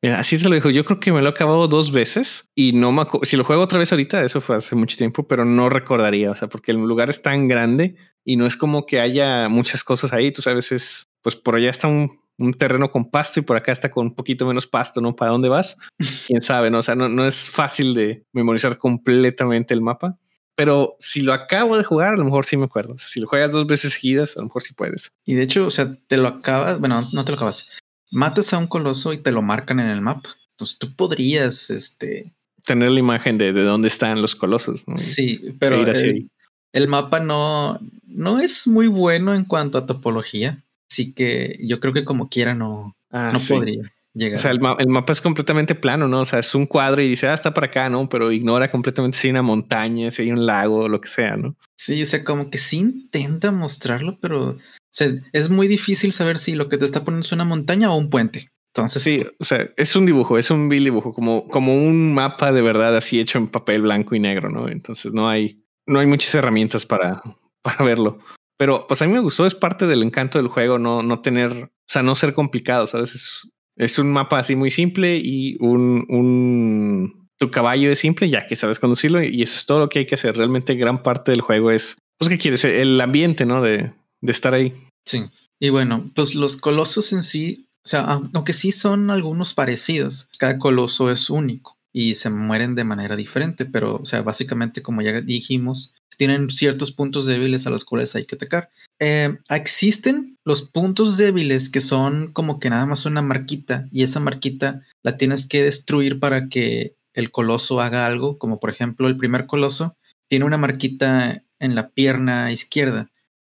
Mira, 0.02 0.18
así 0.18 0.38
se 0.38 0.48
lo 0.48 0.54
dijo. 0.54 0.70
Yo 0.70 0.84
creo 0.84 0.98
que 0.98 1.12
me 1.12 1.20
lo 1.20 1.28
he 1.28 1.30
acabado 1.30 1.68
dos 1.68 1.92
veces 1.92 2.50
y 2.56 2.72
no 2.72 2.90
me 2.90 3.04
Si 3.22 3.36
lo 3.36 3.44
juego 3.44 3.62
otra 3.62 3.78
vez 3.78 3.92
ahorita, 3.92 4.24
eso 4.24 4.40
fue 4.40 4.56
hace 4.56 4.74
mucho 4.74 4.96
tiempo, 4.96 5.28
pero 5.28 5.44
no 5.44 5.68
recordaría. 5.68 6.30
O 6.30 6.36
sea, 6.36 6.48
porque 6.48 6.72
el 6.72 6.78
lugar 6.78 7.10
es 7.10 7.22
tan 7.22 7.46
grande 7.46 7.96
y 8.24 8.36
no 8.36 8.46
es 8.46 8.56
como 8.56 8.86
que 8.86 9.00
haya 9.00 9.48
muchas 9.48 9.84
cosas 9.84 10.12
ahí. 10.12 10.32
Tú 10.32 10.42
sabes, 10.42 10.72
es 10.72 11.08
pues 11.22 11.36
por 11.36 11.54
allá 11.54 11.70
está 11.70 11.86
un, 11.86 12.21
un 12.42 12.54
terreno 12.54 12.90
con 12.90 13.10
pasto 13.10 13.40
y 13.40 13.42
por 13.42 13.56
acá 13.56 13.72
está 13.72 13.90
con 13.90 14.06
un 14.08 14.14
poquito 14.14 14.46
menos 14.46 14.66
pasto, 14.66 15.00
¿no? 15.00 15.14
¿Para 15.14 15.32
dónde 15.32 15.48
vas? 15.48 15.76
Quién 16.26 16.40
sabe, 16.40 16.70
¿no? 16.70 16.78
O 16.78 16.82
sea, 16.82 16.94
no, 16.94 17.08
no 17.08 17.26
es 17.26 17.48
fácil 17.48 17.94
de 17.94 18.24
memorizar 18.32 18.78
completamente 18.78 19.74
el 19.74 19.80
mapa. 19.80 20.18
Pero 20.54 20.96
si 21.00 21.22
lo 21.22 21.32
acabo 21.32 21.78
de 21.78 21.84
jugar, 21.84 22.14
a 22.14 22.16
lo 22.16 22.24
mejor 22.24 22.44
sí 22.44 22.56
me 22.56 22.64
acuerdo. 22.64 22.94
O 22.94 22.98
sea, 22.98 23.08
si 23.08 23.20
lo 23.20 23.26
juegas 23.26 23.52
dos 23.52 23.66
veces 23.66 23.94
seguidas, 23.94 24.36
a 24.36 24.40
lo 24.40 24.46
mejor 24.46 24.62
sí 24.62 24.74
puedes. 24.74 25.12
Y 25.24 25.34
de 25.34 25.42
hecho, 25.42 25.66
o 25.66 25.70
sea, 25.70 25.96
te 26.06 26.16
lo 26.16 26.28
acabas, 26.28 26.78
bueno, 26.78 27.08
no 27.12 27.24
te 27.24 27.32
lo 27.32 27.36
acabas. 27.36 27.68
Matas 28.10 28.52
a 28.52 28.58
un 28.58 28.66
coloso 28.66 29.12
y 29.12 29.18
te 29.18 29.32
lo 29.32 29.40
marcan 29.40 29.80
en 29.80 29.88
el 29.88 30.02
mapa. 30.02 30.30
Entonces 30.50 30.78
tú 30.78 30.94
podrías, 30.94 31.70
este... 31.70 32.32
Tener 32.64 32.90
la 32.90 33.00
imagen 33.00 33.38
de, 33.38 33.52
de 33.52 33.62
dónde 33.62 33.88
están 33.88 34.20
los 34.20 34.36
colosos. 34.36 34.86
¿no? 34.86 34.96
Sí, 34.96 35.56
pero 35.58 35.76
el, 35.76 36.30
el, 36.72 36.88
mapa 36.88 37.18
no, 37.18 37.80
no 38.06 38.38
es 38.38 38.66
muy 38.66 38.86
bueno 38.86 39.34
en 39.34 39.44
cuanto 39.44 39.78
a 39.78 39.86
topología. 39.86 40.62
Así 40.92 41.14
que 41.14 41.58
yo 41.62 41.80
creo 41.80 41.94
que 41.94 42.04
como 42.04 42.28
quiera 42.28 42.54
no, 42.54 42.94
ah, 43.10 43.30
no 43.32 43.38
podría 43.48 43.90
llegar. 44.12 44.38
O 44.38 44.42
sea, 44.42 44.50
el, 44.50 44.60
mapa 44.60 45.10
es 45.10 45.22
completamente 45.22 45.74
plano, 45.74 46.06
¿no? 46.06 46.20
O 46.20 46.24
sea, 46.26 46.38
es 46.40 46.54
un 46.54 46.66
cuadro 46.66 47.00
y 47.00 47.08
dice, 47.08 47.28
ah, 47.28 47.32
está 47.32 47.54
para 47.54 47.68
acá, 47.68 47.88
¿no? 47.88 48.10
Pero 48.10 48.30
ignora 48.30 48.70
completamente 48.70 49.16
si 49.16 49.28
hay 49.28 49.30
una 49.30 49.40
montaña, 49.40 50.10
si 50.10 50.20
hay 50.20 50.32
un 50.32 50.44
lago, 50.44 50.88
lo 50.88 51.00
que 51.00 51.08
sea, 51.08 51.34
¿no? 51.38 51.56
Sí, 51.76 52.02
o 52.02 52.04
sea, 52.04 52.22
como 52.24 52.50
que 52.50 52.58
sí 52.58 52.76
intenta 52.76 53.50
mostrarlo, 53.52 54.18
pero 54.20 54.50
o 54.50 54.58
sea, 54.90 55.08
es 55.32 55.48
muy 55.48 55.66
difícil 55.66 56.12
saber 56.12 56.36
si 56.36 56.54
lo 56.54 56.68
que 56.68 56.76
te 56.76 56.84
está 56.84 57.04
poniendo 57.04 57.24
es 57.24 57.32
una 57.32 57.46
montaña 57.46 57.90
o 57.90 57.96
un 57.96 58.10
puente. 58.10 58.50
Entonces, 58.74 59.02
sí, 59.02 59.22
o 59.38 59.44
sea, 59.44 59.70
es 59.78 59.96
un 59.96 60.04
dibujo, 60.04 60.36
es 60.36 60.50
un 60.50 60.68
vil 60.68 60.84
dibujo, 60.84 61.14
como, 61.14 61.48
como 61.48 61.74
un 61.74 62.12
mapa 62.12 62.52
de 62.52 62.60
verdad 62.60 62.94
así 62.94 63.18
hecho 63.18 63.38
en 63.38 63.48
papel 63.48 63.80
blanco 63.80 64.14
y 64.14 64.20
negro, 64.20 64.50
¿no? 64.50 64.68
Entonces 64.68 65.14
no 65.14 65.26
hay, 65.26 65.64
no 65.86 66.00
hay 66.00 66.06
muchas 66.06 66.34
herramientas 66.34 66.84
para, 66.84 67.22
para 67.62 67.82
verlo. 67.82 68.18
Pero 68.62 68.86
pues 68.86 69.02
a 69.02 69.08
mí 69.08 69.12
me 69.12 69.18
gustó, 69.18 69.44
es 69.44 69.56
parte 69.56 69.88
del 69.88 70.04
encanto 70.04 70.38
del 70.38 70.46
juego, 70.46 70.78
no, 70.78 71.02
no 71.02 71.20
tener, 71.20 71.52
o 71.52 71.68
sea, 71.88 72.04
no 72.04 72.14
ser 72.14 72.32
complicado, 72.32 72.86
¿sabes? 72.86 73.16
Es, 73.16 73.48
es 73.76 73.98
un 73.98 74.12
mapa 74.12 74.38
así 74.38 74.54
muy 74.54 74.70
simple 74.70 75.16
y 75.20 75.56
un, 75.58 76.06
un, 76.08 77.28
tu 77.38 77.50
caballo 77.50 77.90
es 77.90 77.98
simple, 77.98 78.30
ya 78.30 78.46
que 78.46 78.54
sabes 78.54 78.78
conducirlo 78.78 79.20
y 79.20 79.42
eso 79.42 79.56
es 79.56 79.66
todo 79.66 79.80
lo 79.80 79.88
que 79.88 79.98
hay 79.98 80.06
que 80.06 80.14
hacer. 80.14 80.36
Realmente 80.36 80.76
gran 80.76 81.02
parte 81.02 81.32
del 81.32 81.40
juego 81.40 81.72
es, 81.72 81.98
pues, 82.16 82.28
¿qué 82.28 82.38
quieres? 82.38 82.64
El 82.64 83.00
ambiente, 83.00 83.46
¿no? 83.46 83.62
De, 83.62 83.94
de 84.20 84.30
estar 84.30 84.54
ahí. 84.54 84.72
Sí. 85.04 85.24
Y 85.58 85.70
bueno, 85.70 86.08
pues 86.14 86.36
los 86.36 86.56
colosos 86.56 87.12
en 87.12 87.24
sí, 87.24 87.66
o 87.84 87.88
sea, 87.88 88.20
aunque 88.32 88.52
sí 88.52 88.70
son 88.70 89.10
algunos 89.10 89.54
parecidos, 89.54 90.28
cada 90.38 90.56
coloso 90.58 91.10
es 91.10 91.30
único 91.30 91.81
y 91.92 92.14
se 92.14 92.30
mueren 92.30 92.74
de 92.74 92.84
manera 92.84 93.16
diferente, 93.16 93.64
pero, 93.66 93.96
o 93.96 94.04
sea, 94.04 94.22
básicamente, 94.22 94.82
como 94.82 95.02
ya 95.02 95.20
dijimos, 95.20 95.94
tienen 96.16 96.50
ciertos 96.50 96.92
puntos 96.92 97.26
débiles 97.26 97.66
a 97.66 97.70
los 97.70 97.84
cuales 97.84 98.14
hay 98.14 98.24
que 98.24 98.36
atacar. 98.36 98.70
Eh, 98.98 99.36
existen 99.50 100.38
los 100.44 100.62
puntos 100.62 101.16
débiles 101.16 101.68
que 101.70 101.80
son 101.80 102.32
como 102.32 102.60
que 102.60 102.70
nada 102.70 102.86
más 102.86 103.06
una 103.06 103.22
marquita 103.22 103.88
y 103.90 104.02
esa 104.02 104.20
marquita 104.20 104.82
la 105.02 105.16
tienes 105.16 105.46
que 105.46 105.62
destruir 105.62 106.20
para 106.20 106.48
que 106.48 106.96
el 107.14 107.30
coloso 107.30 107.80
haga 107.80 108.06
algo, 108.06 108.38
como 108.38 108.58
por 108.58 108.70
ejemplo 108.70 109.08
el 109.08 109.16
primer 109.16 109.46
coloso 109.46 109.96
tiene 110.28 110.44
una 110.44 110.58
marquita 110.58 111.44
en 111.58 111.74
la 111.74 111.90
pierna 111.90 112.52
izquierda. 112.52 113.10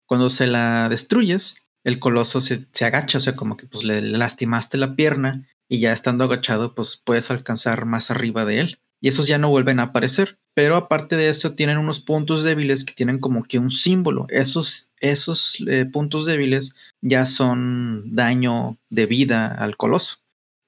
Cuando 0.06 0.30
se 0.30 0.46
la 0.48 0.90
destruyes, 0.90 1.64
el 1.84 2.00
coloso 2.00 2.42
se, 2.42 2.68
agacha, 2.82 3.18
o 3.18 3.22
sea, 3.22 3.36
como 3.36 3.58
que 3.58 3.68
pues 3.68 3.84
le 3.84 4.02
lastimaste 4.02 4.78
la 4.78 4.96
pierna 4.96 5.48
y 5.68 5.80
ya 5.80 5.94
estando 5.94 6.24
agachado, 6.24 6.76
pues 6.76 7.02
puedes 7.04 7.32
alcanzar 7.32 7.86
más 7.86 8.12
arriba 8.12 8.46
de 8.46 8.62
él. 8.62 8.80
Y 9.02 9.10
esos 9.10 9.28
ya 9.28 9.38
no 9.38 9.50
vuelven 9.50 9.80
a 9.80 9.84
aparecer. 9.84 10.40
Pero 10.56 10.78
aparte 10.78 11.18
de 11.18 11.28
eso, 11.28 11.54
tienen 11.54 11.78
unos 11.78 12.00
puntos 12.00 12.44
débiles 12.44 12.86
que 12.86 12.94
tienen 12.94 13.20
como 13.20 13.44
que 13.44 13.60
un 13.60 13.70
símbolo. 13.70 14.26
Esos, 14.30 14.92
esos 15.02 15.58
eh, 15.68 15.86
puntos 15.86 16.26
débiles 16.26 16.74
ya 17.02 17.26
son 17.26 18.16
daño 18.16 18.80
de 18.90 19.06
vida 19.06 19.54
al 19.54 19.76
coloso. 19.76 20.20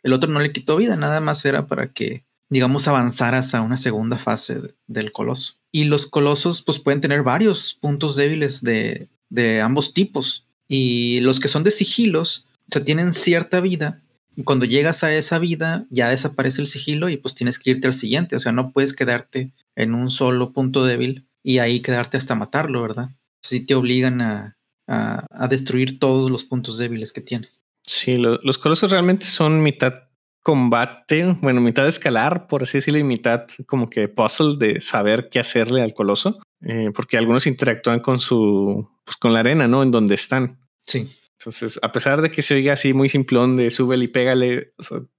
El 0.03 0.13
otro 0.13 0.29
no 0.29 0.39
le 0.39 0.51
quitó 0.51 0.75
vida, 0.75 0.95
nada 0.97 1.21
más 1.21 1.45
era 1.45 1.67
para 1.67 1.93
que, 1.93 2.25
digamos, 2.49 2.88
avanzaras 2.88 3.55
a 3.55 3.62
una 3.62 3.77
segunda 3.77 4.17
fase 4.17 4.62
del 4.88 5.12
coloso. 5.12 5.55
Y 5.71 5.86
los 5.86 6.05
colosos, 6.05 6.62
pues 6.62 6.79
pueden 6.79 7.01
tener 7.01 7.23
varios 7.23 7.77
puntos 7.81 8.17
débiles 8.17 8.62
de, 8.62 9.10
de 9.29 9.62
ambos 9.62 9.93
tipos. 9.93 10.47
Y 10.67 11.21
los 11.21 11.39
que 11.39 11.47
son 11.47 11.63
de 11.63 11.71
sigilos, 11.71 12.49
o 12.69 12.73
sea, 12.73 12.83
tienen 12.83 13.13
cierta 13.13 13.62
vida, 13.62 14.01
cuando 14.43 14.65
llegas 14.65 15.04
a 15.04 15.13
esa 15.13 15.39
vida 15.39 15.86
ya 15.89 16.10
desaparece 16.10 16.62
el 16.62 16.67
sigilo 16.67 17.10
y 17.10 17.17
pues 17.17 17.34
tienes 17.36 17.60
que 17.60 17.71
irte 17.71 17.88
al 17.88 17.93
siguiente, 17.93 18.36
o 18.36 18.39
sea, 18.39 18.52
no 18.52 18.71
puedes 18.71 18.93
quedarte 18.93 19.52
en 19.76 19.93
un 19.93 20.10
solo 20.10 20.54
punto 20.54 20.86
débil 20.86 21.28
y 21.43 21.60
ahí 21.60 21.82
quedarte 21.82 22.17
hasta 22.17 22.36
matarlo, 22.36 22.82
¿verdad? 22.82 23.10
Si 23.41 23.65
te 23.65 23.76
obligan 23.76 24.21
a, 24.21 24.54
destruir 25.50 26.00
todos 26.00 26.32
los 26.32 26.45
puntos 26.45 26.78
débiles 26.78 27.12
que 27.12 27.19
tiene. 27.19 27.50
Sí, 27.86 28.13
los 28.13 28.58
colosos 28.58 28.91
realmente 28.91 29.26
son 29.26 29.62
mitad 29.62 29.93
combate, 30.43 31.36
bueno, 31.41 31.60
mitad 31.60 31.88
escalar, 31.88 32.47
por 32.47 32.63
así 32.63 32.78
decirlo, 32.78 33.00
y 33.00 33.04
mitad 33.04 33.47
como 33.65 33.89
que 33.89 34.08
puzzle 34.08 34.56
de 34.58 34.80
saber 34.80 35.28
qué 35.30 35.39
hacerle 35.39 35.82
al 35.82 35.93
coloso, 35.93 36.39
eh, 36.62 36.89
porque 36.95 37.17
algunos 37.17 37.47
interactúan 37.47 38.00
con 38.00 38.19
su, 38.19 38.89
pues 39.04 39.17
con 39.17 39.34
la 39.34 39.41
arena, 39.41 39.67
¿no? 39.67 39.84
En 39.84 39.91
donde 39.91 40.15
están. 40.15 40.58
Sí. 40.86 41.06
Entonces, 41.39 41.80
a 41.82 41.91
pesar 41.91 42.21
de 42.21 42.32
que 42.32 42.41
se 42.41 42.56
oiga 42.56 42.73
así 42.73 42.93
muy 42.93 43.10
simplón 43.10 43.58
de 43.58 43.71
súbele 43.71 44.06
y 44.06 44.08
pégale, 44.08 44.73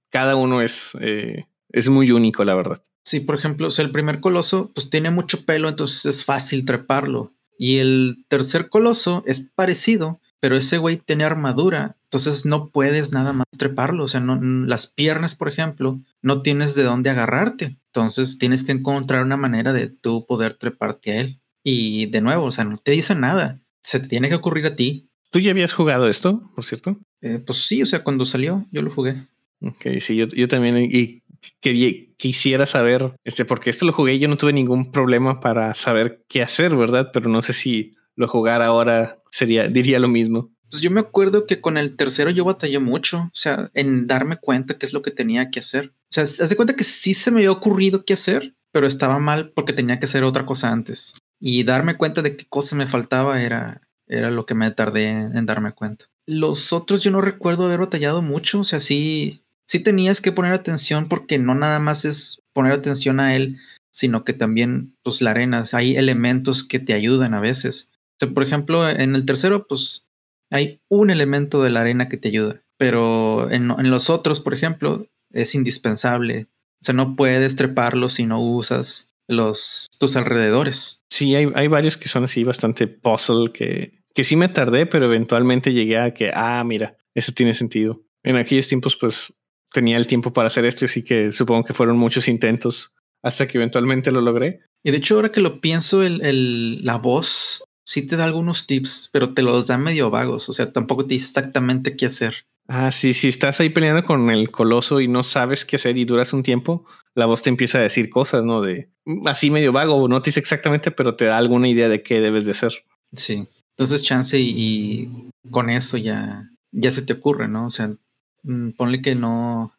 cada 0.09 0.35
uno 0.35 0.61
es, 0.61 0.91
eh, 0.99 1.45
es 1.69 1.89
muy 1.89 2.11
único, 2.11 2.43
la 2.43 2.55
verdad. 2.55 2.81
Sí, 3.03 3.21
por 3.21 3.35
ejemplo, 3.35 3.69
o 3.69 3.81
el 3.81 3.91
primer 3.91 4.19
coloso 4.19 4.71
pues 4.73 4.89
tiene 4.89 5.11
mucho 5.11 5.45
pelo, 5.45 5.69
entonces 5.69 6.05
es 6.05 6.25
fácil 6.25 6.65
treparlo. 6.65 7.33
Y 7.57 7.77
el 7.77 8.25
tercer 8.27 8.69
coloso 8.69 9.23
es 9.25 9.51
parecido, 9.55 10.19
pero 10.39 10.55
ese 10.55 10.77
güey 10.77 10.97
tiene 10.97 11.25
armadura, 11.25 11.97
entonces 12.03 12.45
no 12.45 12.69
puedes 12.69 13.11
nada 13.11 13.33
más 13.33 13.45
treparlo. 13.57 14.05
O 14.05 14.07
sea, 14.07 14.21
las 14.21 14.87
piernas, 14.87 15.35
por 15.35 15.49
ejemplo, 15.49 15.99
no 16.21 16.41
tienes 16.41 16.75
de 16.75 16.83
dónde 16.83 17.09
agarrarte. 17.09 17.77
Entonces 17.87 18.37
tienes 18.37 18.63
que 18.63 18.71
encontrar 18.71 19.23
una 19.23 19.37
manera 19.37 19.73
de 19.73 19.87
tú 19.87 20.25
poder 20.25 20.53
treparte 20.53 21.11
a 21.11 21.21
él. 21.21 21.41
Y 21.63 22.07
de 22.07 22.21
nuevo, 22.21 22.45
o 22.45 22.51
sea, 22.51 22.63
no 22.63 22.77
te 22.77 22.91
dice 22.91 23.13
nada. 23.15 23.61
Se 23.83 23.99
te 23.99 24.07
tiene 24.07 24.29
que 24.29 24.35
ocurrir 24.35 24.65
a 24.65 24.75
ti 24.75 25.08
¿Tú 25.31 25.39
ya 25.39 25.51
habías 25.51 25.73
jugado 25.73 26.07
esto, 26.07 26.51
por 26.55 26.65
cierto? 26.65 26.97
Eh, 27.21 27.39
pues 27.39 27.65
sí, 27.65 27.81
o 27.81 27.85
sea, 27.85 28.03
cuando 28.03 28.25
salió 28.25 28.65
yo 28.71 28.81
lo 28.81 28.91
jugué. 28.91 29.27
Ok, 29.61 29.99
sí, 29.99 30.15
yo, 30.15 30.25
yo 30.27 30.47
también 30.47 30.77
y 30.77 31.21
quería, 31.59 31.91
quisiera 32.17 32.65
saber, 32.65 33.13
este, 33.23 33.45
porque 33.45 33.69
esto 33.69 33.85
lo 33.85 33.93
jugué 33.93 34.15
y 34.15 34.19
yo 34.19 34.27
no 34.27 34.37
tuve 34.37 34.53
ningún 34.53 34.91
problema 34.91 35.39
para 35.39 35.73
saber 35.73 36.25
qué 36.27 36.41
hacer, 36.41 36.75
¿verdad? 36.75 37.09
Pero 37.13 37.29
no 37.29 37.41
sé 37.41 37.53
si 37.53 37.95
lo 38.15 38.27
jugar 38.27 38.61
ahora 38.61 39.21
sería, 39.31 39.67
diría 39.67 39.99
lo 39.99 40.07
mismo. 40.07 40.51
Pues 40.69 40.81
yo 40.81 40.91
me 40.91 40.99
acuerdo 40.99 41.47
que 41.47 41.61
con 41.61 41.77
el 41.77 41.95
tercero 41.95 42.29
yo 42.29 42.45
batallé 42.45 42.79
mucho, 42.79 43.19
o 43.19 43.31
sea, 43.33 43.69
en 43.73 44.07
darme 44.07 44.37
cuenta 44.37 44.77
qué 44.77 44.85
es 44.85 44.93
lo 44.93 45.01
que 45.01 45.11
tenía 45.11 45.49
que 45.49 45.59
hacer. 45.59 45.93
O 45.95 46.11
sea, 46.11 46.23
haz 46.23 46.49
de 46.49 46.55
cuenta 46.55 46.75
que 46.75 46.83
sí 46.83 47.13
se 47.13 47.31
me 47.31 47.37
había 47.37 47.51
ocurrido 47.51 48.05
qué 48.05 48.13
hacer, 48.13 48.55
pero 48.71 48.85
estaba 48.85 49.19
mal 49.19 49.51
porque 49.55 49.73
tenía 49.73 49.99
que 49.99 50.05
hacer 50.05 50.23
otra 50.23 50.45
cosa 50.45 50.71
antes. 50.71 51.15
Y 51.39 51.63
darme 51.63 51.97
cuenta 51.97 52.21
de 52.21 52.35
qué 52.35 52.45
cosa 52.47 52.75
me 52.75 52.87
faltaba 52.87 53.41
era, 53.41 53.81
era 54.09 54.31
lo 54.31 54.45
que 54.45 54.55
me 54.55 54.69
tardé 54.71 55.09
en, 55.09 55.45
darme 55.45 55.71
cuenta. 55.71 56.05
Los 56.25 56.73
otros 56.73 57.03
yo 57.03 57.11
no 57.11 57.21
recuerdo 57.21 57.65
haber 57.65 57.79
batallado 57.79 58.21
mucho, 58.21 58.59
o 58.59 58.63
sea, 58.63 58.79
sí, 58.79 59.43
sí 59.65 59.79
tenías 59.79 60.19
que 60.19 60.31
poner 60.31 60.51
atención 60.51 61.07
porque 61.07 61.37
no 61.37 61.55
nada 61.55 61.79
más 61.79 62.05
es 62.05 62.41
poner 62.53 62.73
atención 62.73 63.19
a 63.19 63.35
él, 63.35 63.57
sino 63.91 64.23
que 64.23 64.33
también, 64.33 64.95
pues, 65.03 65.21
la 65.21 65.31
arena, 65.31 65.63
hay 65.73 65.95
elementos 65.95 66.63
que 66.63 66.79
te 66.79 66.93
ayudan 66.93 67.33
a 67.33 67.39
veces. 67.39 67.91
O 68.21 68.25
sea, 68.25 68.33
por 68.33 68.43
ejemplo, 68.43 68.89
en 68.89 69.15
el 69.15 69.25
tercero, 69.25 69.67
pues, 69.67 70.09
hay 70.51 70.81
un 70.89 71.09
elemento 71.09 71.61
de 71.61 71.69
la 71.69 71.81
arena 71.81 72.09
que 72.09 72.17
te 72.17 72.29
ayuda, 72.29 72.63
pero 72.77 73.49
en, 73.51 73.67
los 73.89 74.09
otros, 74.09 74.39
por 74.39 74.53
ejemplo, 74.53 75.07
es 75.31 75.53
indispensable 75.53 76.47
O 76.81 76.83
sea, 76.83 76.95
no 76.95 77.15
puedes 77.15 77.55
treparlos 77.55 78.13
si 78.13 78.25
no 78.25 78.41
usas 78.41 79.13
los 79.27 79.85
tus 79.99 80.15
alrededores. 80.15 81.03
Sí, 81.11 81.35
hay, 81.35 81.47
hay 81.53 81.67
varios 81.67 81.97
que 81.97 82.09
son 82.09 82.23
así 82.23 82.43
bastante 82.43 82.87
puzzle 82.87 83.51
que, 83.53 83.98
que 84.19 84.25
sí 84.25 84.35
me 84.35 84.49
tardé, 84.49 84.85
pero 84.85 85.05
eventualmente 85.05 85.71
llegué 85.71 85.97
a 85.97 86.13
que, 86.13 86.29
ah, 86.35 86.61
mira, 86.65 86.97
eso 87.15 87.31
tiene 87.31 87.53
sentido. 87.53 88.01
En 88.21 88.35
aquellos 88.35 88.67
tiempos, 88.67 88.97
pues 88.97 89.33
tenía 89.71 89.95
el 89.95 90.07
tiempo 90.07 90.33
para 90.33 90.47
hacer 90.47 90.65
esto, 90.65 90.83
así 90.83 91.05
que 91.05 91.31
supongo 91.31 91.63
que 91.63 91.71
fueron 91.71 91.95
muchos 91.95 92.27
intentos 92.27 92.93
hasta 93.23 93.47
que 93.47 93.57
eventualmente 93.57 94.11
lo 94.11 94.19
logré. 94.19 94.59
Y 94.83 94.91
de 94.91 94.97
hecho, 94.97 95.15
ahora 95.15 95.31
que 95.31 95.39
lo 95.39 95.61
pienso, 95.61 96.03
el, 96.03 96.21
el, 96.25 96.83
la 96.83 96.97
voz 96.97 97.63
sí 97.85 98.05
te 98.07 98.17
da 98.17 98.25
algunos 98.25 98.67
tips, 98.67 99.09
pero 99.13 99.33
te 99.33 99.41
los 99.41 99.67
da 99.67 99.77
medio 99.77 100.09
vagos. 100.09 100.49
O 100.49 100.51
sea, 100.51 100.73
tampoco 100.73 101.07
te 101.07 101.13
dice 101.13 101.27
exactamente 101.27 101.95
qué 101.95 102.07
hacer. 102.07 102.33
Ah, 102.67 102.91
sí, 102.91 103.13
si 103.13 103.29
estás 103.29 103.61
ahí 103.61 103.69
peleando 103.69 104.03
con 104.03 104.29
el 104.31 104.51
coloso 104.51 104.99
y 104.99 105.07
no 105.07 105.23
sabes 105.23 105.63
qué 105.63 105.77
hacer 105.77 105.97
y 105.97 106.03
duras 106.03 106.33
un 106.33 106.43
tiempo, 106.43 106.85
la 107.15 107.25
voz 107.25 107.41
te 107.41 107.47
empieza 107.47 107.77
a 107.77 107.83
decir 107.83 108.09
cosas, 108.09 108.43
¿no? 108.43 108.59
De 108.61 108.89
mm, 109.05 109.29
así 109.29 109.49
medio 109.49 109.71
vago, 109.71 110.09
no 110.09 110.21
te 110.21 110.27
dice 110.27 110.41
exactamente, 110.41 110.91
pero 110.91 111.15
te 111.15 111.23
da 111.23 111.37
alguna 111.37 111.69
idea 111.69 111.87
de 111.87 112.03
qué 112.03 112.19
debes 112.19 112.43
de 112.43 112.51
hacer. 112.51 112.83
Sí. 113.13 113.47
Entonces, 113.79 114.03
chance 114.03 114.37
y, 114.37 115.31
con 115.51 115.69
eso 115.69 115.95
ya, 115.95 116.51
ya 116.73 116.91
se 116.91 117.01
te 117.01 117.13
ocurre, 117.13 117.47
¿no? 117.47 117.67
O 117.67 117.69
sea, 117.69 117.95
mm, 118.43 118.71
ponle 118.71 119.01
que 119.01 119.15
no, 119.15 119.73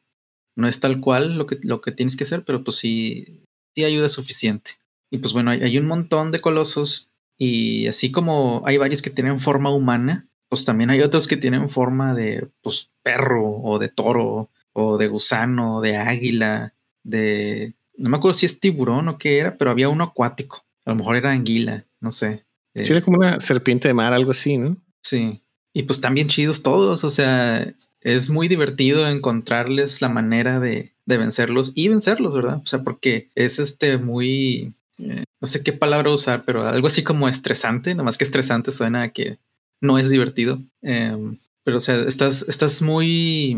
no 0.57 0.69
es 0.69 0.81
tal 0.81 1.03
cual 1.03 1.37
lo 1.37 1.45
que, 1.45 1.59
lo 1.65 1.83
que 1.83 1.93
tienes 1.93 2.17
que 2.17 2.25
hacer, 2.25 2.43
pero 2.47 2.65
pues 2.65 2.79
sí, 2.79 3.45
sí 3.75 3.85
ayuda 3.85 4.09
suficiente. 4.09 4.79
Y 5.11 5.19
pues 5.19 5.35
bueno, 5.35 5.51
hay, 5.51 5.61
hay 5.61 5.77
un 5.77 5.87
montón 5.87 6.33
de 6.33 6.41
colosos 6.41 7.13
y 7.37 7.89
así 7.89 8.11
como 8.11 8.63
hay 8.65 8.79
varios 8.79 9.03
que 9.03 9.11
tienen 9.11 9.39
forma 9.39 9.69
humana, 9.69 10.27
pues 10.49 10.65
también 10.65 10.89
hay 10.89 11.03
otros 11.03 11.29
que 11.29 11.37
tienen 11.37 11.69
forma 11.69 12.15
de 12.15 12.49
pues, 12.63 12.89
perro 13.03 13.51
o 13.51 13.79
de 13.79 13.91
toro 13.91 14.49
o 14.73 14.97
de 14.97 15.09
gusano, 15.09 15.83
de 15.83 15.99
águila, 15.99 16.73
de... 17.03 17.75
No 17.99 18.09
me 18.09 18.17
acuerdo 18.17 18.39
si 18.39 18.47
es 18.47 18.61
tiburón 18.61 19.09
o 19.09 19.19
qué 19.19 19.41
era, 19.41 19.59
pero 19.59 19.71
había 19.71 19.91
uno 19.91 20.05
acuático. 20.05 20.65
A 20.87 20.91
lo 20.91 20.97
mejor 20.97 21.17
era 21.17 21.33
anguila, 21.33 21.85
no 22.01 22.11
sé. 22.11 22.47
Sí, 22.75 22.93
era 22.93 23.03
como 23.03 23.19
una 23.19 23.41
serpiente 23.41 23.89
de 23.89 23.95
mar, 23.95 24.13
algo 24.13 24.31
así, 24.31 24.57
¿no? 24.57 24.77
Sí. 25.03 25.43
Y 25.73 25.85
pues 25.85 26.01
también 26.01 26.29
chidos 26.29 26.63
todos, 26.63 27.05
o 27.05 27.11
sea, 27.11 27.75
es 28.01 28.31
muy 28.31 28.49
divertido 28.49 29.07
encontrarles 29.09 30.03
la 30.03 30.09
manera 30.09 30.59
de, 30.59 30.95
de 31.07 31.19
vencerlos 31.19 31.73
y 31.75 31.89
vencerlos, 31.89 32.35
¿verdad? 32.35 32.61
O 32.65 32.67
sea, 32.67 32.83
porque 32.83 33.31
es 33.35 33.59
este 33.59 33.99
muy, 33.99 34.75
eh, 34.99 35.25
no 35.41 35.47
sé 35.47 35.63
qué 35.63 35.73
palabra 35.73 36.11
usar, 36.11 36.45
pero 36.45 36.67
algo 36.67 36.87
así 36.87 37.03
como 37.03 37.29
estresante, 37.29 37.95
nomás 37.95 38.17
que 38.17 38.25
estresante 38.25 38.71
suena 38.73 39.03
a 39.03 39.13
que 39.13 39.39
no 39.81 39.99
es 39.99 40.11
divertido. 40.11 40.61
Eh, 40.83 41.17
pero, 41.65 41.77
o 41.77 41.81
sea, 41.81 41.97
estás, 42.03 42.43
estás 42.49 42.83
muy, 42.83 43.57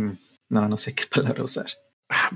no, 0.48 0.68
no 0.68 0.76
sé 0.76 0.94
qué 0.94 1.04
palabra 1.10 1.44
usar. 1.44 1.66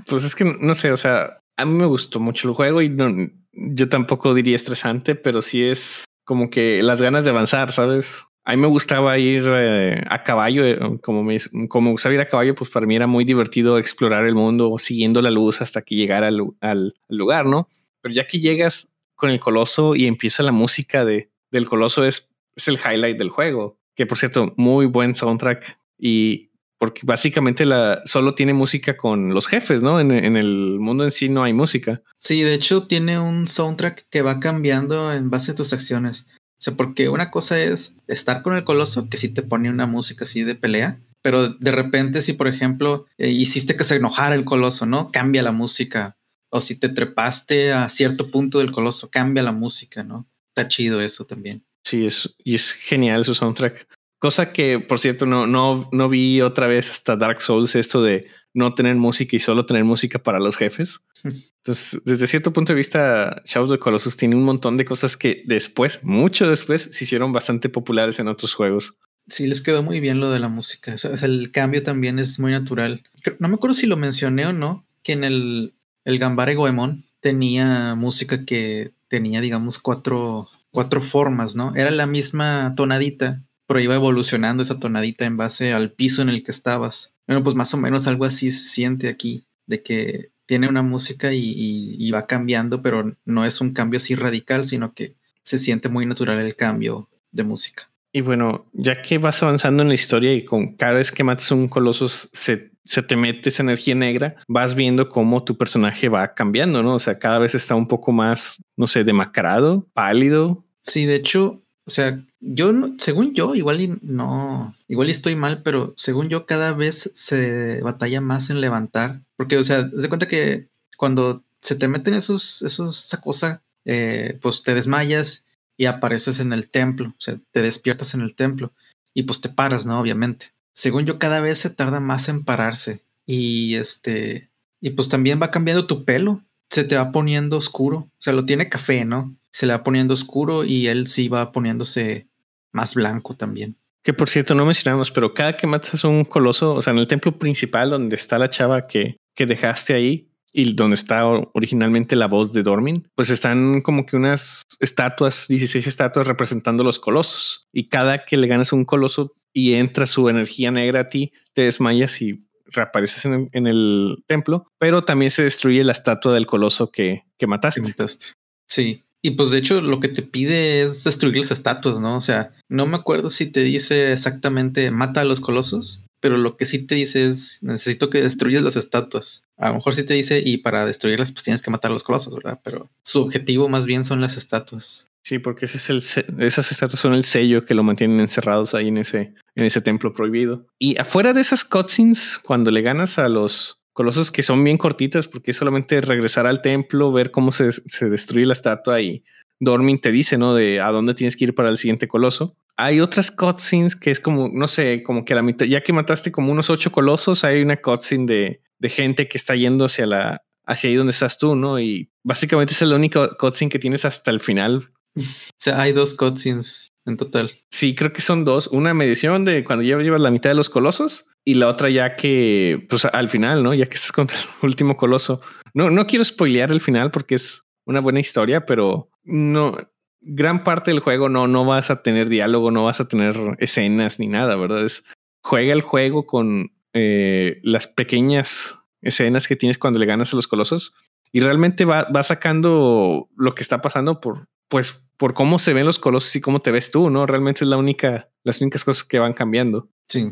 Pues 0.07 0.23
es 0.23 0.33
que 0.33 0.43
no 0.43 0.73
sé, 0.73 0.91
o 0.91 0.97
sea, 0.97 1.39
a 1.57 1.65
mí 1.65 1.73
me 1.73 1.85
gustó 1.85 2.19
mucho 2.19 2.47
el 2.47 2.55
juego 2.55 2.81
y 2.81 2.89
no, 2.89 3.09
yo 3.51 3.89
tampoco 3.89 4.33
diría 4.33 4.55
estresante, 4.55 5.15
pero 5.15 5.41
sí 5.41 5.63
es 5.63 6.05
como 6.27 6.49
que 6.49 6.83
las 6.83 7.01
ganas 7.01 7.23
de 7.23 7.29
avanzar, 7.29 7.71
¿sabes? 7.71 8.25
A 8.43 8.51
mí 8.51 8.57
me 8.57 8.67
gustaba 8.67 9.17
ir 9.17 9.45
eh, 9.47 10.03
a 10.09 10.23
caballo, 10.23 10.65
eh, 10.65 10.77
como, 11.01 11.23
me, 11.23 11.37
como 11.69 11.91
gustaba 11.91 12.15
ir 12.15 12.19
a 12.19 12.27
caballo, 12.27 12.53
pues 12.53 12.69
para 12.69 12.85
mí 12.85 12.97
era 12.97 13.07
muy 13.07 13.23
divertido 13.23 13.77
explorar 13.77 14.25
el 14.25 14.35
mundo 14.35 14.75
siguiendo 14.77 15.21
la 15.21 15.31
luz 15.31 15.61
hasta 15.61 15.83
que 15.83 15.95
llegara 15.95 16.27
al, 16.27 16.41
al, 16.59 16.95
lugar, 17.07 17.45
¿no? 17.45 17.69
Pero 18.01 18.13
ya 18.13 18.27
que 18.27 18.41
llegas 18.41 18.93
con 19.15 19.29
el 19.29 19.39
coloso 19.39 19.95
y 19.95 20.05
empieza 20.05 20.43
la 20.43 20.51
música 20.51 21.05
de, 21.05 21.31
del 21.49 21.65
coloso, 21.65 22.03
es, 22.03 22.35
es 22.57 22.67
el 22.67 22.75
highlight 22.75 23.17
del 23.17 23.29
juego. 23.29 23.79
Que 23.95 24.05
por 24.05 24.17
cierto, 24.17 24.53
muy 24.57 24.85
buen 24.85 25.15
soundtrack 25.15 25.79
y 25.97 26.46
porque 26.77 27.01
básicamente 27.03 27.65
la, 27.65 28.01
solo 28.05 28.35
tiene 28.35 28.53
música 28.53 28.97
con 28.97 29.33
los 29.33 29.47
jefes, 29.47 29.81
¿no? 29.81 29.99
En, 29.99 30.11
en, 30.11 30.37
el 30.37 30.79
mundo 30.79 31.03
en 31.03 31.11
sí 31.11 31.29
no 31.29 31.43
hay 31.43 31.53
música. 31.53 32.01
Sí, 32.17 32.43
de 32.43 32.53
hecho 32.53 32.87
tiene 32.87 33.19
un 33.19 33.47
soundtrack 33.47 34.07
que 34.09 34.21
va 34.21 34.39
cambiando 34.39 35.11
en 35.13 35.29
base 35.29 35.51
a 35.51 35.55
tus 35.55 35.73
acciones. 35.73 36.27
O 36.29 36.59
sea, 36.59 36.75
porque 36.75 37.09
una 37.09 37.29
cosa 37.29 37.61
es 37.61 37.97
estar 38.07 38.41
con 38.41 38.55
el 38.55 38.63
coloso, 38.63 39.09
que 39.09 39.17
sí 39.17 39.29
te 39.29 39.43
pone 39.43 39.69
una 39.69 39.85
música 39.85 40.23
así 40.23 40.43
de 40.43 40.55
pelea, 40.55 40.99
pero 41.21 41.49
de 41.49 41.71
repente 41.71 42.21
si, 42.21 42.33
por 42.33 42.47
ejemplo, 42.47 43.05
eh, 43.17 43.29
hiciste 43.29 43.75
que 43.75 43.83
se 43.83 43.95
enojara 43.95 44.33
el 44.33 44.45
coloso, 44.45 44.85
¿no? 44.85 45.11
Cambia 45.11 45.43
la 45.43 45.51
música. 45.51 46.17
O 46.49 46.61
si 46.61 46.79
te 46.79 46.89
trepaste 46.89 47.73
a 47.73 47.89
cierto 47.89 48.31
punto 48.31 48.59
del 48.59 48.71
coloso, 48.71 49.09
cambia 49.11 49.43
la 49.43 49.51
música, 49.51 50.03
¿no? 50.03 50.27
Está 50.49 50.67
chido 50.67 51.01
eso 51.01 51.25
también. 51.25 51.65
Sí, 51.83 52.05
es, 52.05 52.35
y 52.43 52.55
es 52.55 52.71
genial 52.71 53.23
su 53.23 53.35
soundtrack. 53.35 53.87
Cosa 54.19 54.51
que, 54.51 54.79
por 54.79 54.99
cierto, 54.99 55.25
no, 55.25 55.45
no, 55.45 55.89
no 55.91 56.09
vi 56.09 56.41
otra 56.41 56.67
vez 56.67 56.89
hasta 56.89 57.15
Dark 57.15 57.41
Souls 57.41 57.75
esto 57.75 58.01
de 58.01 58.27
no 58.53 58.73
tener 58.73 58.95
música 58.95 59.35
y 59.35 59.39
solo 59.39 59.67
tener 59.67 59.83
música 59.83 60.17
para 60.17 60.39
los 60.39 60.57
jefes. 60.57 61.01
Entonces, 61.23 62.01
desde 62.05 62.25
cierto 62.25 62.51
punto 62.51 62.73
de 62.73 62.77
vista, 62.77 63.41
Shadow 63.45 63.65
of 63.65 63.71
the 63.71 63.79
Colossus 63.79 64.17
tiene 64.17 64.35
un 64.35 64.43
montón 64.43 64.77
de 64.77 64.85
cosas 64.85 65.15
que 65.15 65.43
después, 65.45 66.03
mucho 66.03 66.49
después, 66.49 66.89
se 66.91 67.03
hicieron 67.03 67.31
bastante 67.31 67.69
populares 67.69 68.19
en 68.19 68.27
otros 68.27 68.55
juegos. 68.55 68.97
Sí, 69.27 69.45
les 69.45 69.61
quedó 69.61 69.83
muy 69.83 69.99
bien 69.99 70.19
lo 70.19 70.31
de 70.31 70.39
la 70.39 70.47
música. 70.47 70.93
O 70.93 70.97
sea, 70.97 71.11
el 71.23 71.51
cambio 71.51 71.83
también 71.83 72.17
es 72.17 72.39
muy 72.39 72.51
natural. 72.51 73.03
No 73.39 73.49
me 73.49 73.55
acuerdo 73.55 73.73
si 73.73 73.85
lo 73.85 73.97
mencioné 73.97 74.45
o 74.47 74.53
no, 74.53 74.87
que 75.03 75.11
en 75.11 75.23
el, 75.23 75.73
el 76.05 76.17
Gambare 76.17 76.55
Goemon 76.55 77.03
tenía 77.19 77.93
música 77.95 78.45
que 78.45 78.93
tenía, 79.09 79.41
digamos, 79.41 79.79
cuatro, 79.79 80.47
cuatro 80.71 81.01
formas, 81.01 81.55
¿no? 81.55 81.75
Era 81.75 81.91
la 81.91 82.07
misma 82.07 82.73
tonadita, 82.75 83.43
pero 83.67 83.79
iba 83.79 83.95
evolucionando 83.95 84.63
esa 84.63 84.79
tonadita 84.79 85.25
en 85.25 85.37
base 85.37 85.73
al 85.73 85.91
piso 85.91 86.21
en 86.21 86.29
el 86.29 86.43
que 86.43 86.51
estabas. 86.51 87.15
Bueno, 87.27 87.43
pues 87.43 87.55
más 87.55 87.73
o 87.73 87.77
menos 87.77 88.07
algo 88.07 88.25
así 88.25 88.49
se 88.49 88.69
siente 88.69 89.09
aquí, 89.09 89.45
de 89.65 89.83
que 89.83 90.31
tiene 90.45 90.67
una 90.69 90.81
música 90.81 91.33
y, 91.33 91.43
y, 91.43 91.95
y, 91.99 92.11
va 92.11 92.25
cambiando, 92.25 92.81
pero 92.81 93.15
no 93.25 93.45
es 93.45 93.59
un 93.59 93.73
cambio 93.73 93.97
así 93.97 94.15
radical, 94.15 94.63
sino 94.63 94.93
que 94.93 95.15
se 95.41 95.57
siente 95.57 95.89
muy 95.89 96.05
natural 96.05 96.39
el 96.39 96.55
cambio 96.55 97.09
de 97.31 97.43
música. 97.43 97.91
Y 98.13 98.21
bueno, 98.21 98.65
ya 98.73 99.01
que 99.01 99.17
vas 99.17 99.43
avanzando 99.43 99.83
en 99.83 99.89
la 99.89 99.95
historia 99.95 100.33
y 100.33 100.45
con 100.45 100.75
cada 100.75 100.93
vez 100.93 101.11
que 101.11 101.23
matas 101.23 101.51
un 101.51 101.67
coloso 101.67 102.07
se, 102.07 102.71
se 102.85 103.03
te 103.03 103.15
mete 103.15 103.49
esa 103.49 103.63
energía 103.63 103.95
negra, 103.95 104.37
vas 104.47 104.73
viendo 104.73 105.09
cómo 105.09 105.43
tu 105.43 105.57
personaje 105.57 106.09
va 106.09 106.33
cambiando, 106.33 106.81
¿no? 106.81 106.95
O 106.95 106.99
sea, 106.99 107.19
cada 107.19 107.39
vez 107.39 107.53
está 107.53 107.75
un 107.75 107.87
poco 107.87 108.11
más, 108.11 108.63
no 108.77 108.87
sé, 108.87 109.03
demacrado, 109.03 109.87
pálido. 109.93 110.65
Sí, 110.81 111.05
de 111.05 111.15
hecho, 111.15 111.61
o 111.87 111.89
sea, 111.89 112.21
yo, 112.41 112.73
según 112.97 113.33
yo, 113.33 113.55
igual 113.55 113.79
y 113.79 113.97
no, 114.01 114.73
igual 114.89 115.07
y 115.07 115.11
estoy 115.11 115.37
mal, 115.37 115.63
pero 115.63 115.93
según 115.95 116.27
yo 116.27 116.45
cada 116.45 116.73
vez 116.73 117.09
se 117.13 117.81
batalla 117.81 118.19
más 118.19 118.49
en 118.49 118.59
levantar, 118.59 119.21
porque, 119.37 119.57
o 119.57 119.63
sea, 119.63 119.83
de 119.83 120.09
cuenta 120.09 120.27
que 120.27 120.67
cuando 120.97 121.45
se 121.59 121.75
te 121.75 121.87
meten 121.87 122.13
esos, 122.13 122.61
esos, 122.61 123.05
esa 123.05 123.21
cosa, 123.21 123.63
eh, 123.85 124.37
pues 124.41 124.63
te 124.63 124.73
desmayas 124.73 125.45
y 125.77 125.85
apareces 125.85 126.41
en 126.41 126.51
el 126.51 126.69
templo, 126.69 127.07
o 127.07 127.21
sea, 127.21 127.39
te 127.51 127.61
despiertas 127.61 128.13
en 128.13 128.19
el 128.21 128.35
templo 128.35 128.73
y 129.13 129.23
pues 129.23 129.39
te 129.39 129.47
paras, 129.47 129.85
¿no? 129.85 129.97
Obviamente. 130.01 130.47
Según 130.73 131.05
yo, 131.05 131.19
cada 131.19 131.39
vez 131.39 131.59
se 131.59 131.69
tarda 131.69 132.01
más 132.01 132.27
en 132.27 132.43
pararse 132.43 133.01
y 133.25 133.75
este, 133.75 134.49
y 134.81 134.89
pues 134.89 135.07
también 135.07 135.41
va 135.41 135.51
cambiando 135.51 135.87
tu 135.87 136.03
pelo, 136.03 136.43
se 136.69 136.83
te 136.83 136.97
va 136.97 137.13
poniendo 137.13 137.55
oscuro, 137.55 137.99
o 137.99 138.11
sea, 138.19 138.33
lo 138.33 138.43
tiene 138.43 138.67
café, 138.67 139.05
¿no? 139.05 139.36
Se 139.51 139.65
le 139.65 139.73
va 139.73 139.83
poniendo 139.83 140.13
oscuro 140.13 140.63
y 140.63 140.87
él 140.87 141.07
sí 141.07 141.27
va 141.27 141.51
poniéndose 141.51 142.27
más 142.71 142.95
blanco 142.95 143.35
también. 143.35 143.77
Que 144.03 144.13
por 144.13 144.29
cierto, 144.29 144.55
no 144.55 144.65
mencionamos, 144.65 145.11
pero 145.11 145.33
cada 145.33 145.57
que 145.57 145.67
matas 145.67 146.03
un 146.03 146.23
coloso, 146.23 146.75
o 146.75 146.81
sea, 146.81 146.93
en 146.93 146.99
el 146.99 147.07
templo 147.07 147.37
principal 147.37 147.89
donde 147.89 148.15
está 148.15 148.37
la 148.37 148.49
chava 148.49 148.87
que, 148.87 149.17
que 149.35 149.45
dejaste 149.45 149.93
ahí 149.93 150.29
y 150.53 150.73
donde 150.73 150.95
está 150.95 151.25
originalmente 151.25 152.15
la 152.15 152.27
voz 152.27 152.53
de 152.53 152.63
Dormin, 152.63 153.07
pues 153.15 153.29
están 153.29 153.81
como 153.81 154.05
que 154.05 154.15
unas 154.15 154.61
estatuas, 154.79 155.47
16 155.47 155.85
estatuas 155.85 156.25
representando 156.25 156.83
los 156.83 156.99
colosos. 156.99 157.67
Y 157.73 157.89
cada 157.89 158.25
que 158.25 158.37
le 158.37 158.47
ganas 158.47 158.71
un 158.71 158.85
coloso 158.85 159.33
y 159.53 159.73
entra 159.73 160.07
su 160.07 160.29
energía 160.29 160.71
negra 160.71 161.01
a 161.01 161.09
ti, 161.09 161.31
te 161.53 161.63
desmayas 161.63 162.21
y 162.21 162.47
reapareces 162.65 163.25
en 163.25 163.33
el, 163.33 163.49
en 163.51 163.67
el 163.67 164.23
templo, 164.27 164.67
pero 164.77 165.03
también 165.03 165.31
se 165.31 165.43
destruye 165.43 165.83
la 165.83 165.91
estatua 165.91 166.33
del 166.33 166.45
coloso 166.45 166.91
que, 166.91 167.23
que 167.37 167.47
mataste. 167.47 167.81
Que 167.81 167.87
mataste. 167.89 168.33
Sí, 168.67 169.03
y 169.21 169.31
pues 169.31 169.51
de 169.51 169.57
hecho 169.57 169.81
lo 169.81 169.99
que 169.99 170.09
te 170.09 170.21
pide 170.21 170.81
es 170.81 171.03
destruir 171.03 171.37
las 171.37 171.51
estatuas, 171.51 171.99
¿no? 171.99 172.17
O 172.17 172.21
sea, 172.21 172.51
no 172.69 172.85
me 172.85 172.97
acuerdo 172.97 173.29
si 173.29 173.51
te 173.51 173.63
dice 173.63 174.11
exactamente 174.11 174.91
mata 174.91 175.21
a 175.21 175.25
los 175.25 175.41
colosos, 175.41 176.05
pero 176.19 176.37
lo 176.37 176.57
que 176.57 176.65
sí 176.65 176.79
te 176.79 176.95
dice 176.95 177.27
es 177.27 177.59
necesito 177.61 178.09
que 178.09 178.21
destruyas 178.21 178.63
las 178.63 178.75
estatuas. 178.75 179.43
A 179.57 179.69
lo 179.69 179.75
mejor 179.75 179.95
sí 179.95 180.03
te 180.03 180.13
dice 180.13 180.41
y 180.43 180.57
para 180.57 180.85
destruirlas 180.85 181.31
pues 181.31 181.43
tienes 181.43 181.61
que 181.61 181.71
matar 181.71 181.91
a 181.91 181.93
los 181.93 182.03
colosos, 182.03 182.35
¿verdad? 182.35 182.59
Pero 182.63 182.89
su 183.03 183.21
objetivo 183.21 183.67
más 183.69 183.85
bien 183.85 184.03
son 184.03 184.21
las 184.21 184.37
estatuas. 184.37 185.07
Sí, 185.23 185.39
porque 185.39 185.65
ese 185.65 185.77
es 185.77 185.89
el 185.89 185.97
esas 186.39 186.71
estatuas 186.71 186.99
son 187.01 187.13
el 187.13 187.25
sello 187.25 187.65
que 187.65 187.73
lo 187.73 187.83
mantienen 187.83 188.21
encerrados 188.21 188.73
ahí 188.73 188.87
en 188.87 188.97
ese 188.97 189.33
en 189.55 189.63
ese 189.65 189.81
templo 189.81 190.13
prohibido. 190.13 190.67
Y 190.79 190.97
afuera 190.99 191.33
de 191.33 191.41
esas 191.41 191.65
cutscenes, 191.65 192.39
cuando 192.41 192.71
le 192.71 192.81
ganas 192.81 193.19
a 193.19 193.27
los 193.27 193.76
colosos 193.97 194.29
que 194.29 194.43
son 194.43 194.63
bien 194.63 194.77
cortitas 194.77 195.27
porque 195.27 195.49
es 195.49 195.57
solamente 195.57 195.99
regresar 196.01 196.45
al 196.45 196.61
templo, 196.61 197.11
ver 197.11 197.31
cómo 197.31 197.51
se, 197.51 197.71
se, 197.71 198.07
destruye 198.07 198.45
la 198.45 198.53
estatua 198.53 199.01
y 199.01 199.23
Dormin 199.59 199.99
te 199.99 200.11
dice, 200.11 200.37
¿no? 200.37 200.53
De 200.53 200.79
a 200.79 200.91
dónde 200.91 201.15
tienes 201.15 201.35
que 201.35 201.45
ir 201.45 201.55
para 201.55 201.69
el 201.69 201.79
siguiente 201.79 202.07
coloso. 202.07 202.55
Hay 202.75 203.01
otras 203.01 203.31
cutscenes 203.31 203.95
que 203.95 204.11
es 204.11 204.19
como, 204.19 204.49
no 204.53 204.67
sé, 204.67 205.01
como 205.01 205.25
que 205.25 205.33
a 205.33 205.37
la 205.37 205.41
mitad, 205.41 205.65
ya 205.65 205.81
que 205.81 205.93
mataste 205.93 206.31
como 206.31 206.51
unos 206.51 206.69
ocho 206.69 206.91
colosos, 206.91 207.43
hay 207.43 207.63
una 207.63 207.77
cutscene 207.77 208.27
de, 208.27 208.61
de 208.77 208.89
gente 208.89 209.27
que 209.27 209.39
está 209.39 209.55
yendo 209.55 209.85
hacia 209.85 210.05
la, 210.05 210.43
hacia 210.67 210.91
ahí 210.91 210.95
donde 210.95 211.09
estás 211.09 211.39
tú, 211.39 211.55
¿no? 211.55 211.79
Y 211.79 212.11
básicamente 212.23 212.73
es 212.73 212.81
el 212.83 212.93
único 212.93 213.35
cutscene 213.39 213.71
que 213.71 213.79
tienes 213.79 214.05
hasta 214.05 214.29
el 214.29 214.41
final. 214.41 214.91
O 215.15 215.21
sea, 215.57 215.81
hay 215.81 215.91
dos 215.91 216.13
cutscenes 216.13 216.89
en 217.07 217.17
total. 217.17 217.49
Sí, 217.71 217.95
creo 217.95 218.13
que 218.13 218.21
son 218.21 218.45
dos. 218.45 218.67
Una 218.67 218.93
medición 218.93 219.43
de 219.43 219.63
cuando 219.63 219.81
ya 219.81 219.97
llevas 219.97 220.21
la 220.21 220.29
mitad 220.29 220.51
de 220.51 220.55
los 220.55 220.69
colosos 220.69 221.25
y 221.47 221.53
la 221.53 221.69
otra 221.69 221.89
ya 221.89 222.17
que, 222.17 222.85
pues 222.89 223.05
al 223.05 223.29
final, 223.29 223.63
¿no? 223.63 223.73
Ya 223.73 223.85
que 223.85 223.95
estás 223.95 224.11
contra 224.11 224.37
el 224.37 224.47
último 224.63 224.97
coloso. 224.97 225.39
No, 225.73 225.89
no 225.89 226.05
quiero 226.05 226.25
spoilear 226.25 226.73
el 226.73 226.81
final 226.81 227.09
porque 227.09 227.35
es 227.35 227.65
una 227.85 228.01
buena 228.01 228.19
historia, 228.19 228.65
pero 228.65 229.09
no, 229.23 229.77
gran 230.19 230.65
parte 230.65 230.91
del 230.91 230.99
juego 230.99 231.29
no, 231.29 231.47
no 231.47 231.63
vas 231.63 231.89
a 231.89 232.03
tener 232.03 232.27
diálogo, 232.27 232.69
no 232.69 232.83
vas 232.83 232.99
a 232.99 233.07
tener 233.07 233.37
escenas 233.59 234.19
ni 234.19 234.27
nada, 234.27 234.57
¿verdad? 234.57 234.83
Es, 234.83 235.05
juega 235.41 235.71
el 235.71 235.83
juego 235.83 236.25
con 236.25 236.73
eh, 236.91 237.61
las 237.63 237.87
pequeñas 237.87 238.83
escenas 239.01 239.47
que 239.47 239.55
tienes 239.55 239.77
cuando 239.77 239.99
le 239.99 240.05
ganas 240.05 240.33
a 240.33 240.35
los 240.35 240.49
colosos 240.49 240.95
y 241.31 241.39
realmente 241.39 241.85
va, 241.85 242.09
va 242.13 242.23
sacando 242.23 243.29
lo 243.37 243.55
que 243.55 243.63
está 243.63 243.79
pasando 243.79 244.19
por, 244.19 244.49
pues, 244.67 245.01
por 245.15 245.33
cómo 245.33 245.59
se 245.59 245.71
ven 245.71 245.85
los 245.85 245.97
colosos 245.97 246.35
y 246.35 246.41
cómo 246.41 246.61
te 246.61 246.71
ves 246.71 246.91
tú, 246.91 247.09
¿no? 247.09 247.25
Realmente 247.25 247.63
es 247.63 247.69
la 247.69 247.77
única, 247.77 248.27
las 248.43 248.59
únicas 248.59 248.83
cosas 248.83 249.05
que 249.05 249.19
van 249.19 249.31
cambiando. 249.31 249.87
Sí. 250.09 250.29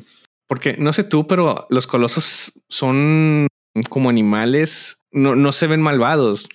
Porque 0.47 0.75
no 0.77 0.93
sé 0.93 1.03
tú, 1.03 1.27
pero 1.27 1.67
los 1.69 1.87
colosos 1.87 2.53
son 2.69 3.47
como 3.89 4.09
animales, 4.09 5.01
no, 5.11 5.35
no 5.35 5.51
se 5.51 5.67
ven 5.67 5.81
malvados. 5.81 6.47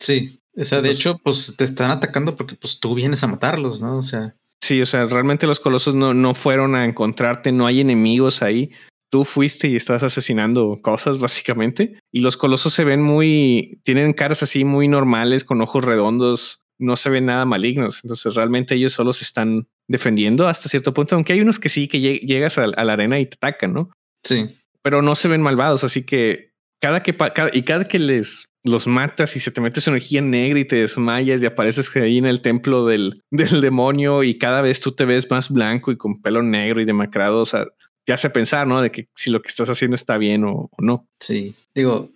Sí, 0.00 0.40
o 0.56 0.64
sea, 0.64 0.82
de 0.82 0.90
hecho, 0.90 1.18
pues 1.22 1.54
te 1.56 1.64
están 1.64 1.90
atacando 1.90 2.34
porque 2.34 2.56
pues 2.56 2.80
tú 2.80 2.94
vienes 2.94 3.22
a 3.22 3.28
matarlos, 3.28 3.80
¿no? 3.80 3.98
O 3.98 4.02
sea. 4.02 4.36
Sí, 4.62 4.80
o 4.80 4.86
sea, 4.86 5.04
realmente 5.06 5.46
los 5.46 5.60
colosos 5.60 5.94
no, 5.94 6.14
no 6.14 6.34
fueron 6.34 6.74
a 6.74 6.84
encontrarte, 6.84 7.52
no 7.52 7.66
hay 7.66 7.80
enemigos 7.80 8.42
ahí. 8.42 8.70
Tú 9.10 9.24
fuiste 9.24 9.68
y 9.68 9.76
estás 9.76 10.02
asesinando 10.02 10.78
cosas, 10.80 11.18
básicamente. 11.18 11.98
Y 12.12 12.20
los 12.20 12.36
colosos 12.36 12.72
se 12.72 12.84
ven 12.84 13.02
muy, 13.02 13.80
tienen 13.84 14.12
caras 14.12 14.42
así 14.42 14.64
muy 14.64 14.88
normales, 14.88 15.44
con 15.44 15.60
ojos 15.60 15.84
redondos, 15.84 16.64
no 16.82 16.96
se 16.96 17.10
ven 17.10 17.26
nada 17.26 17.44
malignos. 17.44 18.00
Entonces, 18.04 18.34
realmente 18.34 18.74
ellos 18.74 18.92
solo 18.92 19.12
se 19.12 19.24
están 19.24 19.68
defendiendo 19.88 20.48
hasta 20.48 20.68
cierto 20.68 20.92
punto, 20.92 21.14
aunque 21.14 21.32
hay 21.32 21.40
unos 21.40 21.58
que 21.58 21.68
sí, 21.68 21.88
que 21.88 22.00
llegas 22.00 22.58
a, 22.58 22.66
la 22.66 22.92
arena 22.92 23.18
y 23.20 23.26
te 23.26 23.36
atacan, 23.36 23.72
¿no? 23.72 23.90
Sí. 24.24 24.46
Pero 24.82 25.02
no 25.02 25.14
se 25.14 25.28
ven 25.28 25.42
malvados, 25.42 25.84
así 25.84 26.04
que 26.04 26.52
cada 26.80 27.02
que, 27.02 27.16
y 27.52 27.62
cada 27.62 27.86
que 27.86 27.98
les 27.98 28.48
los 28.64 28.86
matas 28.86 29.34
y 29.36 29.40
se 29.40 29.50
te 29.50 29.60
mete 29.60 29.80
su 29.80 29.90
energía 29.90 30.20
negra 30.20 30.58
y 30.58 30.64
te 30.64 30.76
desmayas 30.76 31.42
y 31.42 31.46
apareces 31.46 31.94
ahí 31.96 32.18
en 32.18 32.26
el 32.26 32.40
templo 32.40 32.86
del, 32.86 33.22
del 33.30 33.60
demonio 33.60 34.22
y 34.22 34.38
cada 34.38 34.62
vez 34.62 34.80
tú 34.80 34.92
te 34.92 35.04
ves 35.04 35.30
más 35.30 35.50
blanco 35.50 35.90
y 35.90 35.96
con 35.96 36.20
pelo 36.22 36.42
negro 36.42 36.80
y 36.80 36.84
demacrado. 36.84 37.40
O 37.42 37.46
sea, 37.46 37.66
te 38.04 38.12
hace 38.12 38.30
pensar, 38.30 38.66
¿no? 38.66 38.80
De 38.80 38.90
que 38.90 39.08
si 39.14 39.30
lo 39.30 39.42
que 39.42 39.48
estás 39.48 39.68
haciendo 39.68 39.96
está 39.96 40.16
bien 40.18 40.44
o, 40.44 40.70
no. 40.78 41.06
Sí, 41.20 41.54
digo, 41.74 42.10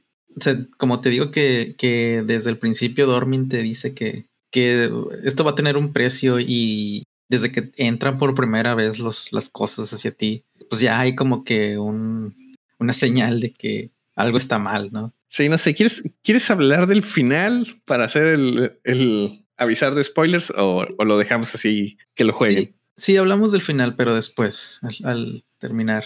como 0.78 1.00
te 1.00 1.10
digo 1.10 1.30
que, 1.30 1.74
que 1.78 2.22
desde 2.24 2.50
el 2.50 2.58
principio 2.58 3.06
Dormin 3.06 3.48
te 3.48 3.62
dice 3.62 3.94
que, 3.94 4.26
que 4.50 4.90
esto 5.24 5.44
va 5.44 5.52
a 5.52 5.56
tener 5.56 5.76
un 5.76 5.92
precio 5.92 6.40
y 6.40 7.04
desde 7.28 7.50
que 7.52 7.72
entran 7.76 8.18
por 8.18 8.34
primera 8.34 8.74
vez 8.74 8.98
los, 8.98 9.32
las 9.32 9.48
cosas 9.48 9.92
hacia 9.92 10.12
ti, 10.12 10.44
pues 10.70 10.80
ya 10.80 11.00
hay 11.00 11.14
como 11.14 11.44
que 11.44 11.78
un, 11.78 12.32
una 12.78 12.92
señal 12.92 13.40
de 13.40 13.52
que 13.52 13.90
algo 14.14 14.38
está 14.38 14.58
mal, 14.58 14.90
¿no? 14.92 15.12
Sí, 15.28 15.48
no 15.48 15.58
sé, 15.58 15.74
¿quieres, 15.74 16.02
¿quieres 16.22 16.50
hablar 16.50 16.86
del 16.86 17.02
final 17.02 17.80
para 17.84 18.04
hacer 18.04 18.28
el, 18.28 18.78
el 18.84 19.44
avisar 19.56 19.94
de 19.94 20.04
spoilers 20.04 20.50
o, 20.50 20.86
o, 20.96 21.04
lo 21.04 21.18
dejamos 21.18 21.54
así 21.54 21.98
que 22.14 22.24
lo 22.24 22.32
jueguen? 22.32 22.74
Sí, 22.96 23.16
hablamos 23.16 23.52
del 23.52 23.60
final, 23.60 23.96
pero 23.96 24.14
después, 24.14 24.80
al, 25.04 25.42
terminar. 25.58 26.04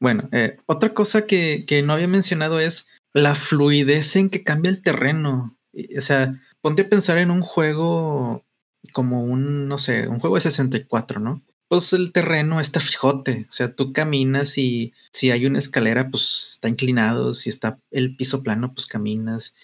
Bueno, 0.00 0.28
eh, 0.32 0.58
otra 0.66 0.92
cosa 0.92 1.26
que, 1.26 1.64
que 1.66 1.82
no 1.82 1.94
había 1.94 2.08
mencionado 2.08 2.60
es 2.60 2.88
la 3.14 3.34
fluidez 3.34 4.16
en 4.16 4.28
que 4.28 4.42
cambia 4.42 4.70
el 4.70 4.82
terreno. 4.82 5.56
O 5.96 6.00
sea, 6.00 6.34
ponte 6.60 6.82
a 6.82 6.88
pensar 6.88 7.18
en 7.18 7.30
un 7.30 7.42
juego 7.42 8.44
como 8.92 9.24
un, 9.24 9.68
no 9.68 9.78
sé, 9.78 10.08
un 10.08 10.20
juego 10.20 10.36
de 10.36 10.42
64, 10.42 11.20
¿no? 11.20 11.42
pues 11.68 11.92
el 11.92 12.12
terreno 12.12 12.60
está 12.60 12.80
fijote. 12.80 13.46
O 13.48 13.52
sea, 13.52 13.74
tú 13.74 13.92
caminas 13.92 14.58
y 14.58 14.94
si 15.12 15.30
hay 15.30 15.46
una 15.46 15.58
escalera, 15.58 16.10
pues 16.10 16.52
está 16.54 16.68
inclinado. 16.68 17.34
Si 17.34 17.50
está 17.50 17.80
el 17.90 18.16
piso 18.16 18.42
plano, 18.42 18.72
pues 18.74 18.86
caminas. 18.86 19.54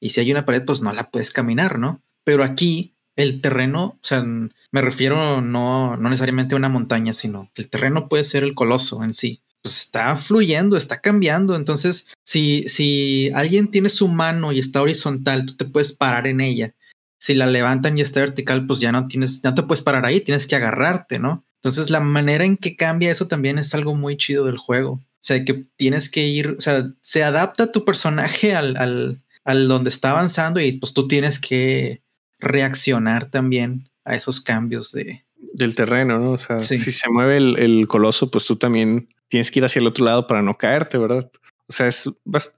Y 0.00 0.10
si 0.10 0.20
hay 0.20 0.32
una 0.32 0.44
pared, 0.44 0.64
pues 0.64 0.82
no 0.82 0.92
la 0.92 1.10
puedes 1.10 1.30
caminar, 1.30 1.78
¿no? 1.78 2.02
Pero 2.24 2.44
aquí 2.44 2.96
el 3.16 3.40
terreno, 3.40 3.98
o 4.02 4.04
sea, 4.04 4.24
me 4.24 4.80
refiero 4.80 5.40
no, 5.40 5.96
no 5.96 6.08
necesariamente 6.08 6.54
a 6.54 6.58
una 6.58 6.68
montaña, 6.68 7.12
sino 7.12 7.50
que 7.54 7.62
el 7.62 7.70
terreno 7.70 8.08
puede 8.08 8.24
ser 8.24 8.42
el 8.42 8.54
coloso 8.54 9.04
en 9.04 9.12
sí. 9.12 9.42
Pues 9.62 9.78
está 9.78 10.16
fluyendo, 10.16 10.76
está 10.76 11.00
cambiando. 11.00 11.54
Entonces, 11.54 12.08
si, 12.24 12.64
si 12.66 13.30
alguien 13.34 13.70
tiene 13.70 13.88
su 13.88 14.08
mano 14.08 14.52
y 14.52 14.58
está 14.58 14.82
horizontal, 14.82 15.46
tú 15.46 15.56
te 15.56 15.64
puedes 15.64 15.92
parar 15.92 16.26
en 16.26 16.40
ella. 16.40 16.74
Si 17.18 17.34
la 17.34 17.46
levantan 17.46 17.96
y 17.96 18.00
está 18.00 18.20
vertical, 18.20 18.66
pues 18.66 18.80
ya 18.80 18.90
no 18.90 19.06
tienes, 19.06 19.44
no 19.44 19.54
te 19.54 19.62
puedes 19.62 19.82
parar 19.82 20.04
ahí, 20.04 20.20
tienes 20.20 20.46
que 20.48 20.56
agarrarte, 20.56 21.20
¿no? 21.20 21.44
Entonces 21.62 21.90
la 21.90 22.00
manera 22.00 22.44
en 22.44 22.56
que 22.56 22.74
cambia 22.74 23.12
eso 23.12 23.28
también 23.28 23.58
es 23.58 23.72
algo 23.72 23.94
muy 23.94 24.16
chido 24.16 24.44
del 24.44 24.58
juego. 24.58 24.94
O 24.94 25.24
sea, 25.24 25.44
que 25.44 25.66
tienes 25.76 26.08
que 26.08 26.26
ir, 26.26 26.56
o 26.58 26.60
sea, 26.60 26.90
se 27.00 27.22
adapta 27.22 27.70
tu 27.70 27.84
personaje 27.84 28.56
al, 28.56 28.76
al, 28.76 29.22
al 29.44 29.68
donde 29.68 29.90
está 29.90 30.10
avanzando 30.10 30.58
y 30.58 30.72
pues 30.72 30.92
tú 30.92 31.06
tienes 31.06 31.38
que 31.38 32.02
reaccionar 32.40 33.30
también 33.30 33.88
a 34.04 34.16
esos 34.16 34.40
cambios 34.40 34.90
de... 34.90 35.24
Del 35.54 35.76
terreno, 35.76 36.18
¿no? 36.18 36.32
O 36.32 36.38
sea, 36.38 36.58
si 36.58 36.78
se 36.78 37.08
mueve 37.08 37.36
el, 37.36 37.56
el, 37.58 37.86
coloso, 37.86 38.30
pues 38.30 38.44
tú 38.46 38.56
también 38.56 39.08
tienes 39.32 39.50
que 39.50 39.60
ir 39.60 39.64
hacia 39.64 39.80
el 39.80 39.86
otro 39.86 40.04
lado 40.04 40.26
para 40.26 40.42
no 40.42 40.58
caerte, 40.58 40.98
¿verdad? 40.98 41.30
O 41.66 41.72
sea, 41.72 41.86
es, 41.86 42.06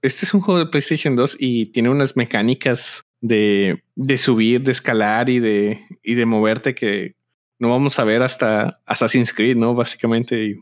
este 0.03 0.27
es 0.27 0.35
un 0.35 0.41
juego 0.41 0.59
de 0.59 0.67
PlayStation 0.67 1.15
2 1.15 1.37
y 1.39 1.67
tiene 1.67 1.89
unas 1.89 2.17
mecánicas 2.17 3.05
de, 3.21 3.85
de 3.95 4.19
subir, 4.19 4.65
de 4.65 4.73
escalar 4.73 5.31
y 5.31 5.39
de, 5.39 5.85
y 6.03 6.15
de 6.15 6.27
moverte 6.27 6.75
que, 6.75 7.15
no 7.61 7.71
vamos 7.71 8.01
a 8.01 8.05
ver 8.05 8.25
hasta 8.25 8.81
Assassin's 8.87 9.33
Creed, 9.33 9.57
¿no? 9.57 9.77
Básicamente. 9.77 10.57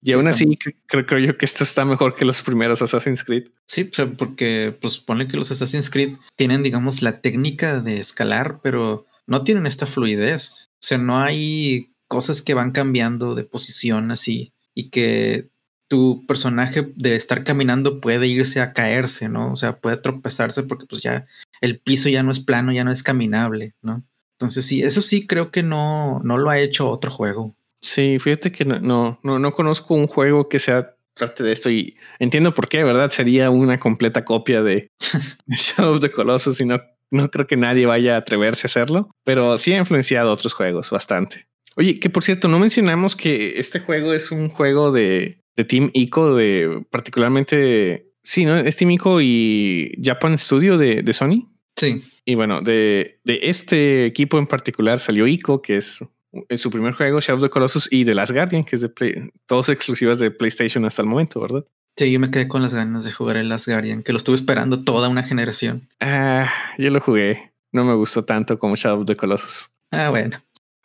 Y, 0.00 0.12
aún 0.12 0.28
así 0.28 0.56
creo, 0.86 1.04
creo, 1.04 1.18
yo 1.18 1.36
que 1.36 1.44
esto 1.44 1.64
está 1.64 1.84
mejor 1.84 2.14
que 2.14 2.24
los 2.24 2.40
primeros 2.40 2.80
Assassin's 2.80 3.24
Creed. 3.24 3.48
Sí, 3.66 3.90
porque 4.16 4.72
pues 4.80 4.98
pone 4.98 5.26
que 5.26 5.36
los 5.36 5.50
Assassin's 5.50 5.90
Creed 5.90 6.18
tienen, 6.36 6.62
digamos, 6.62 7.02
la 7.02 7.20
técnica 7.20 7.80
de 7.80 7.98
escalar, 7.98 8.60
pero 8.62 9.06
no 9.26 9.42
tienen 9.42 9.66
esta 9.66 9.86
fluidez. 9.86 10.66
O 10.74 10.86
sea, 10.86 10.98
no 10.98 11.18
hay 11.18 11.88
cosas 12.06 12.42
que 12.42 12.54
van 12.54 12.70
cambiando 12.70 13.34
de 13.34 13.42
posición 13.42 14.12
así 14.12 14.52
y 14.78 14.90
que 14.90 15.50
tu 15.88 16.24
personaje 16.26 16.92
de 16.94 17.16
estar 17.16 17.42
caminando 17.42 18.00
puede 18.00 18.28
irse 18.28 18.60
a 18.60 18.72
caerse, 18.72 19.28
¿no? 19.28 19.52
O 19.52 19.56
sea, 19.56 19.80
puede 19.80 19.96
tropezarse 19.96 20.62
porque 20.62 20.86
pues 20.86 21.02
ya 21.02 21.26
el 21.60 21.80
piso 21.80 22.08
ya 22.08 22.22
no 22.22 22.30
es 22.30 22.38
plano, 22.38 22.70
ya 22.70 22.84
no 22.84 22.92
es 22.92 23.02
caminable, 23.02 23.74
¿no? 23.82 24.04
Entonces 24.38 24.66
sí, 24.66 24.82
eso 24.84 25.00
sí 25.00 25.26
creo 25.26 25.50
que 25.50 25.64
no, 25.64 26.20
no 26.22 26.38
lo 26.38 26.48
ha 26.50 26.60
hecho 26.60 26.88
otro 26.88 27.10
juego. 27.10 27.56
Sí, 27.80 28.18
fíjate 28.20 28.52
que 28.52 28.64
no, 28.64 28.78
no, 28.78 29.18
no, 29.24 29.40
no 29.40 29.52
conozco 29.52 29.94
un 29.94 30.06
juego 30.06 30.48
que 30.48 30.60
sea 30.60 30.94
parte 31.18 31.42
de 31.42 31.50
esto 31.50 31.70
y 31.70 31.96
entiendo 32.20 32.54
por 32.54 32.68
qué, 32.68 32.84
¿verdad? 32.84 33.10
Sería 33.10 33.50
una 33.50 33.80
completa 33.80 34.24
copia 34.24 34.62
de, 34.62 34.92
Shadow 35.48 35.94
of 35.94 36.00
the 36.00 36.12
Colossus 36.12 36.60
y 36.60 36.66
no, 36.66 36.80
no 37.10 37.32
creo 37.32 37.48
que 37.48 37.56
nadie 37.56 37.86
vaya 37.86 38.14
a 38.14 38.18
atreverse 38.18 38.68
a 38.68 38.70
hacerlo, 38.70 39.10
pero 39.24 39.58
sí 39.58 39.72
ha 39.72 39.78
influenciado 39.78 40.30
otros 40.30 40.52
juegos 40.52 40.90
bastante. 40.90 41.48
Oye, 41.78 42.00
que 42.00 42.10
por 42.10 42.24
cierto, 42.24 42.48
no 42.48 42.58
mencionamos 42.58 43.14
que 43.14 43.58
este 43.60 43.78
juego 43.78 44.12
es 44.12 44.32
un 44.32 44.48
juego 44.48 44.90
de, 44.90 45.44
de 45.56 45.64
Team 45.64 45.90
Ico, 45.94 46.34
de 46.34 46.84
particularmente, 46.90 48.10
sí, 48.24 48.44
¿no? 48.44 48.56
Es 48.56 48.74
Team 48.76 48.90
Ico 48.90 49.20
y 49.22 49.92
Japan 50.02 50.36
Studio 50.36 50.76
de, 50.76 51.02
de 51.02 51.12
Sony. 51.12 51.48
Sí. 51.76 51.96
Y 52.24 52.34
bueno, 52.34 52.62
de, 52.62 53.20
de 53.22 53.38
este 53.44 54.06
equipo 54.06 54.38
en 54.38 54.48
particular 54.48 54.98
salió 54.98 55.28
Ico, 55.28 55.62
que 55.62 55.76
es 55.76 56.04
en 56.32 56.58
su 56.58 56.68
primer 56.68 56.94
juego, 56.94 57.20
Shadow 57.20 57.36
of 57.36 57.44
the 57.44 57.50
Colossus, 57.50 57.88
y 57.92 58.04
The 58.04 58.14
Last 58.14 58.32
Guardian, 58.32 58.64
que 58.64 58.74
es 58.74 58.82
de 58.82 58.88
Play, 58.88 59.30
todos 59.46 59.68
exclusivas 59.68 60.18
de 60.18 60.32
PlayStation 60.32 60.84
hasta 60.84 61.02
el 61.02 61.08
momento, 61.08 61.40
¿verdad? 61.40 61.64
Sí, 61.96 62.10
yo 62.10 62.18
me 62.18 62.32
quedé 62.32 62.48
con 62.48 62.60
las 62.60 62.74
ganas 62.74 63.04
de 63.04 63.12
jugar 63.12 63.36
el 63.36 63.48
Last 63.48 63.68
Guardian, 63.68 64.02
que 64.02 64.12
lo 64.12 64.18
estuve 64.18 64.34
esperando 64.34 64.82
toda 64.82 65.08
una 65.08 65.22
generación. 65.22 65.88
Ah, 66.00 66.52
yo 66.76 66.90
lo 66.90 67.00
jugué. 67.00 67.52
No 67.70 67.84
me 67.84 67.94
gustó 67.94 68.24
tanto 68.24 68.58
como 68.58 68.74
Shadow 68.74 69.00
of 69.00 69.06
the 69.06 69.14
Colossus. 69.14 69.70
Ah, 69.90 70.10
bueno. 70.10 70.38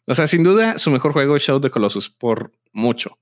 O 0.06 0.16
sea, 0.16 0.28
sin 0.28 0.44
duda, 0.44 0.78
su 0.80 0.92
mejor 0.92 1.14
juego 1.14 1.36
es 1.36 1.44
Shadow 1.44 1.58
of 1.58 1.64
the 1.64 1.70
Colossus, 1.70 2.10
por 2.10 2.52
mucho. 2.72 3.18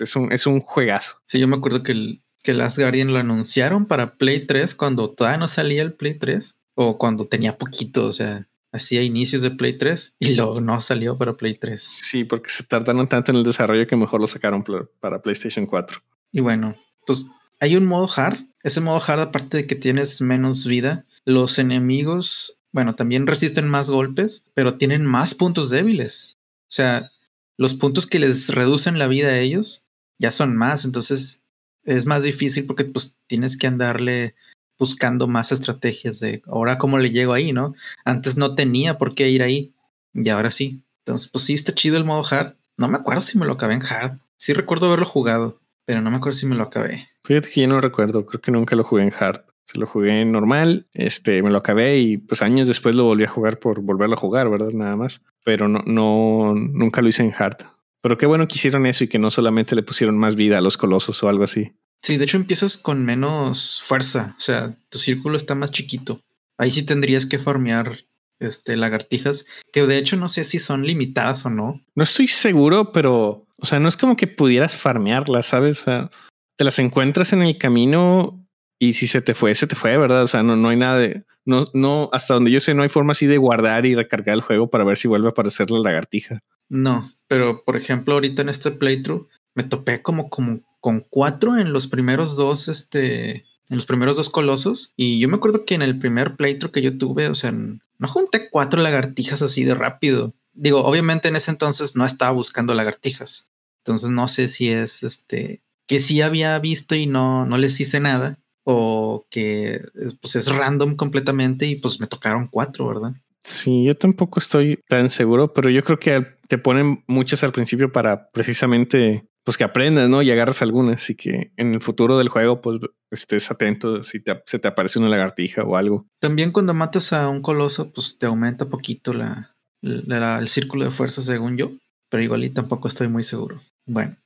Es 0.00 0.16
un, 0.16 0.32
es 0.32 0.46
un 0.46 0.60
juegazo. 0.60 1.16
Sí, 1.26 1.38
yo 1.38 1.48
me 1.48 1.56
acuerdo 1.56 1.82
que 1.82 1.92
el, 1.92 2.22
que 2.42 2.54
Last 2.54 2.78
Guardian 2.78 3.12
lo 3.12 3.18
anunciaron 3.18 3.86
para 3.86 4.16
Play 4.16 4.46
3 4.46 4.74
cuando 4.74 5.10
todavía 5.10 5.38
no 5.38 5.48
salía 5.48 5.82
el 5.82 5.94
Play 5.94 6.18
3 6.18 6.58
o 6.74 6.98
cuando 6.98 7.26
tenía 7.26 7.58
poquito, 7.58 8.06
o 8.06 8.12
sea, 8.12 8.48
hacía 8.72 9.02
inicios 9.02 9.42
de 9.42 9.50
Play 9.50 9.78
3 9.78 10.16
y 10.18 10.34
luego 10.36 10.60
no 10.60 10.80
salió 10.80 11.16
para 11.16 11.34
Play 11.34 11.54
3. 11.54 11.82
Sí, 11.82 12.24
porque 12.24 12.50
se 12.50 12.64
tardaron 12.64 13.08
tanto 13.08 13.30
en 13.30 13.38
el 13.38 13.44
desarrollo 13.44 13.86
que 13.86 13.96
mejor 13.96 14.20
lo 14.20 14.26
sacaron 14.26 14.64
para 15.00 15.22
PlayStation 15.22 15.66
4. 15.66 16.00
Y 16.32 16.40
bueno, 16.40 16.74
pues 17.06 17.30
hay 17.60 17.76
un 17.76 17.86
modo 17.86 18.08
hard. 18.14 18.38
Ese 18.62 18.80
modo 18.80 19.00
hard, 19.06 19.20
aparte 19.20 19.58
de 19.58 19.66
que 19.66 19.74
tienes 19.74 20.20
menos 20.20 20.66
vida, 20.66 21.04
los 21.24 21.58
enemigos, 21.58 22.61
bueno, 22.72 22.94
también 22.94 23.26
resisten 23.26 23.68
más 23.68 23.90
golpes, 23.90 24.44
pero 24.54 24.78
tienen 24.78 25.04
más 25.04 25.34
puntos 25.34 25.70
débiles. 25.70 26.38
O 26.62 26.74
sea, 26.74 27.12
los 27.58 27.74
puntos 27.74 28.06
que 28.06 28.18
les 28.18 28.48
reducen 28.48 28.98
la 28.98 29.06
vida 29.06 29.28
a 29.28 29.38
ellos 29.38 29.86
ya 30.18 30.30
son 30.30 30.56
más, 30.56 30.84
entonces 30.84 31.44
es 31.84 32.06
más 32.06 32.22
difícil 32.22 32.64
porque 32.64 32.84
pues 32.84 33.20
tienes 33.26 33.56
que 33.56 33.66
andarle 33.66 34.34
buscando 34.78 35.26
más 35.26 35.52
estrategias 35.52 36.20
de 36.20 36.42
ahora 36.46 36.78
cómo 36.78 36.98
le 36.98 37.10
llego 37.10 37.34
ahí, 37.34 37.52
¿no? 37.52 37.74
Antes 38.04 38.36
no 38.36 38.54
tenía 38.54 38.98
por 38.98 39.14
qué 39.14 39.28
ir 39.28 39.42
ahí 39.42 39.74
y 40.14 40.28
ahora 40.28 40.50
sí. 40.50 40.82
Entonces, 41.04 41.28
pues 41.28 41.44
sí 41.44 41.54
está 41.54 41.74
chido 41.74 41.96
el 41.98 42.04
modo 42.04 42.24
hard. 42.28 42.54
No 42.76 42.88
me 42.88 42.96
acuerdo 42.96 43.22
si 43.22 43.38
me 43.38 43.46
lo 43.46 43.52
acabé 43.52 43.74
en 43.74 43.82
hard. 43.82 44.18
Sí 44.36 44.52
recuerdo 44.52 44.86
haberlo 44.86 45.06
jugado, 45.06 45.60
pero 45.84 46.00
no 46.00 46.10
me 46.10 46.16
acuerdo 46.16 46.38
si 46.38 46.46
me 46.46 46.56
lo 46.56 46.64
acabé. 46.64 47.08
Fíjate 47.22 47.50
que 47.50 47.60
yo 47.60 47.68
no 47.68 47.80
recuerdo, 47.80 48.24
creo 48.26 48.40
que 48.40 48.50
nunca 48.50 48.76
lo 48.76 48.84
jugué 48.84 49.02
en 49.04 49.12
hard. 49.12 49.42
Se 49.64 49.78
lo 49.78 49.86
jugué 49.86 50.24
normal, 50.24 50.86
este, 50.92 51.42
me 51.42 51.50
lo 51.50 51.58
acabé 51.58 51.98
y 51.98 52.18
pues 52.18 52.42
años 52.42 52.68
después 52.68 52.94
lo 52.94 53.04
volví 53.04 53.24
a 53.24 53.28
jugar 53.28 53.58
por 53.58 53.80
volverlo 53.80 54.14
a 54.14 54.18
jugar, 54.18 54.50
¿verdad? 54.50 54.70
Nada 54.72 54.96
más. 54.96 55.22
Pero 55.44 55.68
no, 55.68 55.82
no, 55.86 56.54
nunca 56.54 57.00
lo 57.00 57.08
hice 57.08 57.22
en 57.22 57.32
hard. 57.36 57.58
Pero 58.00 58.18
qué 58.18 58.26
bueno 58.26 58.48
que 58.48 58.56
hicieron 58.56 58.86
eso 58.86 59.04
y 59.04 59.08
que 59.08 59.18
no 59.18 59.30
solamente 59.30 59.76
le 59.76 59.82
pusieron 59.82 60.18
más 60.18 60.34
vida 60.34 60.58
a 60.58 60.60
los 60.60 60.76
colosos 60.76 61.22
o 61.22 61.28
algo 61.28 61.44
así. 61.44 61.72
Sí, 62.02 62.16
de 62.16 62.24
hecho 62.24 62.36
empiezas 62.36 62.76
con 62.76 63.04
menos 63.04 63.80
fuerza, 63.84 64.34
o 64.36 64.40
sea, 64.40 64.76
tu 64.88 64.98
círculo 64.98 65.36
está 65.36 65.54
más 65.54 65.70
chiquito. 65.70 66.20
Ahí 66.58 66.72
sí 66.72 66.84
tendrías 66.84 67.26
que 67.26 67.38
farmear 67.38 67.92
este, 68.40 68.76
lagartijas, 68.76 69.46
que 69.72 69.86
de 69.86 69.98
hecho 69.98 70.16
no 70.16 70.28
sé 70.28 70.42
si 70.42 70.58
son 70.58 70.84
limitadas 70.84 71.46
o 71.46 71.50
no. 71.50 71.80
No 71.94 72.02
estoy 72.02 72.26
seguro, 72.26 72.92
pero, 72.92 73.46
o 73.56 73.66
sea, 73.66 73.78
no 73.78 73.88
es 73.88 73.96
como 73.96 74.16
que 74.16 74.26
pudieras 74.26 74.76
farmearlas, 74.76 75.46
¿sabes? 75.46 75.80
O 75.82 75.84
sea, 75.84 76.10
te 76.56 76.64
las 76.64 76.80
encuentras 76.80 77.32
en 77.32 77.42
el 77.42 77.56
camino 77.56 78.41
y 78.82 78.94
si 78.94 79.06
se 79.06 79.22
te 79.22 79.32
fue, 79.32 79.54
se 79.54 79.68
te 79.68 79.76
fue, 79.76 79.96
¿verdad? 79.96 80.24
O 80.24 80.26
sea, 80.26 80.42
no, 80.42 80.56
no 80.56 80.70
hay 80.70 80.76
nada 80.76 80.98
de, 80.98 81.22
no, 81.44 81.68
no, 81.72 82.10
hasta 82.12 82.34
donde 82.34 82.50
yo 82.50 82.58
sé, 82.58 82.74
no 82.74 82.82
hay 82.82 82.88
forma 82.88 83.12
así 83.12 83.26
de 83.26 83.38
guardar 83.38 83.86
y 83.86 83.94
recargar 83.94 84.34
el 84.34 84.40
juego 84.40 84.70
para 84.70 84.82
ver 84.82 84.98
si 84.98 85.06
vuelve 85.06 85.28
a 85.28 85.30
aparecer 85.30 85.70
la 85.70 85.78
lagartija. 85.78 86.42
No, 86.68 87.08
pero 87.28 87.62
por 87.64 87.76
ejemplo, 87.76 88.14
ahorita 88.14 88.42
en 88.42 88.48
este 88.48 88.72
playthrough 88.72 89.28
me 89.54 89.62
topé 89.62 90.02
como, 90.02 90.28
como 90.30 90.62
con 90.80 91.06
cuatro 91.08 91.58
en 91.58 91.72
los 91.72 91.86
primeros 91.86 92.34
dos, 92.34 92.66
este, 92.66 93.44
en 93.70 93.76
los 93.76 93.86
primeros 93.86 94.16
dos 94.16 94.30
colosos. 94.30 94.94
Y 94.96 95.20
yo 95.20 95.28
me 95.28 95.36
acuerdo 95.36 95.64
que 95.64 95.76
en 95.76 95.82
el 95.82 96.00
primer 96.00 96.34
playthrough 96.34 96.72
que 96.72 96.82
yo 96.82 96.98
tuve, 96.98 97.28
o 97.28 97.36
sea, 97.36 97.52
no 97.52 98.08
junté 98.08 98.50
cuatro 98.50 98.82
lagartijas 98.82 99.42
así 99.42 99.62
de 99.62 99.76
rápido. 99.76 100.34
Digo, 100.54 100.82
obviamente 100.82 101.28
en 101.28 101.36
ese 101.36 101.52
entonces 101.52 101.94
no 101.94 102.04
estaba 102.04 102.32
buscando 102.32 102.74
lagartijas. 102.74 103.52
Entonces 103.84 104.10
no 104.10 104.26
sé 104.26 104.48
si 104.48 104.70
es 104.70 105.04
este 105.04 105.62
que 105.86 106.00
sí 106.00 106.20
había 106.20 106.58
visto 106.58 106.96
y 106.96 107.06
no, 107.06 107.46
no 107.46 107.58
les 107.58 107.80
hice 107.80 108.00
nada. 108.00 108.40
O 108.64 109.26
que 109.30 109.80
pues 110.20 110.36
es 110.36 110.54
random 110.54 110.96
completamente 110.96 111.66
y 111.66 111.76
pues 111.76 112.00
me 112.00 112.06
tocaron 112.06 112.48
cuatro, 112.48 112.86
¿verdad? 112.88 113.12
Sí, 113.42 113.84
yo 113.84 113.96
tampoco 113.96 114.38
estoy 114.38 114.78
tan 114.88 115.10
seguro, 115.10 115.52
pero 115.52 115.68
yo 115.68 115.82
creo 115.82 115.98
que 115.98 116.26
te 116.48 116.58
ponen 116.58 117.02
muchas 117.08 117.42
al 117.42 117.52
principio 117.52 117.90
para 117.90 118.30
precisamente 118.30 119.26
pues 119.44 119.56
que 119.56 119.64
aprendas, 119.64 120.08
¿no? 120.08 120.22
Y 120.22 120.30
agarras 120.30 120.62
algunas 120.62 121.10
y 121.10 121.16
que 121.16 121.52
en 121.56 121.74
el 121.74 121.80
futuro 121.80 122.16
del 122.18 122.28
juego 122.28 122.60
pues 122.60 122.80
estés 123.10 123.50
atento 123.50 124.04
si 124.04 124.22
se 124.46 124.58
te 124.58 124.68
aparece 124.68 125.00
una 125.00 125.08
lagartija 125.08 125.64
o 125.64 125.76
algo. 125.76 126.06
También 126.20 126.52
cuando 126.52 126.74
matas 126.74 127.12
a 127.12 127.28
un 127.28 127.42
coloso 127.42 127.92
pues 127.92 128.16
te 128.18 128.26
aumenta 128.26 128.68
poquito 128.68 129.12
la, 129.12 129.56
el 129.82 130.48
círculo 130.48 130.84
de 130.84 130.92
fuerza 130.92 131.20
según 131.20 131.56
yo, 131.56 131.72
pero 132.08 132.22
igual 132.22 132.44
y 132.44 132.50
tampoco 132.50 132.86
estoy 132.86 133.08
muy 133.08 133.24
seguro. 133.24 133.58
Bueno, 133.86 134.16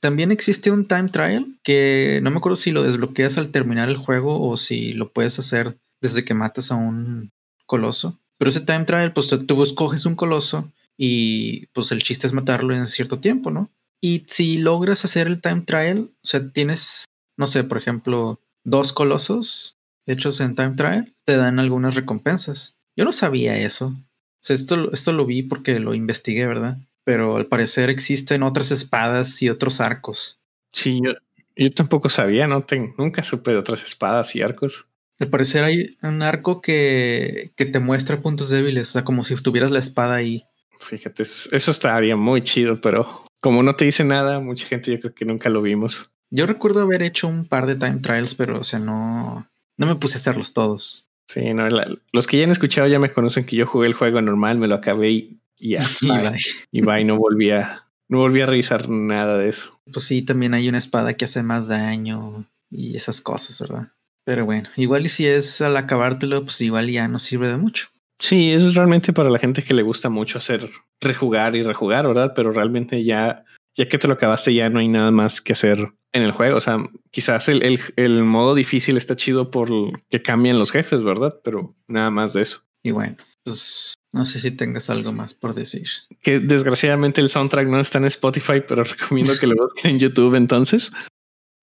también 0.00 0.30
existe 0.30 0.70
un 0.70 0.86
time 0.86 1.08
trial 1.08 1.58
que 1.62 2.20
no 2.22 2.30
me 2.30 2.38
acuerdo 2.38 2.56
si 2.56 2.70
lo 2.70 2.82
desbloqueas 2.82 3.38
al 3.38 3.50
terminar 3.50 3.88
el 3.88 3.96
juego 3.96 4.40
o 4.40 4.56
si 4.56 4.92
lo 4.92 5.12
puedes 5.12 5.38
hacer 5.38 5.78
desde 6.00 6.24
que 6.24 6.34
matas 6.34 6.70
a 6.70 6.76
un 6.76 7.32
coloso. 7.66 8.20
Pero 8.38 8.50
ese 8.50 8.60
time 8.60 8.84
trial 8.84 9.12
pues 9.12 9.28
tú 9.28 9.62
escoges 9.62 10.06
un 10.06 10.14
coloso 10.14 10.72
y 10.96 11.66
pues 11.68 11.92
el 11.92 12.02
chiste 12.02 12.26
es 12.26 12.32
matarlo 12.32 12.74
en 12.74 12.86
cierto 12.86 13.20
tiempo, 13.20 13.50
¿no? 13.50 13.70
Y 14.00 14.24
si 14.26 14.58
logras 14.58 15.04
hacer 15.04 15.26
el 15.26 15.40
time 15.40 15.62
trial, 15.62 16.10
o 16.22 16.26
sea, 16.26 16.50
tienes, 16.50 17.06
no 17.36 17.46
sé, 17.46 17.64
por 17.64 17.78
ejemplo, 17.78 18.40
dos 18.64 18.92
colosos 18.92 19.78
hechos 20.06 20.40
en 20.40 20.54
time 20.54 20.74
trial, 20.76 21.14
te 21.24 21.36
dan 21.36 21.58
algunas 21.58 21.94
recompensas. 21.94 22.78
Yo 22.96 23.04
no 23.04 23.12
sabía 23.12 23.56
eso. 23.58 23.88
O 23.88 24.40
sea, 24.40 24.54
esto, 24.54 24.92
esto 24.92 25.12
lo 25.12 25.26
vi 25.26 25.42
porque 25.42 25.80
lo 25.80 25.94
investigué, 25.94 26.46
¿verdad? 26.46 26.78
Pero 27.06 27.36
al 27.36 27.46
parecer 27.46 27.88
existen 27.88 28.42
otras 28.42 28.72
espadas 28.72 29.40
y 29.40 29.48
otros 29.48 29.80
arcos. 29.80 30.40
Sí, 30.72 31.00
yo, 31.04 31.12
yo 31.54 31.70
tampoco 31.70 32.08
sabía, 32.08 32.48
no 32.48 32.66
nunca 32.98 33.22
supe 33.22 33.52
de 33.52 33.58
otras 33.58 33.84
espadas 33.84 34.34
y 34.34 34.42
arcos. 34.42 34.88
Al 35.20 35.28
parecer 35.28 35.62
hay 35.62 35.96
un 36.02 36.20
arco 36.22 36.60
que, 36.60 37.52
que 37.54 37.64
te 37.64 37.78
muestra 37.78 38.20
puntos 38.20 38.50
débiles, 38.50 38.88
o 38.88 38.92
sea, 38.94 39.04
como 39.04 39.22
si 39.22 39.36
tuvieras 39.36 39.70
la 39.70 39.78
espada 39.78 40.16
ahí. 40.16 40.46
Fíjate, 40.80 41.22
eso 41.22 41.70
estaría 41.70 42.16
muy 42.16 42.42
chido, 42.42 42.80
pero 42.80 43.22
como 43.40 43.62
no 43.62 43.76
te 43.76 43.84
dice 43.84 44.02
nada, 44.02 44.40
mucha 44.40 44.66
gente 44.66 44.90
yo 44.90 44.98
creo 44.98 45.14
que 45.14 45.24
nunca 45.24 45.48
lo 45.48 45.62
vimos. 45.62 46.10
Yo 46.30 46.46
recuerdo 46.46 46.82
haber 46.82 47.04
hecho 47.04 47.28
un 47.28 47.46
par 47.46 47.66
de 47.66 47.76
time 47.76 48.00
trials, 48.00 48.34
pero 48.34 48.58
o 48.58 48.64
sea, 48.64 48.80
no, 48.80 49.48
no 49.76 49.86
me 49.86 49.94
puse 49.94 50.16
a 50.16 50.18
hacerlos 50.18 50.52
todos. 50.52 51.08
Sí, 51.28 51.54
no, 51.54 51.68
los 52.12 52.26
que 52.26 52.38
ya 52.38 52.44
han 52.44 52.50
escuchado 52.50 52.88
ya 52.88 52.98
me 52.98 53.12
conocen 53.12 53.46
que 53.46 53.54
yo 53.54 53.66
jugué 53.66 53.86
el 53.86 53.94
juego 53.94 54.20
normal, 54.20 54.58
me 54.58 54.66
lo 54.66 54.74
acabé 54.74 55.10
y, 55.10 55.40
ya. 55.58 55.80
y, 56.72 56.80
va, 56.80 57.00
y 57.00 57.04
no 57.04 57.16
volví 57.16 57.50
a, 57.50 57.86
no 58.08 58.18
volví 58.18 58.40
a 58.40 58.46
revisar 58.46 58.88
nada 58.88 59.38
de 59.38 59.48
eso. 59.48 59.80
Pues 59.92 60.04
sí, 60.04 60.22
también 60.22 60.54
hay 60.54 60.68
una 60.68 60.78
espada 60.78 61.14
que 61.14 61.24
hace 61.24 61.42
más 61.42 61.68
daño 61.68 62.46
y 62.70 62.96
esas 62.96 63.20
cosas, 63.20 63.60
¿verdad? 63.60 63.92
Pero 64.24 64.44
bueno, 64.44 64.68
igual 64.76 65.04
y 65.04 65.08
si 65.08 65.26
es 65.26 65.60
al 65.60 65.76
acabártelo, 65.76 66.42
pues 66.44 66.60
igual 66.60 66.90
ya 66.90 67.06
no 67.06 67.18
sirve 67.18 67.48
de 67.48 67.56
mucho. 67.56 67.88
Sí, 68.18 68.50
eso 68.50 68.66
es 68.66 68.74
realmente 68.74 69.12
para 69.12 69.30
la 69.30 69.38
gente 69.38 69.62
que 69.62 69.74
le 69.74 69.82
gusta 69.82 70.08
mucho 70.08 70.38
hacer 70.38 70.70
rejugar 71.00 71.54
y 71.54 71.62
rejugar, 71.62 72.06
¿verdad? 72.06 72.32
Pero 72.34 72.50
realmente 72.50 73.04
ya, 73.04 73.44
ya 73.76 73.88
que 73.88 73.98
te 73.98 74.08
lo 74.08 74.14
acabaste, 74.14 74.54
ya 74.54 74.70
no 74.70 74.80
hay 74.80 74.88
nada 74.88 75.10
más 75.10 75.40
que 75.40 75.52
hacer 75.52 75.92
en 76.12 76.22
el 76.22 76.32
juego. 76.32 76.56
O 76.56 76.60
sea, 76.60 76.78
quizás 77.10 77.48
el, 77.48 77.62
el, 77.62 77.78
el 77.96 78.24
modo 78.24 78.54
difícil 78.54 78.96
está 78.96 79.14
chido 79.14 79.50
por 79.50 79.70
que 80.08 80.22
cambien 80.22 80.58
los 80.58 80.72
jefes, 80.72 81.02
¿verdad? 81.04 81.38
Pero 81.44 81.76
nada 81.86 82.10
más 82.10 82.32
de 82.32 82.42
eso. 82.42 82.62
Y 82.82 82.90
bueno, 82.92 83.16
pues 83.44 83.94
no 84.16 84.24
sé 84.24 84.38
si 84.40 84.50
tengas 84.50 84.90
algo 84.90 85.12
más 85.12 85.34
por 85.34 85.54
decir. 85.54 85.86
Que 86.22 86.40
desgraciadamente 86.40 87.20
el 87.20 87.28
soundtrack 87.28 87.68
no 87.68 87.78
está 87.78 87.98
en 87.98 88.06
Spotify, 88.06 88.62
pero 88.66 88.82
recomiendo 88.82 89.34
que 89.38 89.46
lo 89.46 89.54
busquen 89.62 89.92
en 89.92 89.98
YouTube 89.98 90.34
entonces. 90.34 90.90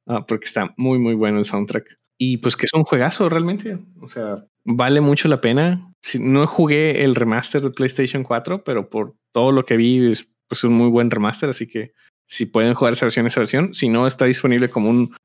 Ah, 0.08 0.26
porque 0.26 0.46
está 0.46 0.74
muy, 0.78 1.00
muy 1.00 1.16
bueno 1.16 1.40
el 1.40 1.46
soundtrack. 1.46 1.98
Y 2.18 2.38
pues 2.38 2.56
que 2.56 2.66
es 2.66 2.74
un 2.74 2.84
juegazo 2.84 3.28
realmente. 3.28 3.80
O 4.02 4.08
sea, 4.08 4.46
vale 4.66 5.02
mucho 5.02 5.28
la 5.28 5.42
pena. 5.42 5.92
No 6.20 6.46
jugué 6.46 7.04
el 7.04 7.16
remaster 7.16 7.62
de 7.62 7.72
PlayStation 7.72 8.24
4, 8.24 8.64
pero 8.64 8.90
por 8.90 9.16
todo 9.34 9.52
lo 9.52 9.66
que 9.66 9.78
vi, 9.78 10.12
es 10.12 10.28
pues, 10.48 10.64
un 10.64 10.74
muy 10.74 10.90
buen 10.90 11.10
remaster. 11.10 11.50
Así 11.50 11.68
que 11.68 11.94
si 12.26 12.46
pueden 12.46 12.74
jugar 12.74 12.94
esa 12.94 13.06
versión, 13.06 13.28
esa 13.28 13.40
versión. 13.40 13.74
Si 13.74 13.90
no, 13.90 14.08
está 14.08 14.26
disponible 14.26 14.70
como 14.70 14.90
un, 14.90 15.16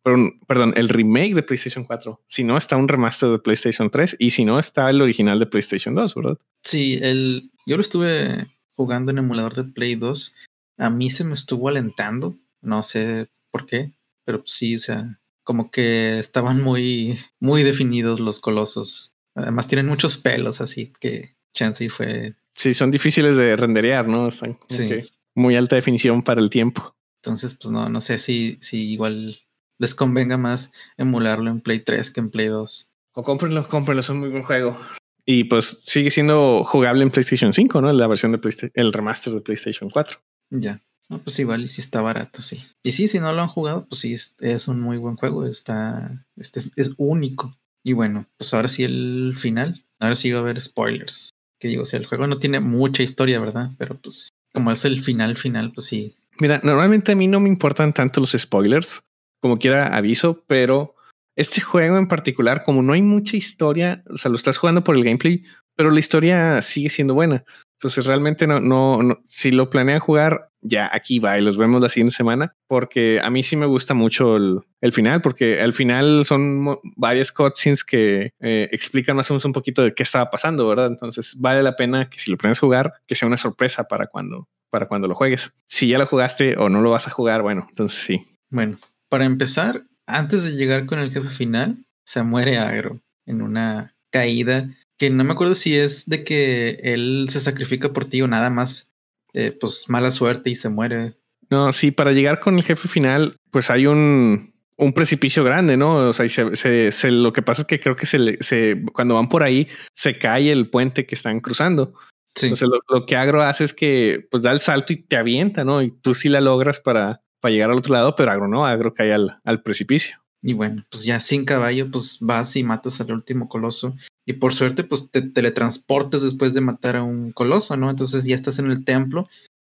perdón, 0.47 0.73
el 0.77 0.89
remake 0.89 1.35
de 1.35 1.43
PlayStation 1.43 1.85
4. 1.85 2.23
Si 2.27 2.45
no, 2.45 2.57
está 2.57 2.77
un 2.77 2.89
remaster 2.89 3.31
de 3.31 3.39
PlayStation 3.39 3.91
3. 3.91 4.17
Y 4.19 4.31
si 4.31 4.45
no, 4.45 4.59
está 4.59 4.91
el 4.91 5.01
original 5.01 5.39
de 5.39 5.47
PlayStation 5.47 5.95
2, 5.95 6.15
¿verdad? 6.15 6.39
Sí, 6.63 6.99
el, 7.03 7.51
yo 7.67 7.77
lo 7.77 7.81
estuve 7.81 8.49
jugando 8.75 9.11
en 9.11 9.19
emulador 9.19 9.55
de 9.55 9.65
Play 9.65 9.95
2. 9.95 10.35
A 10.79 10.91
mí 10.91 11.11
se 11.11 11.25
me 11.25 11.33
estuvo 11.33 11.69
alentando. 11.69 12.37
No 12.61 12.83
sé 12.83 13.29
por 13.51 13.67
qué, 13.67 13.93
pero 14.25 14.43
sí, 14.45 14.75
o 14.75 14.79
sea, 14.79 15.21
como 15.45 15.71
que 15.71 16.19
estaban 16.19 16.63
muy, 16.63 17.19
muy 17.41 17.63
definidos 17.63 18.21
los 18.21 18.41
colosos. 18.41 19.17
Además 19.35 19.69
tienen 19.69 19.87
muchos 19.87 20.19
pelos, 20.19 20.61
así 20.61 20.93
que 21.01 21.37
Chansey 21.55 21.89
fue... 21.89 22.35
Sí, 22.57 22.75
son 22.75 22.91
difíciles 22.91 23.37
de 23.37 23.57
renderear, 23.57 24.09
¿no? 24.09 24.29
Están 24.29 24.59
sí. 24.69 24.99
Muy 25.39 25.57
alta 25.57 25.77
definición 25.77 26.23
para 26.23 26.41
el 26.41 26.51
tiempo. 26.51 26.95
Entonces, 27.23 27.55
pues 27.55 27.71
no, 27.71 27.89
no 27.89 28.01
sé 28.01 28.19
si, 28.19 28.59
si 28.61 28.93
igual 28.93 29.39
les 29.79 29.95
convenga 29.95 30.37
más 30.37 30.73
emularlo 30.97 31.51
en 31.51 31.61
Play 31.61 31.81
3 31.81 32.11
que 32.11 32.21
en 32.21 32.31
Play 32.31 32.49
2. 32.49 32.95
O 33.15 33.23
cómprenlo, 33.23 33.67
cómprenlo, 33.69 34.01
es 34.01 34.09
un 34.09 34.21
muy 34.21 34.29
buen 34.29 34.45
juego. 34.45 34.79
Y 35.25 35.45
pues 35.45 35.81
sigue 35.83 36.11
siendo 36.11 36.65
jugable 36.65 37.03
en 37.03 37.11
PlayStation 37.11 37.53
5, 37.53 37.81
¿no? 37.81 37.93
La 37.93 38.07
versión 38.07 38.33
de 38.33 38.39
PlayStation, 38.39 38.73
el 38.75 38.93
remaster 38.93 39.33
de 39.33 39.41
PlayStation 39.41 39.91
4. 39.91 40.19
Ya. 40.51 40.83
No, 41.09 41.23
pues 41.23 41.39
igual 41.39 41.63
y 41.63 41.69
si 41.69 41.81
está 41.81 42.03
barato, 42.03 42.43
sí. 42.43 42.63
Y 42.83 42.93
sí, 42.93 43.09
si 43.09 43.19
no 43.19 43.33
lo 43.33 43.43
han 43.43 43.49
jugado, 43.49 43.87
pues 43.89 44.01
sí, 44.01 44.13
es, 44.13 44.69
un 44.69 44.81
muy 44.81 44.99
buen 44.99 45.17
juego. 45.17 45.47
Está, 45.47 46.27
este 46.37 46.61
es, 46.77 46.95
único. 46.99 47.57
Y 47.83 47.95
bueno, 47.95 48.29
pues 48.37 48.53
ahora 48.53 48.69
sí 48.69 48.85
el 48.85 49.35
final. 49.37 49.85
Ahora 50.01 50.17
sí 50.17 50.31
va 50.31 50.39
a 50.39 50.43
haber 50.43 50.61
spoilers. 50.61 51.31
Que 51.59 51.69
digo, 51.69 51.83
o 51.83 51.87
sea, 51.87 51.99
el 51.99 52.07
juego 52.07 52.27
no 52.27 52.39
tiene 52.39 52.61
mucha 52.61 53.03
historia, 53.03 53.41
¿verdad? 53.41 53.71
Pero 53.79 53.99
pues 53.99 54.29
como 54.53 54.71
es 54.71 54.85
el 54.85 55.01
final 55.01 55.37
final, 55.37 55.73
pues 55.73 55.87
sí. 55.87 56.15
Mira, 56.41 56.61
normalmente 56.63 57.13
a 57.13 57.17
mí 57.17 57.27
no 57.27 57.41
me 57.41 57.49
importan 57.49 57.93
tanto 57.93 58.21
los 58.21 58.33
spoilers. 58.33 59.03
Como 59.41 59.59
quiera 59.59 59.95
aviso, 59.97 60.45
pero 60.47 60.97
este 61.37 61.61
juego 61.61 61.97
en 61.99 62.09
particular, 62.09 62.65
como 62.65 62.83
no 62.83 62.93
hay 62.93 63.03
mucha 63.03 63.37
historia, 63.37 64.03
o 64.11 64.17
sea, 64.17 64.31
lo 64.31 64.37
estás 64.37 64.59
jugando 64.59 64.83
por 64.83 64.97
el 64.97 65.05
gameplay, 65.05 65.45
pero 65.77 65.91
la 65.93 66.01
historia 66.01 66.61
sigue 66.63 66.89
siendo 66.89 67.15
buena. 67.15 67.45
Entonces 67.79 68.07
realmente 68.07 68.49
no, 68.49 68.61
no, 68.61 69.23
si 69.25 69.53
lo 69.53 69.71
planean 69.71 70.01
jugar, 70.01 70.48
ya 70.61 70.91
aquí 70.93 71.19
va 71.19 71.39
y 71.39 71.43
los 71.43 71.57
vemos 71.57 71.81
la 71.81 71.89
siguiente 71.89 72.15
semana, 72.15 72.55
porque 72.67 73.21
a 73.23 73.31
mí 73.31 73.43
sí 73.43 73.57
me 73.57 73.67
gusta 73.67 73.95
mucho 73.95 74.37
el, 74.37 74.93
final, 74.93 75.21
porque 75.23 75.61
al 75.61 75.73
final 75.73 76.25
son 76.25 76.79
varias 76.97 77.33
cutscenes 77.33 77.85
que 77.85 78.33
eh, 78.41 78.69
explican 78.73 79.17
más 79.17 79.31
o 79.31 79.35
menos 79.35 79.45
un 79.45 79.53
poquito 79.53 79.83
de 79.83 79.95
qué 79.95 80.03
estaba 80.03 80.31
pasando, 80.31 80.69
¿verdad? 80.69 80.89
Entonces 80.89 81.35
vale 81.39 81.63
la 81.63 81.77
pena 81.77 82.09
que 82.11 82.19
si 82.19 82.31
lo 82.31 82.37
planeas 82.37 82.59
jugar, 82.59 82.93
que 83.07 83.15
sea 83.15 83.29
una 83.29 83.37
sorpresa 83.37 83.85
para 83.85 84.07
cuando, 84.07 84.49
para 84.71 84.87
cuando 84.87 85.09
lo 85.09 85.15
juegues. 85.15 85.53
Si 85.67 85.89
ya 85.89 85.99
lo 85.99 86.07
jugaste 86.07 86.57
o 86.57 86.69
no 86.69 86.81
lo 86.81 86.91
vas 86.91 87.07
a 87.07 87.11
jugar, 87.11 87.43
bueno, 87.43 87.67
entonces 87.69 88.01
sí. 88.01 88.27
Bueno, 88.51 88.79
para 89.09 89.25
empezar, 89.25 89.85
antes 90.07 90.45
de 90.45 90.53
llegar 90.53 90.87
con 90.87 90.99
el 90.99 91.11
jefe 91.11 91.31
final, 91.31 91.85
se 92.05 92.23
muere 92.23 92.59
Agro. 92.59 93.01
en 93.27 93.43
una 93.43 93.95
caída 94.11 94.71
que 94.99 95.11
no 95.11 95.23
me 95.25 95.33
acuerdo 95.33 95.55
si 95.55 95.77
es 95.77 96.07
de 96.07 96.25
que 96.25 96.81
él 96.83 97.27
se 97.29 97.41
sacrifica 97.41 97.93
por 97.93 98.05
ti 98.05 98.21
o 98.21 98.27
nada 98.27 98.51
más, 98.51 98.93
eh, 99.35 99.57
pues 99.59 99.87
mala 99.89 100.11
suerte 100.11 100.51
y 100.51 100.55
se 100.55 100.69
muere. 100.69 101.17
No, 101.51 101.73
sí, 101.73 101.91
para 101.91 102.13
llegar 102.13 102.41
con 102.41 102.57
el 102.57 102.63
jefe 102.63 102.89
final, 102.89 103.37
pues 103.51 103.71
hay 103.71 103.87
un, 103.87 104.53
un 104.77 104.93
precipicio 104.93 105.45
grande, 105.45 105.77
¿no? 105.77 106.09
O 106.09 106.13
sea, 106.13 106.29
se, 106.29 106.93
se, 106.93 107.11
lo 107.11 107.33
que 107.33 107.43
pasa 107.43 107.63
es 107.63 107.69
que 107.69 107.81
creo 107.81 107.97
que 107.97 108.07
se, 108.07 108.39
se, 108.41 108.83
cuando 108.93 109.15
van 109.15 109.29
por 109.29 109.43
ahí, 109.43 109.69
se 109.95 110.19
cae 110.19 110.53
el 110.53 110.71
puente 110.71 111.07
que 111.07 111.15
están 111.15 111.41
cruzando. 111.41 111.95
Sí. 112.35 112.47
Entonces, 112.47 112.69
lo, 112.69 112.81
lo, 112.89 113.07
que 113.07 113.17
Agro 113.17 113.43
hace 113.43 113.65
es 113.65 113.73
que 113.73 114.27
pues 114.31 114.43
da 114.43 114.53
el 114.53 114.61
salto 114.61 114.93
y 114.93 115.03
te 115.03 115.17
avienta, 115.17 115.65
¿no? 115.65 115.83
Y 115.83 115.91
tú 115.91 116.15
sí 116.15 116.29
la 116.29 116.41
logras 116.41 116.79
para, 116.79 117.23
para 117.41 117.53
llegar 117.53 117.71
al 117.71 117.79
otro 117.79 117.95
lado, 117.95 118.15
pero 118.15 118.31
Agro 118.31 118.47
no, 118.47 118.67
Agro 118.67 118.95
cae 118.95 119.13
al, 119.13 119.41
al 119.45 119.63
precipicio. 119.63 120.19
Y 120.43 120.53
bueno, 120.53 120.85
pues 120.91 121.05
ya 121.05 121.19
sin 121.19 121.45
caballo, 121.45 121.91
pues 121.91 122.19
vas 122.21 122.55
y 122.55 122.63
matas 122.63 123.01
al 123.01 123.13
último 123.13 123.49
coloso. 123.49 123.97
Y 124.29 124.35
por 124.35 124.53
suerte, 124.53 124.85
pues 124.85 125.11
te 125.11 125.23
teletransportas 125.23 126.23
después 126.23 126.53
de 126.53 126.61
matar 126.61 126.97
a 126.97 127.03
un 127.03 127.33
coloso, 127.33 127.79
¿no? 127.79 127.89
Entonces 127.89 128.25
ya 128.25 128.35
estás 128.35 128.59
en 128.59 128.71
el 128.71 128.85
templo, 128.85 129.27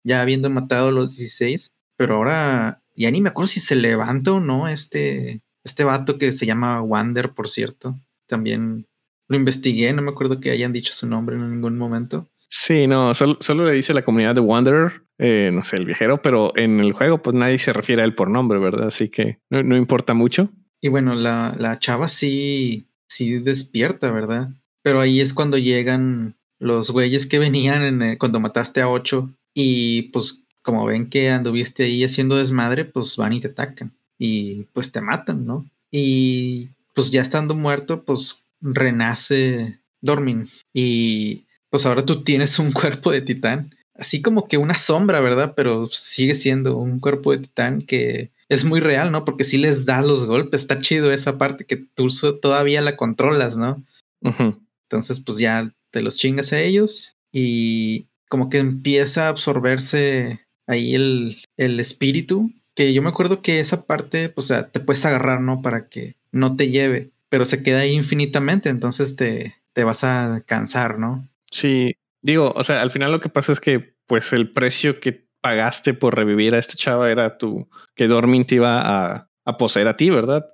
ya 0.04 0.20
habiendo 0.20 0.48
matado 0.48 0.88
a 0.88 0.92
los 0.92 1.16
16. 1.16 1.74
Pero 1.96 2.14
ahora 2.14 2.80
ya 2.94 3.10
ni 3.10 3.20
me 3.20 3.30
acuerdo 3.30 3.48
si 3.48 3.58
se 3.58 3.74
levanta 3.74 4.30
o 4.30 4.38
no 4.38 4.68
este, 4.68 5.42
este 5.64 5.82
vato 5.82 6.18
que 6.18 6.30
se 6.30 6.46
llama 6.46 6.80
Wander, 6.82 7.32
por 7.32 7.48
cierto. 7.48 7.98
También 8.28 8.86
lo 9.26 9.36
investigué, 9.36 9.92
no 9.92 10.02
me 10.02 10.12
acuerdo 10.12 10.38
que 10.38 10.52
hayan 10.52 10.72
dicho 10.72 10.92
su 10.92 11.08
nombre 11.08 11.34
en 11.34 11.50
ningún 11.50 11.76
momento. 11.76 12.28
Sí, 12.48 12.86
no, 12.86 13.12
solo, 13.12 13.38
solo 13.40 13.64
le 13.64 13.72
dice 13.72 13.92
la 13.92 14.04
comunidad 14.04 14.36
de 14.36 14.40
Wanderer, 14.40 15.02
eh, 15.18 15.50
no 15.52 15.64
sé, 15.64 15.78
el 15.78 15.86
viajero, 15.86 16.22
pero 16.22 16.56
en 16.56 16.78
el 16.78 16.92
juego 16.92 17.20
pues 17.20 17.34
nadie 17.34 17.58
se 17.58 17.72
refiere 17.72 18.02
a 18.02 18.04
él 18.04 18.14
por 18.14 18.30
nombre, 18.30 18.60
¿verdad? 18.60 18.86
Así 18.86 19.08
que 19.08 19.40
no, 19.50 19.64
no 19.64 19.76
importa 19.76 20.14
mucho. 20.14 20.48
Y 20.80 20.90
bueno, 20.90 21.16
la, 21.16 21.56
la, 21.58 21.80
chava 21.80 22.06
sí, 22.06 22.86
sí 23.08 23.38
despierta, 23.38 24.10
¿verdad? 24.10 24.50
Pero 24.82 25.00
ahí 25.00 25.20
es 25.20 25.34
cuando 25.34 25.58
llegan 25.58 26.36
los 26.58 26.90
güeyes 26.90 27.26
que 27.26 27.38
venían 27.38 28.02
en 28.02 28.16
cuando 28.16 28.40
mataste 28.40 28.80
a 28.80 28.88
ocho 28.88 29.30
y 29.54 30.02
pues 30.12 30.46
como 30.62 30.86
ven 30.86 31.10
que 31.10 31.30
anduviste 31.30 31.84
ahí 31.84 32.04
haciendo 32.04 32.36
desmadre, 32.36 32.84
pues 32.84 33.16
van 33.16 33.34
y 33.34 33.40
te 33.40 33.48
atacan 33.48 33.94
y 34.18 34.64
pues 34.72 34.92
te 34.92 35.00
matan, 35.00 35.46
¿no? 35.46 35.68
Y 35.90 36.70
pues 36.94 37.10
ya 37.10 37.20
estando 37.20 37.54
muerto, 37.54 38.04
pues 38.04 38.46
renace 38.60 39.78
Dormin 40.00 40.46
y 40.72 41.44
pues 41.70 41.86
ahora 41.86 42.04
tú 42.06 42.22
tienes 42.24 42.58
un 42.58 42.72
cuerpo 42.72 43.10
de 43.10 43.20
titán, 43.20 43.74
así 43.94 44.22
como 44.22 44.48
que 44.48 44.56
una 44.56 44.74
sombra, 44.74 45.20
¿verdad? 45.20 45.54
Pero 45.54 45.88
sigue 45.90 46.34
siendo 46.34 46.76
un 46.78 47.00
cuerpo 47.00 47.32
de 47.32 47.38
titán 47.38 47.82
que 47.82 48.30
es 48.54 48.64
muy 48.64 48.80
real, 48.80 49.12
¿no? 49.12 49.24
Porque 49.24 49.44
sí 49.44 49.58
les 49.58 49.84
da 49.84 50.02
los 50.02 50.26
golpes, 50.26 50.60
está 50.60 50.80
chido 50.80 51.12
esa 51.12 51.38
parte 51.38 51.64
que 51.64 51.76
tú 51.76 52.08
todavía 52.40 52.80
la 52.80 52.96
controlas, 52.96 53.56
¿no? 53.56 53.84
Entonces, 54.22 55.20
pues 55.20 55.38
ya 55.38 55.70
te 55.90 56.02
los 56.02 56.16
chingas 56.16 56.52
a 56.52 56.60
ellos 56.60 57.16
y 57.32 58.06
como 58.28 58.48
que 58.48 58.58
empieza 58.58 59.26
a 59.26 59.28
absorberse 59.28 60.40
ahí 60.66 60.94
el, 60.94 61.36
el 61.56 61.78
espíritu, 61.80 62.50
que 62.74 62.92
yo 62.92 63.02
me 63.02 63.08
acuerdo 63.08 63.42
que 63.42 63.60
esa 63.60 63.86
parte, 63.86 64.28
pues, 64.28 64.46
o 64.46 64.54
sea, 64.54 64.70
te 64.70 64.80
puedes 64.80 65.04
agarrar, 65.04 65.40
¿no? 65.40 65.62
Para 65.62 65.88
que 65.88 66.16
no 66.32 66.56
te 66.56 66.68
lleve, 66.68 67.10
pero 67.28 67.44
se 67.44 67.62
queda 67.62 67.80
ahí 67.80 67.92
infinitamente, 67.92 68.68
entonces 68.68 69.16
te, 69.16 69.56
te 69.72 69.84
vas 69.84 70.04
a 70.04 70.42
cansar, 70.46 70.98
¿no? 70.98 71.28
Sí, 71.50 71.96
digo, 72.22 72.52
o 72.56 72.64
sea, 72.64 72.80
al 72.80 72.90
final 72.90 73.12
lo 73.12 73.20
que 73.20 73.28
pasa 73.28 73.52
es 73.52 73.60
que, 73.60 73.94
pues, 74.06 74.32
el 74.32 74.50
precio 74.52 75.00
que 75.00 75.23
pagaste 75.44 75.92
por 75.92 76.16
revivir 76.16 76.54
a 76.54 76.58
este 76.58 76.74
chava 76.74 77.10
era 77.10 77.36
tu, 77.36 77.68
que 77.94 78.08
Dormin 78.08 78.46
te 78.46 78.54
iba 78.54 78.80
a, 78.80 79.28
a 79.44 79.56
poseer 79.58 79.88
a 79.88 79.96
ti, 79.98 80.08
¿verdad? 80.08 80.46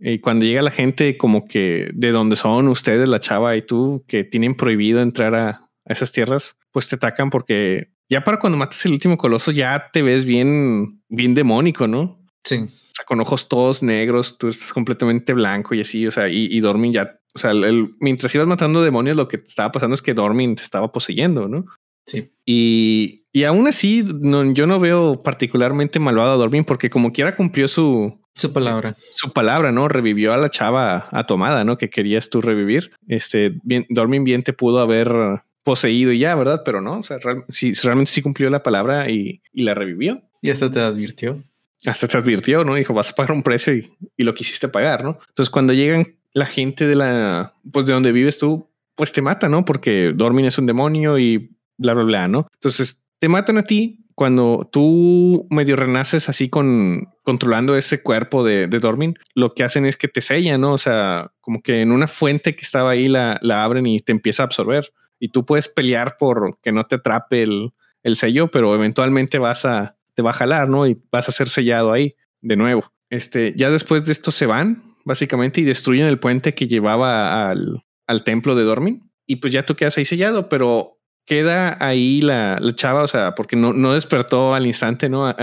Y 0.00 0.18
cuando 0.18 0.44
llega 0.44 0.62
la 0.62 0.72
gente 0.72 1.16
como 1.16 1.46
que 1.46 1.88
de 1.94 2.10
donde 2.10 2.34
son 2.34 2.66
ustedes, 2.66 3.08
la 3.08 3.20
chava 3.20 3.54
y 3.54 3.62
tú, 3.62 4.04
que 4.08 4.24
tienen 4.24 4.56
prohibido 4.56 5.00
entrar 5.00 5.36
a, 5.36 5.48
a 5.50 5.92
esas 5.92 6.10
tierras, 6.10 6.56
pues 6.72 6.88
te 6.88 6.96
atacan 6.96 7.30
porque 7.30 7.92
ya 8.10 8.24
para 8.24 8.40
cuando 8.40 8.58
matas 8.58 8.84
el 8.84 8.94
último 8.94 9.16
coloso 9.16 9.52
ya 9.52 9.90
te 9.92 10.02
ves 10.02 10.24
bien, 10.24 11.00
bien 11.08 11.34
demónico, 11.34 11.86
¿no? 11.86 12.18
Sí. 12.42 12.56
O 12.56 12.66
sea, 12.66 13.04
con 13.06 13.20
ojos 13.20 13.48
todos 13.48 13.84
negros, 13.84 14.38
tú 14.38 14.48
estás 14.48 14.72
completamente 14.72 15.34
blanco 15.34 15.76
y 15.76 15.82
así, 15.82 16.04
o 16.04 16.10
sea, 16.10 16.28
y, 16.28 16.46
y 16.50 16.58
Dormin 16.58 16.92
ya, 16.92 17.20
o 17.32 17.38
sea, 17.38 17.52
el, 17.52 17.94
mientras 18.00 18.34
ibas 18.34 18.48
matando 18.48 18.82
demonios, 18.82 19.16
lo 19.16 19.28
que 19.28 19.38
te 19.38 19.46
estaba 19.46 19.70
pasando 19.70 19.94
es 19.94 20.02
que 20.02 20.14
Dormin 20.14 20.56
te 20.56 20.62
estaba 20.62 20.90
poseyendo, 20.90 21.46
¿no? 21.46 21.64
Sí. 22.06 22.32
Y, 22.44 23.26
y 23.32 23.44
aún 23.44 23.66
así, 23.66 24.04
no, 24.20 24.52
yo 24.52 24.66
no 24.66 24.78
veo 24.78 25.22
particularmente 25.22 25.98
malvado 25.98 26.32
a 26.32 26.36
Dormin 26.36 26.64
porque 26.64 26.90
como 26.90 27.12
quiera 27.12 27.36
cumplió 27.36 27.68
su... 27.68 28.20
Su 28.34 28.52
palabra. 28.52 28.94
Su 28.96 29.32
palabra, 29.32 29.72
¿no? 29.72 29.88
Revivió 29.88 30.32
a 30.32 30.38
la 30.38 30.48
chava 30.48 31.08
a 31.10 31.26
tomada, 31.26 31.64
¿no? 31.64 31.76
Que 31.76 31.90
querías 31.90 32.30
tú 32.30 32.40
revivir. 32.40 32.92
Este, 33.06 33.54
bien, 33.62 33.86
Dormin 33.90 34.24
bien 34.24 34.42
te 34.42 34.52
pudo 34.52 34.80
haber 34.80 35.42
poseído 35.64 36.12
y 36.12 36.18
ya, 36.18 36.34
¿verdad? 36.34 36.62
Pero 36.64 36.80
no, 36.80 36.98
o 36.98 37.02
sea, 37.02 37.18
real, 37.18 37.44
sí, 37.48 37.72
realmente 37.74 38.10
sí 38.10 38.22
cumplió 38.22 38.50
la 38.50 38.62
palabra 38.62 39.10
y, 39.10 39.42
y, 39.52 39.62
la 39.62 39.74
revivió. 39.74 40.22
Y 40.40 40.50
hasta 40.50 40.70
te 40.70 40.80
advirtió. 40.80 41.42
Hasta 41.84 42.08
te 42.08 42.16
advirtió, 42.16 42.64
¿no? 42.64 42.74
Dijo, 42.74 42.94
vas 42.94 43.10
a 43.10 43.14
pagar 43.14 43.32
un 43.32 43.42
precio 43.42 43.74
y, 43.74 43.92
y, 44.16 44.24
lo 44.24 44.34
quisiste 44.34 44.68
pagar, 44.68 45.04
¿no? 45.04 45.18
Entonces, 45.28 45.50
cuando 45.50 45.72
llegan 45.72 46.16
la 46.32 46.46
gente 46.46 46.86
de 46.86 46.96
la, 46.96 47.54
pues 47.70 47.86
de 47.86 47.92
donde 47.92 48.12
vives 48.12 48.38
tú, 48.38 48.68
pues 48.94 49.12
te 49.12 49.22
mata, 49.22 49.48
¿no? 49.48 49.64
Porque 49.64 50.12
Dormin 50.14 50.46
es 50.46 50.58
un 50.58 50.66
demonio 50.66 51.18
y 51.18 51.50
bla, 51.78 51.94
bla, 51.94 52.04
bla, 52.04 52.28
¿no? 52.28 52.46
Entonces, 52.54 53.02
te 53.18 53.28
matan 53.28 53.58
a 53.58 53.64
ti 53.64 54.02
cuando 54.14 54.68
tú 54.70 55.46
medio 55.50 55.76
renaces 55.76 56.28
así 56.28 56.48
con 56.48 57.08
controlando 57.22 57.76
ese 57.76 58.02
cuerpo 58.02 58.44
de, 58.44 58.66
de, 58.66 58.78
Dormin, 58.78 59.16
lo 59.34 59.54
que 59.54 59.64
hacen 59.64 59.86
es 59.86 59.96
que 59.96 60.08
te 60.08 60.20
sellan, 60.20 60.60
¿no? 60.60 60.74
O 60.74 60.78
sea, 60.78 61.32
como 61.40 61.62
que 61.62 61.80
en 61.80 61.92
una 61.92 62.08
fuente 62.08 62.54
que 62.54 62.62
estaba 62.62 62.90
ahí 62.90 63.08
la, 63.08 63.38
la 63.42 63.64
abren 63.64 63.86
y 63.86 64.00
te 64.00 64.12
empieza 64.12 64.42
a 64.42 64.46
absorber 64.46 64.92
y 65.18 65.28
tú 65.28 65.46
puedes 65.46 65.68
pelear 65.68 66.16
por 66.18 66.58
que 66.62 66.72
no 66.72 66.84
te 66.84 66.96
atrape 66.96 67.42
el, 67.42 67.72
el, 68.02 68.16
sello, 68.16 68.50
pero 68.50 68.74
eventualmente 68.74 69.38
vas 69.38 69.64
a, 69.64 69.96
te 70.14 70.22
va 70.22 70.30
a 70.30 70.34
jalar, 70.34 70.68
¿no? 70.68 70.86
Y 70.86 71.00
vas 71.12 71.28
a 71.28 71.32
ser 71.32 71.48
sellado 71.48 71.92
ahí 71.92 72.16
de 72.40 72.56
nuevo. 72.56 72.92
Este, 73.08 73.54
ya 73.56 73.70
después 73.70 74.04
de 74.04 74.12
esto 74.12 74.32
se 74.32 74.46
van, 74.46 74.82
básicamente, 75.04 75.60
y 75.60 75.64
destruyen 75.64 76.06
el 76.06 76.18
puente 76.18 76.54
que 76.54 76.66
llevaba 76.66 77.50
al, 77.50 77.84
al 78.08 78.24
templo 78.24 78.56
de 78.56 78.64
Dormin. 78.64 79.10
Y 79.26 79.36
pues 79.36 79.52
ya 79.52 79.64
tú 79.64 79.76
quedas 79.76 79.96
ahí 79.96 80.04
sellado, 80.04 80.48
pero 80.48 80.98
queda 81.26 81.76
ahí 81.84 82.20
la, 82.20 82.58
la 82.60 82.74
chava, 82.74 83.02
o 83.02 83.08
sea, 83.08 83.34
porque 83.34 83.56
no, 83.56 83.72
no 83.72 83.94
despertó 83.94 84.54
al 84.54 84.66
instante, 84.66 85.08
¿no? 85.08 85.34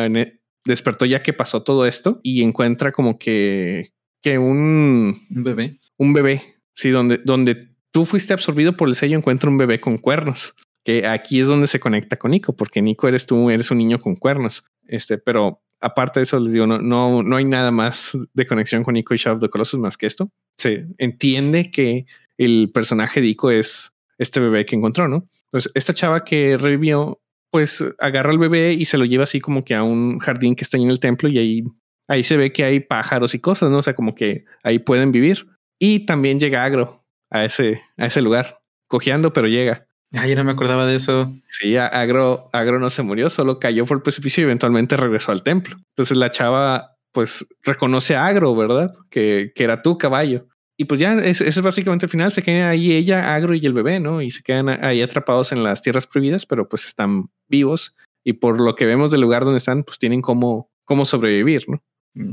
Despertó 0.65 1.05
ya 1.05 1.23
que 1.23 1.33
pasó 1.33 1.63
todo 1.63 1.85
esto 1.85 2.19
y 2.23 2.43
encuentra 2.43 2.91
como 2.91 3.17
que, 3.17 3.93
que 4.21 4.37
un, 4.37 5.19
un 5.29 5.43
bebé. 5.43 5.79
Un 5.97 6.13
bebé, 6.13 6.55
sí, 6.73 6.89
donde, 6.89 7.19
donde 7.23 7.69
tú 7.91 8.05
fuiste 8.05 8.33
absorbido 8.33 8.75
por 8.75 8.89
el 8.89 8.95
sello, 8.95 9.17
encuentra 9.17 9.49
un 9.49 9.57
bebé 9.57 9.79
con 9.79 9.97
cuernos, 9.97 10.55
que 10.83 11.07
aquí 11.07 11.39
es 11.39 11.47
donde 11.47 11.67
se 11.67 11.79
conecta 11.79 12.17
con 12.17 12.31
Nico, 12.31 12.55
porque 12.55 12.81
Nico 12.81 13.07
eres 13.07 13.25
tú, 13.25 13.49
eres 13.49 13.71
un 13.71 13.77
niño 13.77 13.99
con 13.99 14.15
cuernos. 14.15 14.65
Este, 14.87 15.17
pero 15.17 15.61
aparte 15.79 16.19
de 16.19 16.25
eso, 16.25 16.39
les 16.39 16.53
digo, 16.53 16.67
no, 16.67 16.79
no, 16.79 17.23
no 17.23 17.35
hay 17.37 17.45
nada 17.45 17.71
más 17.71 18.17
de 18.33 18.45
conexión 18.45 18.83
con 18.83 18.93
Nico 18.93 19.13
y 19.13 19.17
Shadow 19.17 19.37
of 19.37 19.41
the 19.41 19.49
Colossus 19.49 19.79
más 19.79 19.97
que 19.97 20.07
esto. 20.07 20.31
Se 20.57 20.87
entiende 20.97 21.71
que 21.71 22.05
el 22.37 22.71
personaje 22.73 23.21
de 23.21 23.27
Nico 23.27 23.51
es 23.51 23.95
este 24.17 24.39
bebé 24.39 24.65
que 24.65 24.75
encontró, 24.75 25.07
¿no? 25.07 25.27
Entonces, 25.51 25.71
esta 25.75 25.93
chava 25.93 26.23
que 26.23 26.57
revivió, 26.57 27.21
pues 27.51 27.83
agarra 27.99 28.31
al 28.31 28.37
bebé 28.37 28.73
y 28.73 28.85
se 28.85 28.97
lo 28.97 29.05
lleva 29.05 29.23
así 29.23 29.39
como 29.39 29.63
que 29.65 29.75
a 29.75 29.83
un 29.83 30.19
jardín 30.19 30.55
que 30.55 30.63
está 30.63 30.77
en 30.77 30.89
el 30.89 30.99
templo 30.99 31.29
y 31.29 31.37
ahí, 31.39 31.63
ahí 32.07 32.23
se 32.23 32.37
ve 32.37 32.53
que 32.53 32.63
hay 32.63 32.79
pájaros 32.79 33.33
y 33.33 33.39
cosas, 33.39 33.71
¿no? 33.71 33.79
O 33.79 33.81
sea, 33.81 33.95
como 33.95 34.15
que 34.15 34.45
ahí 34.63 34.79
pueden 34.79 35.11
vivir. 35.11 35.47
Y 35.79 36.05
también 36.05 36.39
llega 36.39 36.63
Agro 36.63 37.03
a 37.31 37.45
ese, 37.45 37.81
a 37.97 38.05
ese 38.05 38.21
lugar, 38.21 38.59
cojeando, 38.87 39.33
pero 39.33 39.47
llega. 39.47 39.87
Ay, 40.13 40.31
yo 40.31 40.35
no 40.35 40.43
me 40.43 40.51
acordaba 40.51 40.85
de 40.85 40.95
eso. 40.95 41.33
Sí, 41.45 41.77
Agro, 41.77 42.49
Agro 42.51 42.79
no 42.79 42.89
se 42.89 43.03
murió, 43.03 43.29
solo 43.29 43.59
cayó 43.59 43.85
por 43.85 43.97
el 43.97 44.03
precipicio 44.03 44.41
y 44.41 44.45
eventualmente 44.45 44.97
regresó 44.97 45.31
al 45.31 45.43
templo. 45.43 45.77
Entonces 45.89 46.17
la 46.17 46.31
chava, 46.31 46.97
pues, 47.11 47.47
reconoce 47.63 48.15
a 48.15 48.25
Agro, 48.25 48.55
¿verdad? 48.55 48.91
Que, 49.09 49.51
que 49.55 49.63
era 49.63 49.81
tu 49.81 49.97
caballo. 49.97 50.47
Y 50.79 50.85
pues 50.85 50.99
ya, 50.99 51.13
ese 51.19 51.47
es 51.47 51.61
básicamente 51.61 52.05
el 52.05 52.09
final. 52.09 52.31
Se 52.31 52.41
quedan 52.41 52.69
ahí 52.69 52.93
ella, 52.93 53.35
Agro 53.35 53.53
y 53.53 53.65
el 53.65 53.73
bebé, 53.73 53.99
¿no? 53.99 54.21
Y 54.21 54.31
se 54.31 54.41
quedan 54.41 54.69
ahí 54.69 55.01
atrapados 55.01 55.51
en 55.51 55.61
las 55.61 55.81
tierras 55.81 56.07
prohibidas, 56.07 56.45
pero 56.45 56.69
pues 56.69 56.85
están 56.85 57.29
vivos. 57.49 57.97
Y 58.23 58.33
por 58.33 58.61
lo 58.61 58.75
que 58.75 58.85
vemos 58.85 59.11
del 59.11 59.21
lugar 59.21 59.43
donde 59.43 59.57
están, 59.57 59.83
pues 59.83 59.99
tienen 59.99 60.21
cómo, 60.21 60.71
cómo 60.85 61.05
sobrevivir, 61.05 61.65
¿no? 61.67 61.83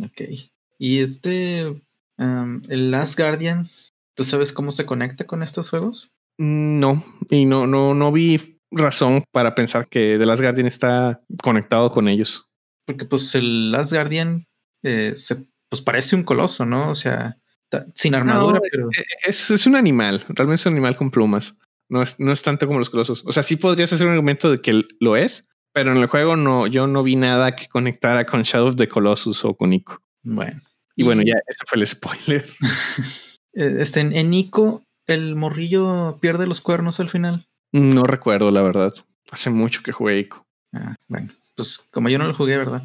Ok. 0.07 0.23
Y 0.79 0.99
este, 0.99 1.67
um, 2.19 2.63
el 2.69 2.91
Last 2.91 3.19
Guardian, 3.19 3.69
¿Tú 4.17 4.25
sabes 4.25 4.53
cómo 4.53 4.73
se 4.73 4.87
conecta 4.87 5.27
con 5.27 5.43
estos 5.43 5.69
juegos? 5.69 6.15
No, 6.39 7.05
y 7.29 7.45
no, 7.45 7.67
no, 7.67 7.93
no 7.93 8.11
vi 8.11 8.59
razón 8.71 9.25
para 9.31 9.55
pensar 9.55 9.89
que 9.89 10.17
The 10.19 10.25
Last 10.25 10.41
Guardian 10.41 10.67
está 10.67 11.21
conectado 11.43 11.91
con 11.91 12.09
ellos. 12.09 12.49
Porque 12.87 13.05
pues 13.05 13.35
el 13.35 13.71
Last 13.71 13.93
Guardian 13.93 14.47
eh, 14.83 15.13
se, 15.15 15.47
pues 15.69 15.83
parece 15.83 16.17
un 16.17 16.23
coloso, 16.23 16.65
¿no? 16.65 16.91
O 16.91 16.95
sea, 16.95 17.37
sin 17.95 18.15
armadura, 18.15 18.59
no, 18.59 18.63
pero... 18.71 18.89
E, 18.91 19.05
es, 19.29 19.51
es, 19.51 19.67
un 19.67 19.77
animal, 19.77 20.25
realmente 20.29 20.61
es 20.61 20.67
un 20.67 20.75
animal 20.75 20.97
con 20.97 21.11
plumas. 21.11 21.59
No 21.89 22.03
es, 22.03 22.19
no 22.19 22.33
es 22.33 22.43
tanto 22.43 22.67
como 22.67 22.79
los 22.79 22.91
colosos. 22.91 23.23
O 23.27 23.33
sea, 23.33 23.43
sí 23.43 23.57
podrías 23.57 23.93
hacer 23.93 24.07
un 24.07 24.13
argumento 24.13 24.51
de 24.51 24.59
que 24.59 24.83
lo 25.01 25.17
es, 25.17 25.47
pero 25.73 25.93
en 25.93 25.99
el 25.99 26.07
juego 26.07 26.37
no, 26.37 26.67
yo 26.67 26.87
no 26.87 27.03
vi 27.03 27.17
nada 27.17 27.55
que 27.55 27.69
conectara 27.69 28.27
con 28.27 28.43
Shadow 28.43 28.69
of 28.69 28.77
the 28.77 28.89
Colossus 28.89 29.45
o 29.45 29.55
con 29.55 29.73
Ico. 29.73 30.03
Bueno. 30.23 30.61
Y, 30.97 31.03
y 31.03 31.05
bueno, 31.05 31.23
ya 31.23 31.35
ese 31.47 31.65
fue 31.67 31.79
el 31.79 31.87
spoiler. 31.87 32.49
Eh, 33.59 33.77
este, 33.79 34.01
en 34.01 34.29
Nico, 34.29 34.85
el 35.07 35.35
morrillo 35.35 36.19
pierde 36.21 36.47
los 36.47 36.61
cuernos 36.61 37.01
al 37.01 37.09
final. 37.09 37.49
No 37.73 38.05
recuerdo, 38.05 38.51
la 38.51 38.61
verdad. 38.61 38.93
Hace 39.31 39.49
mucho 39.49 39.83
que 39.83 39.93
jugué 39.93 40.19
Ico. 40.19 40.47
Ah, 40.75 40.95
bueno, 41.09 41.33
pues 41.55 41.89
como 41.91 42.11
yo 42.11 42.19
no 42.19 42.27
lo 42.27 42.35
jugué, 42.35 42.59
¿verdad? 42.59 42.85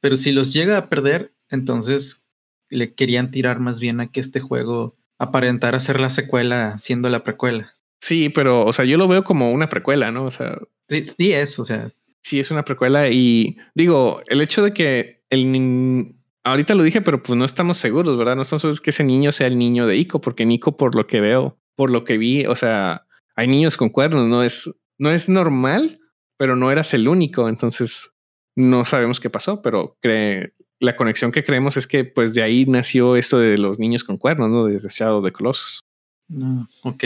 Pero 0.00 0.16
si 0.16 0.32
los 0.32 0.52
llega 0.52 0.76
a 0.76 0.88
perder, 0.88 1.32
entonces 1.50 2.27
le 2.70 2.94
querían 2.94 3.30
tirar 3.30 3.60
más 3.60 3.80
bien 3.80 4.00
a 4.00 4.10
que 4.10 4.20
este 4.20 4.40
juego 4.40 4.96
aparentara 5.18 5.80
ser 5.80 6.00
la 6.00 6.10
secuela 6.10 6.78
siendo 6.78 7.10
la 7.10 7.24
precuela. 7.24 7.74
Sí, 8.00 8.28
pero, 8.28 8.64
o 8.64 8.72
sea, 8.72 8.84
yo 8.84 8.96
lo 8.96 9.08
veo 9.08 9.24
como 9.24 9.50
una 9.52 9.68
precuela, 9.68 10.12
¿no? 10.12 10.24
O 10.24 10.30
sea. 10.30 10.58
Sí, 10.88 11.04
sí 11.04 11.32
es, 11.32 11.58
o 11.58 11.64
sea. 11.64 11.90
Sí, 12.22 12.40
es 12.40 12.50
una 12.50 12.64
precuela 12.64 13.08
y 13.08 13.56
digo, 13.74 14.20
el 14.28 14.40
hecho 14.40 14.62
de 14.62 14.72
que 14.72 15.22
el 15.30 16.14
ahorita 16.44 16.74
lo 16.74 16.82
dije, 16.82 17.00
pero 17.00 17.22
pues 17.22 17.38
no 17.38 17.44
estamos 17.44 17.78
seguros, 17.78 18.16
¿verdad? 18.16 18.36
No 18.36 18.42
estamos 18.42 18.62
seguros 18.62 18.80
que 18.80 18.90
ese 18.90 19.04
niño 19.04 19.32
sea 19.32 19.46
el 19.46 19.58
niño 19.58 19.86
de 19.86 19.96
Ico, 19.96 20.20
porque 20.20 20.44
Nico, 20.44 20.76
por 20.76 20.94
lo 20.94 21.06
que 21.06 21.20
veo, 21.20 21.58
por 21.74 21.90
lo 21.90 22.04
que 22.04 22.18
vi, 22.18 22.46
o 22.46 22.56
sea, 22.56 23.06
hay 23.36 23.48
niños 23.48 23.76
con 23.76 23.90
cuernos, 23.90 24.26
no 24.26 24.42
es, 24.42 24.70
no 24.98 25.10
es 25.10 25.28
normal, 25.28 26.00
pero 26.36 26.56
no 26.56 26.70
eras 26.70 26.94
el 26.94 27.08
único, 27.08 27.48
entonces 27.48 28.12
no 28.56 28.84
sabemos 28.84 29.20
qué 29.20 29.30
pasó, 29.30 29.62
pero 29.62 29.96
cree, 30.00 30.54
la 30.80 30.96
conexión 30.96 31.32
que 31.32 31.44
creemos 31.44 31.76
es 31.76 31.86
que 31.86 32.04
pues 32.04 32.34
de 32.34 32.42
ahí 32.42 32.66
nació 32.66 33.16
esto 33.16 33.38
de 33.38 33.58
los 33.58 33.78
niños 33.78 34.04
con 34.04 34.16
cuernos, 34.16 34.50
¿no? 34.50 34.66
Desde 34.66 34.88
Shadow 34.88 35.22
de 35.22 35.32
Colossus. 35.32 35.80
No, 36.28 36.68
ok. 36.82 37.04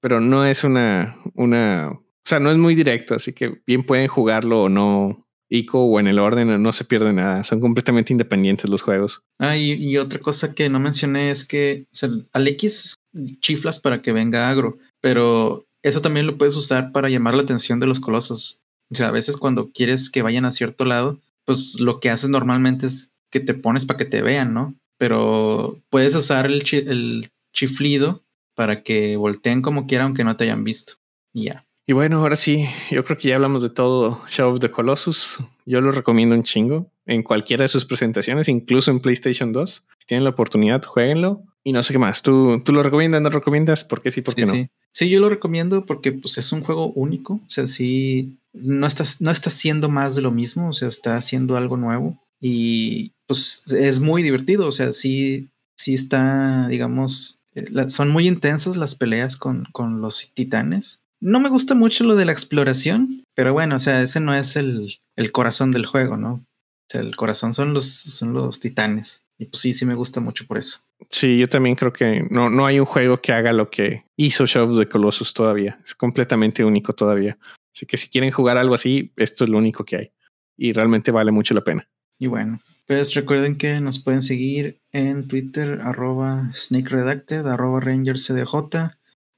Pero 0.00 0.20
no 0.20 0.44
es 0.44 0.64
una, 0.64 1.16
una, 1.34 1.90
o 1.90 2.02
sea, 2.24 2.40
no 2.40 2.50
es 2.50 2.58
muy 2.58 2.74
directo, 2.74 3.14
así 3.14 3.32
que 3.32 3.62
bien 3.66 3.86
pueden 3.86 4.08
jugarlo 4.08 4.64
o 4.64 4.68
no 4.68 5.24
ICO 5.48 5.84
o 5.84 6.00
en 6.00 6.06
el 6.06 6.18
orden, 6.18 6.62
no 6.62 6.72
se 6.72 6.84
pierde 6.84 7.12
nada. 7.12 7.44
Son 7.44 7.60
completamente 7.60 8.12
independientes 8.12 8.68
los 8.68 8.82
juegos. 8.82 9.22
Ah, 9.38 9.56
y, 9.56 9.96
otra 9.98 10.18
cosa 10.18 10.54
que 10.54 10.68
no 10.68 10.80
mencioné 10.80 11.30
es 11.30 11.44
que 11.44 11.86
o 11.92 11.94
sea, 11.94 12.10
al 12.32 12.48
X 12.48 12.94
chiflas 13.40 13.80
para 13.80 14.02
que 14.02 14.12
venga 14.12 14.50
agro, 14.50 14.78
pero 15.00 15.64
eso 15.82 16.00
también 16.00 16.26
lo 16.26 16.36
puedes 16.36 16.56
usar 16.56 16.92
para 16.92 17.08
llamar 17.08 17.34
la 17.34 17.42
atención 17.42 17.78
de 17.78 17.86
los 17.86 18.00
colosos. 18.00 18.62
O 18.90 18.94
sea, 18.96 19.08
a 19.08 19.12
veces 19.12 19.36
cuando 19.36 19.70
quieres 19.70 20.10
que 20.10 20.22
vayan 20.22 20.44
a 20.44 20.50
cierto 20.50 20.84
lado, 20.84 21.20
pues 21.44 21.78
lo 21.78 22.00
que 22.00 22.10
haces 22.10 22.30
normalmente 22.30 22.86
es 22.86 23.12
que 23.34 23.40
te 23.40 23.54
pones 23.54 23.84
para 23.84 23.98
que 23.98 24.04
te 24.04 24.22
vean, 24.22 24.54
¿no? 24.54 24.76
Pero 24.96 25.82
puedes 25.90 26.14
usar 26.14 26.46
el, 26.46 26.62
el 26.70 27.32
chiflido 27.52 28.22
para 28.54 28.84
que 28.84 29.16
volteen 29.16 29.60
como 29.60 29.88
quiera 29.88 30.04
aunque 30.04 30.22
no 30.22 30.36
te 30.36 30.44
hayan 30.44 30.62
visto. 30.62 30.94
Y 31.32 31.46
ya. 31.46 31.66
Y 31.84 31.94
bueno, 31.94 32.20
ahora 32.20 32.36
sí, 32.36 32.66
yo 32.92 33.04
creo 33.04 33.18
que 33.18 33.30
ya 33.30 33.34
hablamos 33.34 33.60
de 33.60 33.70
todo 33.70 34.22
Shadow 34.30 34.52
of 34.52 34.60
the 34.60 34.70
Colossus. 34.70 35.38
Yo 35.66 35.80
lo 35.80 35.90
recomiendo 35.90 36.36
un 36.36 36.44
chingo 36.44 36.88
en 37.06 37.24
cualquiera 37.24 37.62
de 37.62 37.68
sus 37.68 37.84
presentaciones, 37.84 38.48
incluso 38.48 38.92
en 38.92 39.00
PlayStation 39.00 39.52
2. 39.52 39.84
Si 39.98 40.06
tienen 40.06 40.22
la 40.22 40.30
oportunidad, 40.30 40.84
jueguenlo. 40.84 41.42
Y 41.64 41.72
no 41.72 41.82
sé 41.82 41.92
qué 41.92 41.98
más. 41.98 42.22
¿Tú, 42.22 42.62
tú 42.64 42.72
lo 42.72 42.84
recomiendas, 42.84 43.20
no 43.20 43.30
recomiendas? 43.30 43.82
¿Por 43.82 44.00
qué 44.00 44.12
sí, 44.12 44.20
por 44.20 44.36
qué 44.36 44.46
no? 44.46 44.52
Sí. 44.52 44.68
sí, 44.92 45.10
yo 45.10 45.18
lo 45.18 45.28
recomiendo 45.28 45.84
porque 45.86 46.12
pues, 46.12 46.38
es 46.38 46.52
un 46.52 46.60
juego 46.60 46.92
único. 46.92 47.34
O 47.34 47.50
sea, 47.50 47.66
sí, 47.66 48.38
no 48.52 48.86
está, 48.86 49.02
no 49.18 49.32
está 49.32 49.50
haciendo 49.50 49.88
más 49.88 50.14
de 50.14 50.22
lo 50.22 50.30
mismo. 50.30 50.68
O 50.68 50.72
sea, 50.72 50.86
está 50.86 51.16
haciendo 51.16 51.56
algo 51.56 51.76
nuevo. 51.76 52.23
Y 52.44 53.12
pues 53.26 53.72
es 53.72 54.00
muy 54.00 54.22
divertido. 54.22 54.68
O 54.68 54.72
sea, 54.72 54.92
sí, 54.92 55.48
sí 55.76 55.94
está, 55.94 56.68
digamos, 56.68 57.42
eh, 57.54 57.88
son 57.88 58.10
muy 58.10 58.28
intensas 58.28 58.76
las 58.76 58.94
peleas 58.94 59.36
con, 59.36 59.64
con 59.72 60.02
los 60.02 60.32
titanes 60.34 61.04
no 61.24 61.40
me 61.40 61.48
gusta 61.48 61.74
mucho 61.74 62.04
lo 62.04 62.16
de 62.16 62.26
la 62.26 62.32
exploración, 62.32 63.24
pero 63.34 63.54
bueno, 63.54 63.76
o 63.76 63.78
sea, 63.78 64.02
ese 64.02 64.20
no 64.20 64.34
es 64.34 64.56
el, 64.56 65.00
corazón 65.32 65.70
del 65.70 65.86
juego, 65.86 66.18
¿no? 66.18 66.34
O 66.34 66.86
sea, 66.86 67.00
el 67.00 67.16
corazón 67.16 67.54
son 67.54 67.72
los, 67.72 67.86
son 67.86 68.34
los 68.34 68.60
titanes. 68.60 69.24
Y 69.38 69.46
pues 69.46 69.62
sí, 69.62 69.72
sí 69.72 69.86
me 69.86 69.94
gusta 69.94 70.20
mucho 70.20 70.46
por 70.46 70.58
eso. 70.58 70.80
Sí, 71.08 71.38
yo 71.38 71.48
también 71.48 71.76
creo 71.76 71.94
que 71.94 72.26
no, 72.30 72.50
no 72.50 72.66
hay 72.66 72.78
un 72.78 72.84
juego 72.84 73.22
que 73.22 73.32
haga 73.32 73.54
lo 73.54 73.70
que 73.70 74.04
hizo 74.16 74.44
Shadow 74.44 74.78
of 74.78 74.88
Colossus 74.88 75.32
todavía. 75.32 75.80
Es 75.82 75.94
completamente 75.94 76.62
único 76.62 76.92
todavía. 76.92 77.38
Así 77.74 77.86
que 77.86 77.96
si 77.96 78.10
quieren 78.10 78.30
jugar 78.30 78.58
algo 78.58 78.74
así, 78.74 79.10
esto 79.16 79.44
es 79.44 79.50
lo 79.50 79.56
único 79.56 79.84
que 79.84 79.96
hay. 79.96 80.12
Y 80.58 80.74
realmente 80.74 81.10
vale 81.10 81.32
mucho 81.32 81.54
la 81.54 81.64
pena. 81.64 81.88
Y 82.18 82.26
bueno, 82.26 82.60
pues 82.86 83.14
recuerden 83.14 83.56
que 83.56 83.80
nos 83.80 83.98
pueden 83.98 84.22
seguir 84.22 84.80
en 84.92 85.26
Twitter, 85.26 85.80
arroba 85.82 86.50
SnakeRedacted, 86.52 87.46
arroba 87.46 87.80
RangerCDJ. 87.80 88.54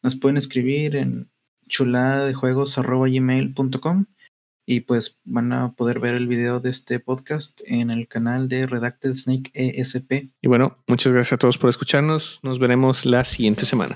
Nos 0.03 0.17
pueden 0.17 0.37
escribir 0.37 0.97
en 0.97 1.31
chulada 1.69 2.27
de 2.27 2.35
juegos 2.35 2.79
arroba 2.79 3.09
gmail.com 3.09 4.07
y 4.67 4.81
pues 4.81 5.21
van 5.25 5.53
a 5.53 5.73
poder 5.75 6.01
ver 6.01 6.15
el 6.17 6.27
video 6.27 6.59
de 6.61 6.71
este 6.71 6.99
podcast 6.99 7.61
en 7.67 7.91
el 7.91 8.09
canal 8.09 8.49
de 8.49 8.67
Redacted 8.67 9.15
Snake 9.15 9.53
ESP. 9.55 10.31
Y 10.43 10.49
bueno, 10.49 10.83
muchas 10.89 11.13
gracias 11.13 11.35
a 11.35 11.39
todos 11.39 11.57
por 11.57 11.71
escucharnos. 11.71 12.41
Nos 12.43 12.59
veremos 12.59 13.07
la 13.07 13.25
siguiente 13.25 13.65
semana. 13.65 13.95